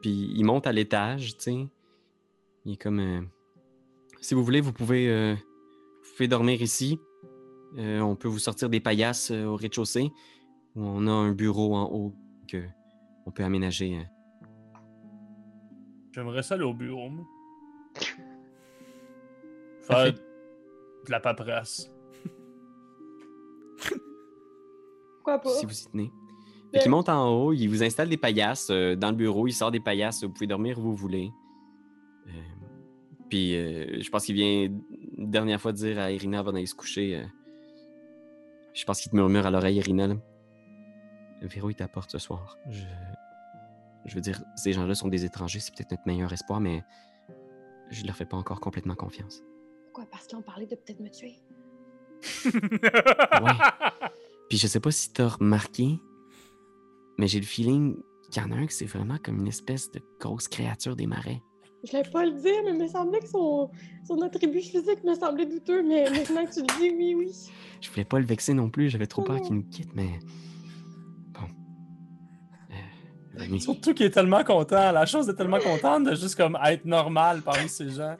Puis 0.00 0.32
il 0.36 0.44
monte 0.44 0.66
à 0.66 0.72
l'étage, 0.72 1.36
tu 1.36 1.42
sais. 1.42 1.66
Il 2.68 2.74
est 2.74 2.76
comme. 2.76 2.98
euh, 3.00 3.22
Si 4.20 4.34
vous 4.34 4.44
voulez, 4.44 4.60
vous 4.60 4.74
pouvez, 4.74 5.08
euh, 5.08 5.34
vous 5.34 6.10
pouvez 6.16 6.28
dormir 6.28 6.60
ici. 6.60 7.00
Euh, 7.78 8.00
on 8.00 8.14
peut 8.14 8.28
vous 8.28 8.38
sortir 8.38 8.68
des 8.68 8.78
paillasses 8.78 9.30
euh, 9.30 9.46
au 9.46 9.56
rez-de-chaussée. 9.56 10.10
où 10.76 10.82
On 10.82 11.06
a 11.06 11.10
un 11.10 11.32
bureau 11.32 11.74
en 11.74 11.90
haut 11.90 12.14
que 12.46 12.62
on 13.24 13.30
peut 13.30 13.42
aménager. 13.42 14.06
J'aimerais 16.12 16.42
ça 16.42 16.56
aller 16.56 16.64
au 16.64 16.74
bureau, 16.74 17.08
moi. 17.08 17.24
Faire 19.80 20.12
de 20.12 21.10
la 21.10 21.20
paperasse. 21.20 21.90
Pourquoi 25.16 25.38
pas? 25.38 25.50
si 25.50 25.64
vous 25.64 25.72
y 25.72 25.90
tenez. 25.90 26.12
Fait 26.74 26.80
qu'il 26.80 26.90
monte 26.90 27.08
en 27.08 27.30
haut, 27.30 27.54
il 27.54 27.66
vous 27.68 27.82
installe 27.82 28.10
des 28.10 28.18
paillasses 28.18 28.68
euh, 28.70 28.94
dans 28.94 29.08
le 29.10 29.16
bureau, 29.16 29.46
il 29.46 29.54
sort 29.54 29.70
des 29.70 29.80
paillasses, 29.80 30.22
vous 30.22 30.28
pouvez 30.30 30.46
dormir 30.46 30.78
où 30.78 30.82
vous 30.82 30.94
voulez. 30.96 31.30
Euh, 32.26 32.30
puis 33.28 33.56
euh, 33.56 34.00
je 34.02 34.10
pense 34.10 34.24
qu'il 34.24 34.34
vient 34.34 34.64
une 35.16 35.30
dernière 35.30 35.60
fois 35.60 35.72
dire 35.72 35.98
à 35.98 36.10
Irina 36.10 36.40
avant 36.40 36.52
d'aller 36.52 36.66
se 36.66 36.74
coucher. 36.74 37.16
euh, 37.16 37.24
je 38.74 38.84
pense 38.84 39.00
qu'il 39.00 39.10
te 39.10 39.16
murmure 39.16 39.46
à 39.46 39.50
l'oreille, 39.50 39.76
Irina. 39.76 40.06
Là, 40.06 40.14
Verrouille 41.42 41.74
ta 41.74 41.88
porte 41.88 42.10
ce 42.10 42.18
soir. 42.18 42.56
Je... 42.70 42.84
je 44.04 44.14
veux 44.14 44.20
dire, 44.20 44.42
ces 44.56 44.72
gens-là 44.72 44.94
sont 44.94 45.08
des 45.08 45.24
étrangers, 45.24 45.60
c'est 45.60 45.74
peut-être 45.74 45.90
notre 45.90 46.06
meilleur 46.06 46.32
espoir, 46.32 46.60
mais 46.60 46.82
je 47.90 48.04
leur 48.04 48.16
fais 48.16 48.26
pas 48.26 48.36
encore 48.36 48.60
complètement 48.60 48.94
confiance. 48.94 49.42
Pourquoi? 49.84 50.06
Parce 50.10 50.26
qu'ils 50.26 50.38
ont 50.38 50.42
parlé 50.42 50.66
de 50.66 50.74
peut-être 50.74 51.00
me 51.00 51.10
tuer. 51.10 51.36
Ouais. 52.44 53.52
Puis 54.48 54.58
je 54.58 54.66
sais 54.66 54.80
pas 54.80 54.90
si 54.90 55.12
t'as 55.12 55.28
remarqué, 55.28 56.00
mais 57.18 57.26
j'ai 57.28 57.38
le 57.40 57.46
feeling 57.46 57.96
qu'il 58.30 58.42
y 58.42 58.44
en 58.44 58.50
a 58.50 58.56
un 58.56 58.66
que 58.66 58.72
c'est 58.72 58.86
vraiment 58.86 59.18
comme 59.22 59.38
une 59.38 59.48
espèce 59.48 59.90
de 59.90 60.00
grosse 60.20 60.48
créature 60.48 60.96
des 60.96 61.06
marais. 61.06 61.40
Je 61.84 61.90
voulais 61.92 62.02
pas 62.10 62.24
le 62.26 62.32
dire, 62.32 62.60
mais 62.64 62.70
il 62.72 62.78
me 62.78 62.88
semblait 62.88 63.20
que 63.20 63.28
son, 63.28 63.70
son 64.06 64.20
attribut 64.22 64.60
physique 64.60 65.04
me 65.04 65.14
semblait 65.14 65.46
douteux, 65.46 65.82
mais 65.82 66.10
maintenant 66.10 66.44
que 66.44 66.52
tu 66.52 66.60
le 66.60 66.78
dis, 66.78 66.90
oui, 66.96 67.14
oui. 67.16 67.32
Je 67.80 67.88
voulais 67.90 68.04
pas 68.04 68.18
le 68.18 68.26
vexer 68.26 68.52
non 68.52 68.68
plus, 68.68 68.88
j'avais 68.88 69.06
trop 69.06 69.22
peur 69.22 69.36
Oh. 69.40 69.44
qu'il 69.44 69.54
nous 69.54 69.62
quitte, 69.62 69.94
mais. 69.94 70.18
Bon. 71.32 71.46
Euh. 72.72 73.58
Surtout 73.58 73.94
qu'il 73.94 74.06
est 74.06 74.10
tellement 74.10 74.42
content. 74.42 74.90
La 74.90 75.06
chose 75.06 75.28
est 75.28 75.34
tellement 75.34 75.60
contente 75.60 76.02
de 76.04 76.14
juste 76.16 76.34
comme 76.34 76.58
être 76.64 76.84
normal 76.84 77.42
parmi 77.42 77.68
ces 77.68 77.90
gens. 77.90 78.16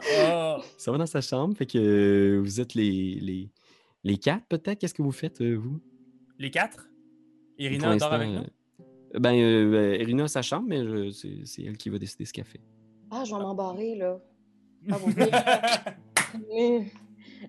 Oh. 0.00 0.56
Ça 0.76 0.90
va 0.90 0.98
dans 0.98 1.06
sa 1.06 1.20
chambre, 1.20 1.56
fait 1.56 1.66
que 1.66 1.78
euh, 1.78 2.40
vous 2.40 2.60
êtes 2.60 2.74
les, 2.74 3.14
les, 3.20 3.50
les 4.02 4.16
quatre 4.18 4.44
peut-être? 4.48 4.80
Qu'est-ce 4.80 4.94
que 4.94 5.02
vous 5.02 5.12
faites, 5.12 5.40
euh, 5.40 5.54
vous? 5.54 5.80
Les 6.40 6.50
quatre? 6.50 6.88
Irina 7.56 7.96
dort 7.96 8.12
avec 8.12 8.28
nous? 8.30 8.42
Euh, 9.14 9.18
Ben, 9.18 9.34
euh, 9.34 9.70
ben, 9.70 10.00
Irina 10.00 10.24
a 10.24 10.28
sa 10.28 10.42
chambre, 10.42 10.66
mais 10.68 10.84
je- 10.84 11.10
c'est 11.10 11.44
c'est 11.44 11.62
elle 11.62 11.76
qui 11.76 11.88
va 11.90 11.98
décider 11.98 12.24
ce 12.24 12.32
qu'elle 12.32 12.44
fait. 12.44 12.60
Ah, 13.10 13.24
je 13.24 13.34
vais 13.34 13.40
m'embarrer, 13.40 13.96
là. 13.96 14.18
Ah, 14.90 14.98
bon, 14.98 15.06
mais- 15.16 15.30
mais, 16.48 16.92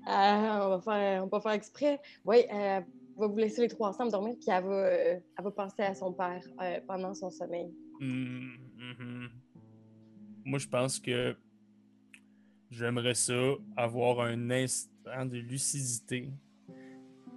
euh, 0.07 0.65
on, 0.65 0.69
va 0.69 0.81
faire, 0.83 1.23
on 1.23 1.27
va 1.27 1.39
faire 1.41 1.51
exprès. 1.53 1.99
Oui, 2.23 2.37
euh, 2.53 2.79
elle 2.81 2.85
va 3.17 3.27
vous 3.27 3.37
laisser 3.37 3.61
les 3.61 3.67
trois 3.67 3.89
ensemble 3.89 4.11
dormir, 4.11 4.35
puis 4.39 4.45
elle 4.49 4.63
va, 4.63 4.69
euh, 4.73 5.19
elle 5.37 5.43
va 5.43 5.51
penser 5.51 5.81
à 5.83 5.93
son 5.95 6.13
père 6.13 6.43
euh, 6.61 6.79
pendant 6.87 7.13
son 7.13 7.29
sommeil. 7.29 7.71
Hmm, 7.99 8.55
mhm. 8.77 9.29
Moi, 10.45 10.59
je 10.59 10.67
pense 10.67 10.99
que 10.99 11.35
j'aimerais 12.69 13.13
ça 13.15 13.33
avoir 13.77 14.19
un 14.21 14.49
instant 14.51 15.25
de 15.25 15.37
lucidité 15.37 16.29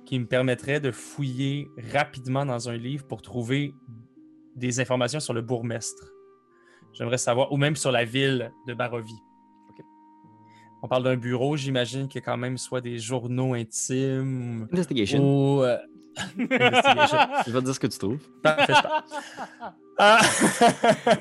qui 0.04 0.18
me 0.18 0.26
permettrait 0.26 0.80
de 0.80 0.90
fouiller 0.90 1.68
rapidement 1.92 2.44
dans 2.46 2.68
un 2.68 2.76
livre 2.76 3.06
pour 3.06 3.22
trouver 3.22 3.72
des 4.58 4.80
informations 4.80 5.20
sur 5.20 5.32
le 5.34 5.40
bourgmestre. 5.42 6.04
J'aimerais 6.92 7.18
savoir, 7.18 7.52
ou 7.52 7.56
même 7.56 7.76
sur 7.76 7.92
la 7.92 8.04
ville 8.04 8.52
de 8.66 8.74
Barovie. 8.74 9.22
On 10.82 10.86
parle 10.88 11.02
d'un 11.02 11.16
bureau, 11.16 11.56
j'imagine 11.56 12.06
qu'il 12.06 12.20
y 12.20 12.22
a 12.22 12.24
quand 12.24 12.36
même 12.36 12.56
soit 12.56 12.80
des 12.80 12.98
journaux 12.98 13.54
intimes 13.54 14.68
Investigation. 14.72 15.18
ou... 15.56 15.62
euh, 15.64 15.76
investigation. 16.38 17.18
Je 17.46 17.50
vais 17.50 17.58
te 17.60 17.64
dire 17.64 17.74
ce 17.74 17.80
que 17.80 17.86
tu 17.88 17.98
trouves. 17.98 18.20
Parfait, 18.42 18.74
je 18.74 18.82
pars. 18.82 19.04
Ah! 20.00 20.20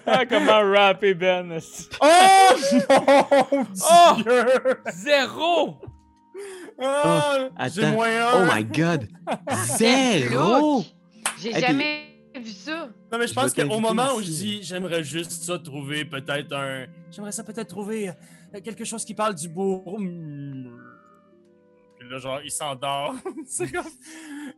Ah, 0.06 0.24
comment 0.28 0.62
rapper 0.72 1.16
Ben? 1.16 1.58
Oh 2.02 3.48
mon 3.52 3.66
Oh! 3.90 4.14
dieu! 4.22 4.46
Zéro! 4.94 5.78
Ah, 6.80 7.48
J'ai 7.74 7.84
attends. 7.84 7.94
moins 7.94 8.08
Oh 8.36 8.46
my 8.54 8.64
god! 8.64 9.08
Zéro! 9.78 10.84
J'ai 11.40 11.56
Hey, 11.56 11.62
jamais 11.62 12.17
vu 12.40 12.52
ça. 12.52 12.90
Non, 13.12 13.18
mais 13.18 13.28
je 13.28 13.34
pense 13.34 13.54
qu'au 13.54 13.80
moment 13.80 14.16
où 14.16 14.22
je 14.22 14.28
dis 14.28 14.60
j'aimerais 14.64 15.04
juste 15.04 15.32
ça 15.32 15.58
trouver 15.60 16.06
peut-être 16.06 16.54
un. 16.54 16.86
J'aimerais 17.12 17.32
ça 17.32 17.44
peut-être 17.44 17.68
trouver 17.70 18.10
euh, 18.10 18.60
quelque 18.64 18.84
chose 18.86 19.04
qui 19.06 19.14
parle 19.14 19.36
du 19.36 19.50
bourg. 19.50 19.98
Puis 22.00 22.08
là, 22.10 22.18
genre, 22.20 22.40
il 22.44 22.52
s'endort. 22.52 23.16
C'est 23.46 23.72
comme. 23.72 23.86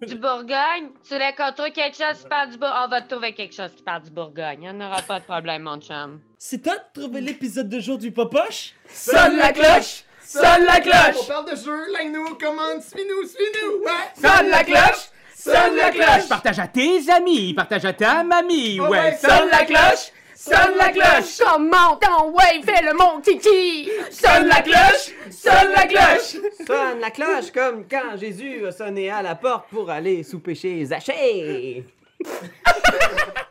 Du 0.05 0.15
Bourgogne? 0.15 0.89
Tu 1.07 1.13
voulais 1.13 1.33
qu'on 1.37 1.53
trouve 1.53 1.71
quelque 1.71 1.95
chose 1.95 2.21
qui 2.21 2.27
parle 2.27 2.49
du 2.51 2.57
Bourgogne? 2.57 2.81
On 2.85 2.89
va 2.89 3.01
trouver 3.01 3.33
quelque 3.33 3.55
chose 3.55 3.71
qui 3.75 3.81
parle 3.83 4.03
du 4.03 4.11
Bourgogne. 4.11 4.59
Il 4.63 4.69
n'y 4.69 4.69
en 4.69 4.81
aura 4.85 5.01
pas 5.01 5.19
de 5.19 5.25
problème, 5.25 5.63
mon 5.63 5.79
chum. 5.79 6.19
C'est 6.37 6.61
toi 6.61 6.75
de 6.75 7.01
trouver 7.01 7.21
l'épisode 7.21 7.69
de 7.69 7.79
jour 7.79 7.97
du 7.97 8.11
Popoche? 8.11 8.73
Sonne 8.89 9.37
la 9.37 9.53
cloche! 9.53 10.03
Sonne 10.21 10.63
la 10.65 10.77
On 10.77 10.81
cloche! 10.81 11.27
parle 11.27 11.49
de 11.49 11.55
jeu, 11.55 11.91
like-nous, 11.93 12.35
commande, 12.35 12.81
suis-nous, 12.81 13.27
suis-nous, 13.27 13.83
ouais! 13.83 14.11
Sonne 14.15 14.49
la 14.49 14.63
cloche! 14.63 15.09
Sonne 15.41 15.77
la 15.77 15.89
cloche! 15.91 16.27
Partage 16.27 16.59
à 16.59 16.67
tes 16.67 17.09
amis, 17.09 17.53
partage 17.53 17.85
à 17.85 17.93
ta 17.93 18.23
mamie, 18.25 18.77
Ouais, 18.81 18.89
ouais. 18.89 19.17
Sonne 19.17 19.49
la 19.49 19.63
cloche! 19.63 20.11
Sonne 20.35 20.75
la 20.77 20.89
cloche! 20.89 21.37
Comment 21.39 21.95
ton 21.95 22.31
ouais, 22.31 22.61
fais 22.61 22.83
le 22.83 22.93
mon 22.93 23.21
titi! 23.21 23.89
Sonne 24.11 24.47
la 24.47 24.61
cloche! 24.61 25.13
Sonne 25.31 25.71
la 25.73 25.85
cloche! 25.85 26.35
Sonne 26.67 26.99
la 26.99 27.11
cloche 27.11 27.51
comme 27.53 27.85
quand 27.89 28.17
Jésus 28.17 28.65
a 28.67 28.71
sonné 28.73 29.09
à 29.09 29.21
la 29.21 29.35
porte 29.35 29.69
pour 29.69 29.89
aller 29.89 30.23
souper 30.23 30.55
chez 30.55 30.83
Zachée. 30.83 31.85